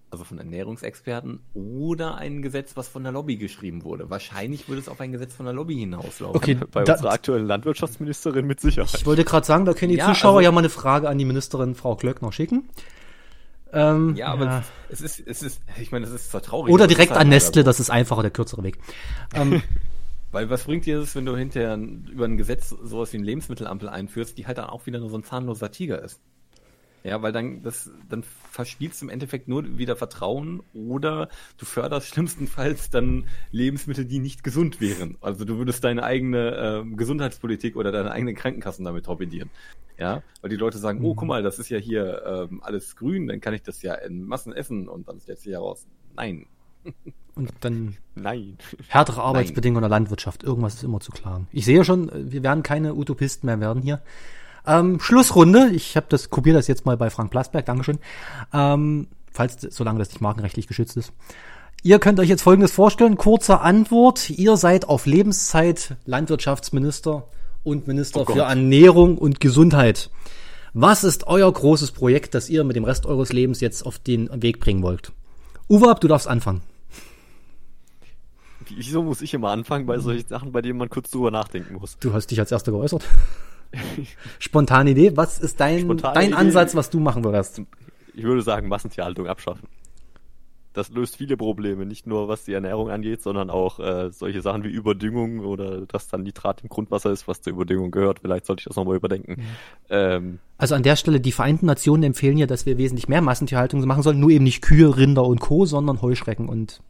also 0.09 0.23
von 0.23 0.37
Ernährungsexperten, 0.37 1.41
oder 1.53 2.15
ein 2.15 2.41
Gesetz, 2.41 2.77
was 2.77 2.87
von 2.87 3.03
der 3.03 3.11
Lobby 3.11 3.35
geschrieben 3.35 3.83
wurde. 3.83 4.09
Wahrscheinlich 4.09 4.69
würde 4.69 4.79
es 4.81 4.87
auf 4.87 5.01
ein 5.01 5.11
Gesetz 5.11 5.33
von 5.33 5.45
der 5.45 5.53
Lobby 5.53 5.75
hinauslaufen. 5.75 6.37
Okay, 6.37 6.57
Bei 6.71 6.83
da- 6.85 6.93
unserer 6.93 7.11
aktuellen 7.11 7.45
Landwirtschaftsministerin 7.45 8.47
mit 8.47 8.61
Sicherheit. 8.61 8.93
Ich 8.95 9.05
wollte 9.05 9.25
gerade 9.25 9.45
sagen, 9.45 9.65
da 9.65 9.73
können 9.73 9.91
die 9.91 9.97
Ja, 9.97 10.07
Zuschauer 10.07 10.37
also- 10.37 10.41
ja 10.45 10.51
mal 10.51 10.59
eine 10.61 10.69
Frage 10.69 11.09
an 11.09 11.17
die 11.17 11.25
Ministerin 11.25 11.75
Frau 11.75 11.95
Klöckner 11.97 12.31
schicken. 12.31 12.69
Ähm, 13.77 14.15
Ja, 14.15 14.27
aber 14.29 14.63
Es, 14.89 15.01
es 15.01 15.19
ist, 15.19 15.27
es 15.27 15.43
ist, 15.43 15.61
ich 15.79 15.91
meine, 15.91 16.05
es 16.05 16.11
ist 16.11 16.31
zwar 16.31 16.41
traurig. 16.41 16.73
Oder 16.73 16.87
direkt 16.87 17.11
halt 17.11 17.21
an 17.21 17.29
Nestle, 17.29 17.63
das 17.63 17.79
ist 17.79 17.91
einfacher, 17.91 18.23
der 18.23 18.31
kürzere 18.31 18.63
Weg. 18.63 18.79
Ähm, 19.35 19.61
Weil 20.31 20.49
was 20.49 20.63
bringt 20.63 20.85
dir 20.85 20.99
das, 20.99 21.15
wenn 21.15 21.25
du 21.25 21.37
hinterher 21.37 21.75
über 21.77 22.25
ein 22.25 22.37
Gesetz 22.37 22.69
sowas 22.69 23.13
wie 23.13 23.17
ein 23.17 23.23
Lebensmittelampel 23.23 23.87
einführst, 23.87 24.37
die 24.37 24.45
halt 24.45 24.57
dann 24.57 24.65
auch 24.65 24.85
wieder 24.85 24.99
nur 24.99 25.09
so 25.09 25.17
ein 25.17 25.23
zahnloser 25.23 25.71
Tiger 25.71 26.01
ist? 26.01 26.19
Ja, 27.07 27.21
weil 27.21 27.31
dann 27.31 27.63
das, 27.63 27.89
dann 28.09 28.23
verspielst 28.51 29.01
du 29.01 29.05
im 29.05 29.09
Endeffekt 29.09 29.47
nur 29.47 29.77
wieder 29.77 29.95
Vertrauen 29.95 30.61
oder 30.73 31.29
du 31.57 31.65
förderst 31.65 32.07
schlimmstenfalls 32.07 32.89
dann 32.89 33.27
Lebensmittel, 33.51 34.03
die 34.03 34.19
nicht 34.19 34.43
gesund 34.43 34.81
wären. 34.81 35.17
Also 35.21 35.45
du 35.45 35.57
würdest 35.57 35.85
deine 35.85 36.03
eigene 36.03 36.55
ähm, 36.57 36.97
Gesundheitspolitik 36.97 37.77
oder 37.77 37.93
deine 37.93 38.11
eigenen 38.11 38.35
Krankenkassen 38.35 38.83
damit 38.83 39.05
torpedieren. 39.05 39.49
Ja, 39.97 40.21
weil 40.41 40.49
die 40.49 40.57
Leute 40.57 40.79
sagen, 40.79 40.99
oh, 41.01 41.15
guck 41.15 41.29
mal, 41.29 41.41
das 41.41 41.59
ist 41.59 41.69
ja 41.69 41.77
hier 41.77 42.23
ähm, 42.51 42.61
alles 42.61 42.97
grün, 42.97 43.27
dann 43.27 43.39
kann 43.39 43.53
ich 43.53 43.63
das 43.63 43.81
ja 43.81 43.93
in 43.93 44.25
Massen 44.25 44.51
essen 44.51 44.89
und 44.89 45.07
dann 45.07 45.21
stellt 45.21 45.39
sich 45.39 45.53
heraus, 45.53 45.87
nein. 46.15 46.45
und 47.35 47.53
dann 47.61 47.95
Nein. 48.15 48.57
härtere 48.87 49.21
Arbeitsbedingungen 49.21 49.83
in 49.83 49.89
der 49.89 49.97
Landwirtschaft. 49.97 50.43
Irgendwas 50.43 50.75
ist 50.75 50.83
immer 50.83 50.99
zu 50.99 51.11
klagen. 51.11 51.47
Ich 51.51 51.65
sehe 51.65 51.85
schon, 51.85 52.09
äh, 52.09 52.31
wir 52.31 52.43
werden 52.43 52.63
keine 52.63 52.95
Utopisten 52.95 53.47
mehr 53.47 53.59
werden 53.59 53.81
hier. 53.81 54.01
Ähm, 54.67 54.99
Schlussrunde. 54.99 55.69
Ich 55.73 55.95
habe 55.95 56.07
das, 56.09 56.29
kopiere 56.29 56.57
das 56.57 56.67
jetzt 56.67 56.85
mal 56.85 56.97
bei 56.97 57.09
Frank 57.09 57.31
Plasberg. 57.31 57.65
Dankeschön. 57.65 57.99
Ähm, 58.53 59.07
falls, 59.31 59.61
solange 59.61 59.99
das 59.99 60.09
nicht 60.09 60.21
markenrechtlich 60.21 60.67
geschützt 60.67 60.97
ist. 60.97 61.13
Ihr 61.83 61.99
könnt 61.99 62.19
euch 62.19 62.29
jetzt 62.29 62.41
Folgendes 62.41 62.71
vorstellen. 62.71 63.17
Kurze 63.17 63.61
Antwort. 63.61 64.29
Ihr 64.29 64.57
seid 64.57 64.89
auf 64.89 65.05
Lebenszeit 65.05 65.95
Landwirtschaftsminister 66.05 67.27
und 67.63 67.87
Minister 67.87 68.21
Oh 68.21 68.25
für 68.25 68.41
Ernährung 68.41 69.17
und 69.17 69.39
Gesundheit. 69.39 70.09
Was 70.73 71.03
ist 71.03 71.27
euer 71.27 71.51
großes 71.51 71.91
Projekt, 71.91 72.33
das 72.35 72.49
ihr 72.49 72.63
mit 72.63 72.75
dem 72.75 72.83
Rest 72.83 73.05
eures 73.05 73.31
Lebens 73.31 73.61
jetzt 73.61 73.85
auf 73.85 73.99
den 73.99 74.29
Weg 74.41 74.59
bringen 74.59 74.83
wollt? 74.83 75.11
Uwe, 75.69 75.95
du 75.99 76.07
darfst 76.07 76.27
anfangen. 76.27 76.61
Wieso 78.69 79.01
muss 79.01 79.21
ich 79.21 79.33
immer 79.33 79.49
anfangen 79.49 79.85
bei 79.85 79.97
solchen 79.99 80.27
Sachen, 80.27 80.51
bei 80.51 80.61
denen 80.61 80.77
man 80.77 80.89
kurz 80.89 81.09
drüber 81.09 81.31
nachdenken 81.31 81.75
muss? 81.75 81.97
Du 81.99 82.13
hast 82.13 82.27
dich 82.27 82.39
als 82.39 82.51
erster 82.51 82.71
geäußert. 82.71 83.03
Spontane 84.39 84.91
Idee. 84.91 85.15
Was 85.15 85.39
ist 85.39 85.59
dein, 85.59 85.81
Spontane 85.81 86.13
dein 86.13 86.29
Idee. 86.29 86.35
Ansatz, 86.35 86.75
was 86.75 86.89
du 86.89 86.99
machen 86.99 87.23
würdest? 87.23 87.61
Ich 88.13 88.23
würde 88.23 88.41
sagen, 88.41 88.67
Massentierhaltung 88.67 89.27
abschaffen. 89.27 89.67
das 90.73 90.89
löst 90.89 91.17
viele 91.17 91.37
Probleme, 91.37 91.85
nicht 91.85 92.05
nur 92.05 92.27
was 92.27 92.45
die 92.45 92.53
Ernährung 92.53 92.89
angeht, 92.91 93.21
sondern 93.21 93.49
auch 93.49 93.79
äh, 93.79 94.11
solche 94.11 94.41
Sachen 94.41 94.63
wie 94.63 94.69
Überdüngung 94.69 95.39
oder 95.39 95.87
dass 95.87 96.07
dann 96.07 96.21
Nitrat 96.23 96.61
im 96.61 96.69
Grundwasser 96.69 97.11
ist, 97.11 97.27
was 97.27 97.41
zur 97.41 97.53
Überdüngung 97.53 97.89
gehört. 97.89 98.19
Vielleicht 98.19 98.45
sollte 98.45 98.61
ich 98.61 98.65
das 98.65 98.75
nochmal 98.75 98.95
überdenken. 98.95 99.37
Mhm. 99.37 99.45
Ähm, 99.89 100.39
also 100.57 100.75
an 100.75 100.83
der 100.83 100.95
Stelle, 100.95 101.19
die 101.19 101.31
Vereinten 101.31 101.65
Nationen 101.65 102.03
empfehlen 102.03 102.37
ja, 102.37 102.45
dass 102.45 102.65
wir 102.65 102.77
wesentlich 102.77 103.07
mehr 103.07 103.21
Massentierhaltung 103.21 103.81
machen 103.85 104.03
sollen, 104.03 104.19
nur 104.19 104.29
eben 104.29 104.43
nicht 104.43 104.61
Kühe, 104.61 104.95
Rinder 104.95 105.25
und 105.25 105.39
Co., 105.39 105.65
sondern 105.65 106.01
Heuschrecken 106.01 106.47
und 106.47 106.81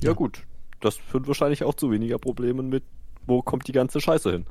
ja, 0.00 0.08
ja 0.08 0.12
gut, 0.12 0.42
das 0.80 0.96
führt 0.96 1.26
wahrscheinlich 1.28 1.64
auch 1.64 1.74
zu 1.74 1.90
weniger 1.90 2.18
Problemen 2.18 2.68
mit, 2.68 2.84
wo 3.26 3.42
kommt 3.42 3.68
die 3.68 3.72
ganze 3.72 4.00
Scheiße 4.00 4.30
hin. 4.30 4.46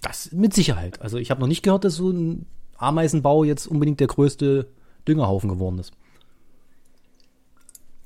Das 0.00 0.32
mit 0.32 0.54
Sicherheit. 0.54 1.00
Also 1.02 1.18
ich 1.18 1.30
habe 1.30 1.40
noch 1.40 1.46
nicht 1.46 1.62
gehört, 1.62 1.84
dass 1.84 1.94
so 1.94 2.10
ein 2.10 2.46
Ameisenbau 2.76 3.44
jetzt 3.44 3.66
unbedingt 3.66 4.00
der 4.00 4.06
größte 4.06 4.68
Düngerhaufen 5.06 5.50
geworden 5.50 5.78
ist. 5.78 5.92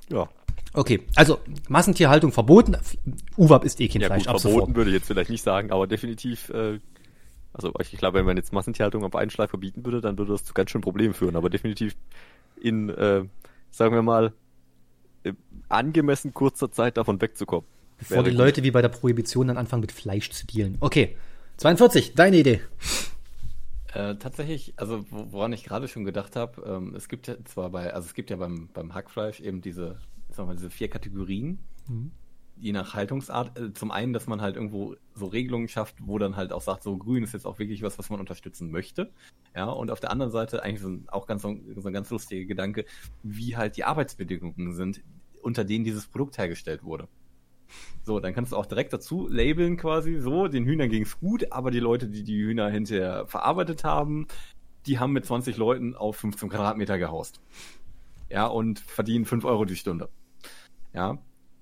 Ja. 0.09 0.29
Okay, 0.73 1.03
also 1.15 1.39
Massentierhaltung 1.69 2.33
verboten. 2.33 2.75
UWAP 3.37 3.63
ist 3.63 3.79
eh 3.79 3.87
kein 3.87 4.01
ja, 4.01 4.07
Fleisch. 4.07 4.25
Gut, 4.25 4.41
verboten 4.41 4.59
sofort. 4.59 4.75
würde 4.75 4.89
ich 4.89 4.95
jetzt 4.95 5.07
vielleicht 5.07 5.29
nicht 5.29 5.41
sagen, 5.41 5.71
aber 5.71 5.87
definitiv, 5.87 6.49
äh, 6.49 6.79
also 7.53 7.71
ich 7.79 7.97
glaube, 7.97 8.19
wenn 8.19 8.25
man 8.25 8.35
jetzt 8.35 8.51
Massentierhaltung 8.51 9.05
auf 9.05 9.15
einen 9.15 9.29
Schleif 9.29 9.51
verbieten 9.51 9.85
würde, 9.85 10.01
dann 10.01 10.17
würde 10.17 10.33
das 10.33 10.43
zu 10.43 10.53
ganz 10.53 10.71
schön 10.71 10.81
Problemen 10.81 11.13
führen. 11.13 11.37
Aber 11.37 11.49
definitiv 11.49 11.95
in, 12.61 12.89
äh, 12.89 13.23
sagen 13.71 13.95
wir 13.95 14.01
mal, 14.01 14.33
äh, 15.23 15.31
angemessen 15.69 16.33
kurzer 16.33 16.69
Zeit 16.71 16.97
davon 16.97 17.21
wegzukommen. 17.21 17.65
Bevor 17.97 18.23
die 18.23 18.31
gut. 18.31 18.39
Leute 18.39 18.63
wie 18.63 18.71
bei 18.71 18.81
der 18.81 18.89
Prohibition 18.89 19.47
dann 19.47 19.57
anfangen 19.57 19.81
mit 19.81 19.93
Fleisch 19.93 20.29
zu 20.31 20.45
dealen. 20.45 20.75
Okay, 20.81 21.15
42, 21.57 22.15
deine 22.15 22.37
Idee. 22.37 22.61
Äh, 23.93 24.15
tatsächlich, 24.15 24.73
also 24.75 25.05
woran 25.09 25.53
ich 25.53 25.63
gerade 25.63 25.87
schon 25.87 26.03
gedacht 26.03 26.35
habe, 26.35 26.61
ähm, 26.67 26.93
es 26.95 27.07
gibt 27.07 27.27
ja 27.27 27.35
zwar 27.45 27.69
bei, 27.69 27.93
also 27.93 28.05
es 28.05 28.13
gibt 28.13 28.29
ja 28.29 28.35
beim, 28.35 28.67
beim 28.73 28.93
Hackfleisch 28.93 29.39
eben 29.39 29.61
diese, 29.61 29.99
sagen 30.29 30.37
wir 30.37 30.45
mal, 30.47 30.55
diese 30.55 30.69
vier 30.69 30.89
Kategorien, 30.89 31.59
mhm. 31.87 32.11
je 32.57 32.73
nach 32.73 32.93
Haltungsart. 32.93 33.57
Äh, 33.57 33.73
zum 33.73 33.91
einen, 33.91 34.11
dass 34.11 34.27
man 34.27 34.41
halt 34.41 34.57
irgendwo 34.57 34.95
so 35.13 35.27
Regelungen 35.27 35.69
schafft, 35.69 35.95
wo 36.01 36.17
dann 36.17 36.35
halt 36.35 36.51
auch 36.51 36.61
sagt, 36.61 36.83
so 36.83 36.97
grün 36.97 37.23
ist 37.23 37.33
jetzt 37.33 37.45
auch 37.45 37.57
wirklich 37.57 37.83
was, 37.83 37.97
was 37.97 38.09
man 38.09 38.19
unterstützen 38.19 38.69
möchte. 38.69 39.11
Ja, 39.55 39.69
und 39.69 39.89
auf 39.91 40.01
der 40.01 40.11
anderen 40.11 40.31
Seite 40.33 40.61
eigentlich 40.61 40.81
so 40.81 40.89
ein, 40.89 41.05
auch 41.07 41.25
ganz 41.25 41.43
so, 41.43 41.55
so 41.77 41.87
ein 41.87 41.93
ganz 41.93 42.09
lustiger 42.09 42.45
Gedanke, 42.45 42.83
wie 43.23 43.55
halt 43.55 43.77
die 43.77 43.85
Arbeitsbedingungen 43.85 44.73
sind, 44.73 44.99
unter 45.41 45.63
denen 45.63 45.85
dieses 45.85 46.07
Produkt 46.07 46.37
hergestellt 46.37 46.83
wurde. 46.83 47.07
So, 48.03 48.19
dann 48.19 48.33
kannst 48.33 48.51
du 48.51 48.57
auch 48.57 48.65
direkt 48.65 48.93
dazu 48.93 49.27
labeln 49.27 49.77
quasi 49.77 50.19
so, 50.19 50.47
den 50.47 50.65
Hühnern 50.65 50.89
ging's 50.89 51.19
gut, 51.19 51.51
aber 51.51 51.71
die 51.71 51.79
Leute, 51.79 52.07
die 52.07 52.23
die 52.23 52.37
Hühner 52.37 52.69
hinterher 52.69 53.25
verarbeitet 53.27 53.83
haben, 53.83 54.27
die 54.85 54.99
haben 54.99 55.13
mit 55.13 55.25
20 55.25 55.57
Leuten 55.57 55.95
auf 55.95 56.17
15 56.17 56.49
Quadratmeter 56.49 56.97
gehaust. 56.97 57.41
Ja, 58.29 58.45
und 58.47 58.79
verdienen 58.79 59.25
5 59.25 59.45
Euro 59.45 59.65
die 59.65 59.75
Stunde. 59.75 60.09
Ja, 60.93 61.17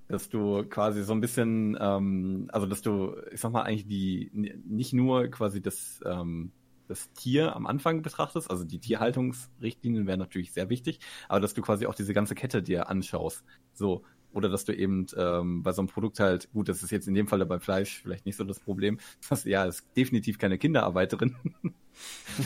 dass 0.08 0.30
du 0.30 0.64
quasi 0.64 1.04
so 1.04 1.14
ein 1.14 1.22
bisschen, 1.22 1.78
ähm, 1.80 2.48
also 2.52 2.68
dass 2.68 2.82
du, 2.82 3.16
ich 3.32 3.40
sag 3.40 3.52
mal, 3.52 3.64
eigentlich 3.64 3.88
die, 3.88 4.30
nicht 4.34 4.94
nur 4.94 5.28
quasi 5.28 5.62
das, 5.62 6.02
ähm, 6.06 6.52
das 6.88 7.12
Tier 7.14 7.56
am 7.56 7.66
Anfang 7.66 8.02
betrachtest, 8.02 8.52
also 8.52 8.66
die 8.66 8.80
Tierhaltungsrichtlinien 8.80 10.06
wären 10.06 10.20
natürlich 10.20 10.52
sehr 10.52 10.70
wichtig, 10.70 11.00
aber 11.30 11.40
dass 11.40 11.54
du 11.54 11.62
quasi 11.62 11.86
auch 11.86 11.96
diese 11.96 12.14
ganze 12.14 12.36
Kette 12.36 12.62
dir 12.62 12.90
anschaust. 12.90 13.44
So, 13.74 14.04
oder 14.34 14.50
dass 14.50 14.66
du 14.66 14.76
eben 14.76 15.06
ähm, 15.16 15.64
bei 15.64 15.72
so 15.72 15.82
einem 15.82 15.88
Produkt 15.88 16.20
halt, 16.20 16.52
gut, 16.52 16.70
das 16.70 16.84
ist 16.84 16.92
jetzt 16.92 17.08
in 17.08 17.14
dem 17.14 17.28
Fall 17.28 17.46
bei 17.46 17.60
Fleisch 17.60 18.02
vielleicht 18.02 18.26
nicht 18.26 18.36
so 18.36 18.44
das 18.44 18.60
Problem, 18.60 19.00
dass 19.30 19.44
ja, 19.46 19.66
es 19.66 19.80
ist 19.80 19.98
definitiv 19.98 20.38
keine 20.38 20.58
Kinderarbeiterin, 20.58 21.36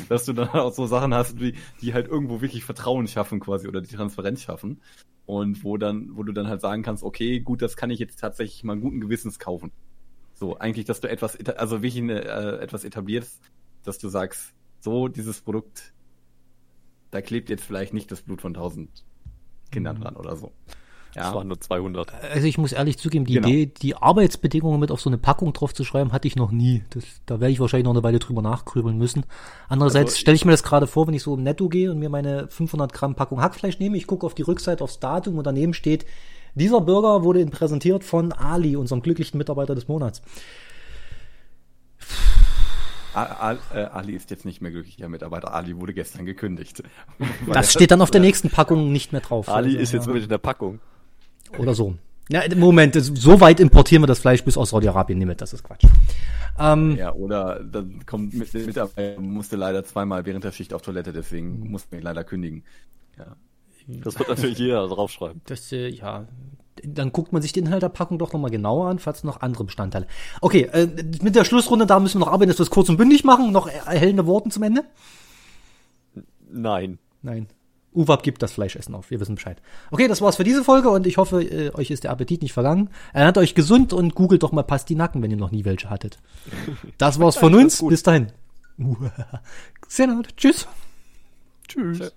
dass 0.09 0.25
du 0.25 0.33
dann 0.33 0.49
auch 0.49 0.73
so 0.73 0.85
Sachen 0.85 1.13
hast, 1.13 1.39
wie, 1.39 1.55
die 1.81 1.93
halt 1.93 2.07
irgendwo 2.07 2.41
wirklich 2.41 2.63
Vertrauen 2.63 3.07
schaffen 3.07 3.39
quasi 3.39 3.67
oder 3.67 3.81
die 3.81 3.95
Transparenz 3.95 4.41
schaffen 4.41 4.81
und 5.25 5.63
wo 5.63 5.77
dann, 5.77 6.15
wo 6.15 6.23
du 6.23 6.31
dann 6.31 6.47
halt 6.47 6.61
sagen 6.61 6.83
kannst, 6.83 7.03
okay, 7.03 7.39
gut, 7.39 7.61
das 7.61 7.75
kann 7.75 7.89
ich 7.89 7.99
jetzt 7.99 8.19
tatsächlich 8.19 8.63
mal 8.63 8.77
guten 8.77 9.01
Gewissens 9.01 9.39
kaufen. 9.39 9.71
So, 10.33 10.57
eigentlich, 10.57 10.85
dass 10.85 11.01
du 11.01 11.09
etwas, 11.09 11.37
also 11.57 11.81
wirklich 11.81 12.01
eine, 12.01 12.23
äh, 12.23 12.63
etwas 12.63 12.83
etablierst, 12.83 13.41
dass 13.83 13.97
du 13.97 14.07
sagst, 14.07 14.53
so, 14.79 15.07
dieses 15.07 15.41
Produkt, 15.41 15.93
da 17.11 17.21
klebt 17.21 17.49
jetzt 17.49 17.63
vielleicht 17.63 17.93
nicht 17.93 18.11
das 18.11 18.21
Blut 18.21 18.41
von 18.41 18.53
tausend 18.53 19.03
Kindern 19.71 19.97
mhm. 19.97 20.01
dran 20.01 20.15
oder 20.15 20.35
so. 20.35 20.51
Ja. 21.17 21.23
Das 21.23 21.33
waren 21.33 21.47
nur 21.47 21.59
200. 21.59 22.13
Also 22.31 22.45
ich 22.45 22.59
muss 22.59 22.73
ehrlich 22.73 22.99
zugeben, 22.99 23.25
die 23.25 23.33
genau. 23.33 23.47
Idee, 23.47 23.65
die 23.65 23.95
Arbeitsbedingungen 23.95 24.79
mit 24.79 24.91
auf 24.91 25.01
so 25.01 25.09
eine 25.09 25.17
Packung 25.17 25.51
drauf 25.51 25.73
zu 25.73 25.83
schreiben, 25.83 26.11
hatte 26.11 26.27
ich 26.27 26.35
noch 26.35 26.51
nie. 26.51 26.83
Das, 26.91 27.03
da 27.25 27.39
werde 27.39 27.51
ich 27.51 27.59
wahrscheinlich 27.59 27.85
noch 27.85 27.93
eine 27.93 28.03
Weile 28.03 28.19
drüber 28.19 28.43
nachgrübeln 28.43 28.99
müssen. 28.99 29.25
Andererseits 29.67 30.11
also, 30.11 30.19
stelle 30.19 30.35
ich 30.35 30.45
mir 30.45 30.51
das 30.51 30.61
gerade 30.61 30.85
vor, 30.85 31.07
wenn 31.07 31.15
ich 31.15 31.23
so 31.23 31.33
im 31.33 31.41
Netto 31.41 31.69
gehe 31.69 31.89
und 31.89 31.97
mir 31.97 32.09
meine 32.09 32.47
500 32.49 32.93
Gramm 32.93 33.15
Packung 33.15 33.41
Hackfleisch 33.41 33.79
nehme, 33.79 33.97
ich 33.97 34.05
gucke 34.05 34.27
auf 34.27 34.35
die 34.35 34.43
Rückseite 34.43 34.83
aufs 34.83 34.99
Datum 34.99 35.39
und 35.39 35.47
daneben 35.47 35.73
steht, 35.73 36.05
dieser 36.53 36.81
Burger 36.81 37.23
wurde 37.23 37.43
präsentiert 37.47 38.03
von 38.03 38.31
Ali, 38.31 38.75
unserem 38.75 39.01
glücklichen 39.01 39.39
Mitarbeiter 39.39 39.73
des 39.73 39.87
Monats. 39.87 40.21
Äh, 43.15 43.79
Ali 43.85 44.13
ist 44.13 44.29
jetzt 44.29 44.45
nicht 44.45 44.61
mehr 44.61 44.69
glücklicher 44.69 45.09
Mitarbeiter. 45.09 45.51
Ali 45.53 45.75
wurde 45.77 45.93
gestern 45.93 46.25
gekündigt. 46.25 46.83
Das 47.51 47.73
steht 47.73 47.89
dann 47.89 48.01
auf 48.01 48.11
der 48.11 48.21
nächsten 48.21 48.51
Packung 48.51 48.91
nicht 48.91 49.11
mehr 49.11 49.21
drauf. 49.21 49.49
Ali 49.49 49.69
also, 49.69 49.79
ist 49.79 49.93
jetzt 49.93 50.07
ja. 50.07 50.13
mit 50.13 50.23
in 50.23 50.29
der 50.29 50.37
Packung. 50.37 50.79
Oder 51.57 51.73
so. 51.73 51.95
Ja, 52.29 52.41
Moment, 52.55 52.95
so 52.95 53.39
weit 53.39 53.59
importieren 53.59 54.03
wir 54.03 54.07
das 54.07 54.19
Fleisch 54.19 54.43
bis 54.43 54.57
aus 54.57 54.71
Saudi-Arabien 54.71 55.19
mit, 55.19 55.39
das 55.39 55.53
ist 55.53 55.63
Quatsch. 55.63 55.85
Ähm, 56.59 56.97
ja, 56.97 57.13
oder 57.13 57.63
dann 57.63 58.05
kommt 58.05 58.33
mit, 58.33 58.53
mit 58.53 58.67
Mitarbeiter 58.67 59.21
musste 59.21 59.55
leider 59.55 59.85
zweimal 59.85 60.25
während 60.25 60.43
der 60.43 60.51
Schicht 60.51 60.73
auf 60.73 60.81
Toilette, 60.81 61.13
deswegen 61.13 61.69
musste 61.69 61.95
ich 61.95 62.03
leider 62.03 62.23
kündigen. 62.23 62.63
Ja. 63.17 63.35
Das 64.03 64.19
wird 64.19 64.27
natürlich 64.27 64.57
jeder 64.57 64.85
draufschreiben. 64.87 65.41
Das, 65.45 65.71
äh, 65.71 65.87
ja, 65.87 66.27
dann 66.83 67.11
guckt 67.11 67.31
man 67.31 67.41
sich 67.41 67.53
den 67.53 67.65
Inhalt 67.65 67.83
der 67.83 67.89
Packung 67.89 68.19
doch 68.19 68.33
nochmal 68.33 68.51
genauer 68.51 68.89
an, 68.89 68.99
falls 68.99 69.23
noch 69.23 69.41
andere 69.41 69.63
Bestandteile. 69.63 70.07
Okay, 70.41 70.63
äh, 70.73 70.87
mit 71.21 71.35
der 71.35 71.45
Schlussrunde, 71.45 71.85
da 71.85 71.99
müssen 71.99 72.19
wir 72.19 72.25
noch 72.25 72.33
arbeiten, 72.33 72.49
dass 72.49 72.59
wir 72.59 72.63
es 72.63 72.69
kurz 72.69 72.89
und 72.89 72.97
bündig 72.97 73.23
machen. 73.23 73.51
Noch 73.51 73.67
erhellende 73.67 74.25
Worten 74.25 74.51
zum 74.51 74.63
Ende? 74.63 74.83
Nein. 76.51 76.99
Nein. 77.21 77.47
UWAP 77.93 78.23
gibt 78.23 78.41
das 78.43 78.51
Fleischessen 78.51 78.93
auf. 78.95 79.09
Wir 79.09 79.19
wissen 79.19 79.35
Bescheid. 79.35 79.61
Okay, 79.91 80.07
das 80.07 80.21
war's 80.21 80.35
für 80.35 80.43
diese 80.43 80.63
Folge 80.63 80.89
und 80.89 81.07
ich 81.07 81.17
hoffe, 81.17 81.41
äh, 81.41 81.73
euch 81.73 81.89
ist 81.89 82.03
der 82.03 82.11
Appetit 82.11 82.41
nicht 82.41 82.53
vergangen. 82.53 82.89
Ernährt 83.13 83.37
euch 83.37 83.55
gesund 83.55 83.93
und 83.93 84.15
googelt 84.15 84.43
doch 84.43 84.51
mal 84.51 84.63
Pastinaken, 84.63 85.21
wenn 85.21 85.31
ihr 85.31 85.37
noch 85.37 85.51
nie 85.51 85.65
welche 85.65 85.89
hattet. 85.89 86.19
Das 86.97 87.19
war's 87.19 87.37
von 87.37 87.55
uns. 87.55 87.83
Bis 87.85 88.03
dahin. 88.03 88.31
Sehr 89.87 90.07
Tschüss. 90.35 90.67
Tschüss. 91.67 91.97
Tschüss. 91.97 92.13